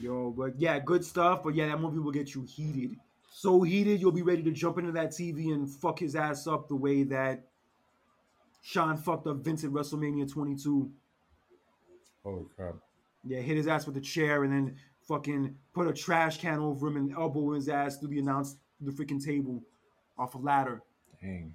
Yo, 0.00 0.30
but 0.36 0.58
yeah, 0.58 0.80
good 0.80 1.04
stuff. 1.04 1.44
But 1.44 1.54
yeah, 1.54 1.68
that 1.68 1.80
movie 1.80 2.00
will 2.00 2.10
get 2.10 2.34
you 2.34 2.42
heated, 2.42 2.96
so 3.30 3.62
heated 3.62 4.00
you'll 4.00 4.10
be 4.10 4.22
ready 4.22 4.42
to 4.42 4.50
jump 4.50 4.78
into 4.78 4.90
that 4.92 5.10
TV 5.10 5.52
and 5.54 5.70
fuck 5.70 6.00
his 6.00 6.16
ass 6.16 6.48
up 6.48 6.68
the 6.68 6.76
way 6.76 7.04
that 7.04 7.44
Shawn 8.62 8.96
fucked 8.96 9.28
up 9.28 9.36
Vince 9.36 9.62
at 9.62 9.70
WrestleMania 9.70 10.30
22. 10.30 10.90
Holy 12.24 12.44
crap. 12.56 12.74
Yeah, 13.24 13.38
hit 13.38 13.56
his 13.56 13.68
ass 13.68 13.86
with 13.86 13.96
a 13.96 14.00
chair 14.00 14.42
and 14.42 14.52
then 14.52 14.76
fucking 15.06 15.54
put 15.72 15.86
a 15.86 15.92
trash 15.92 16.38
can 16.38 16.58
over 16.58 16.88
him 16.88 16.96
and 16.96 17.12
elbow 17.12 17.52
his 17.52 17.68
ass 17.68 17.98
through 17.98 18.08
the 18.10 18.18
announce 18.18 18.56
the 18.80 18.92
freaking 18.92 19.24
table 19.24 19.62
off 20.16 20.34
a 20.34 20.38
ladder. 20.38 20.82
Dang. 21.20 21.54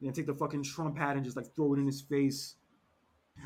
Then 0.00 0.12
take 0.12 0.26
the 0.26 0.34
fucking 0.34 0.62
Trump 0.62 0.96
hat 0.96 1.16
and 1.16 1.24
just 1.24 1.36
like 1.36 1.54
throw 1.54 1.74
it 1.74 1.78
in 1.78 1.86
his 1.86 2.00
face. 2.00 2.54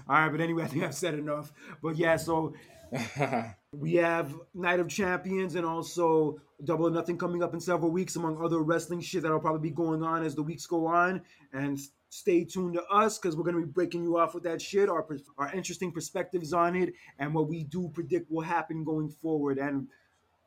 All 0.09 0.17
right, 0.17 0.31
but 0.31 0.41
anyway, 0.41 0.63
I 0.65 0.67
think 0.67 0.85
I've 0.85 0.95
said 0.95 1.15
enough. 1.15 1.53
But 1.83 1.97
yeah, 1.97 2.17
so 2.17 2.55
we 3.73 3.95
have 3.95 4.35
Night 4.55 4.81
of 4.81 4.89
Champions 4.89 5.55
and 5.55 5.65
also 5.65 6.41
Double 6.65 6.87
or 6.87 6.91
Nothing 6.91 7.19
coming 7.19 7.43
up 7.43 7.55
in 7.55 7.61
several 7.61 7.91
weeks, 7.91 8.17
among 8.17 8.43
other 8.43 8.61
wrestling 8.61 9.01
shit 9.01 9.23
that'll 9.23 9.41
probably 9.41 9.71
be 9.71 9.75
going 9.75 10.03
on 10.03 10.25
as 10.25 10.35
the 10.35 10.43
weeks 10.43 10.67
go 10.67 10.87
on. 10.87 11.23
And 11.53 11.81
stay 12.11 12.45
tuned 12.45 12.75
to 12.75 12.85
us 12.85 13.19
because 13.19 13.37
we're 13.37 13.45
gonna 13.45 13.61
be 13.61 13.65
breaking 13.65 14.03
you 14.05 14.19
off 14.19 14.35
with 14.35 14.43
that 14.45 14.61
shit, 14.61 14.89
our 14.89 15.07
our 15.39 15.53
interesting 15.55 15.91
perspectives 15.91 16.53
on 16.53 16.77
it, 16.77 16.93
and 17.19 17.35
what 17.35 17.49
we 17.49 17.65
do 17.65 17.91
predict 17.93 18.31
will 18.31 18.43
happen 18.43 18.85
going 18.85 19.09
forward. 19.09 19.59
And 19.59 19.89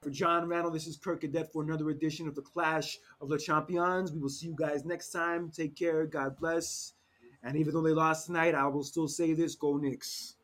for 0.05 0.11
John 0.11 0.47
Randall, 0.47 0.69
this 0.69 0.85
is 0.85 0.97
Kirk 0.97 1.21
Cadet 1.21 1.51
for 1.51 1.63
another 1.63 1.89
edition 1.89 2.27
of 2.27 2.35
the 2.35 2.41
Clash 2.43 2.99
of 3.21 3.27
the 3.27 3.39
Champions. 3.39 4.11
We 4.11 4.19
will 4.19 4.29
see 4.29 4.45
you 4.45 4.55
guys 4.55 4.85
next 4.85 5.09
time. 5.09 5.49
Take 5.49 5.75
care. 5.75 6.05
God 6.05 6.37
bless. 6.37 6.93
And 7.41 7.57
even 7.57 7.73
though 7.73 7.81
they 7.81 7.89
lost 7.89 8.27
tonight, 8.27 8.53
I 8.53 8.67
will 8.67 8.83
still 8.83 9.07
say 9.07 9.33
this: 9.33 9.55
Go 9.55 9.77
Knicks. 9.77 10.35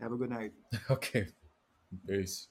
Have 0.00 0.12
a 0.12 0.16
good 0.16 0.30
night. 0.30 0.52
okay. 0.90 1.26
Peace. 2.06 2.46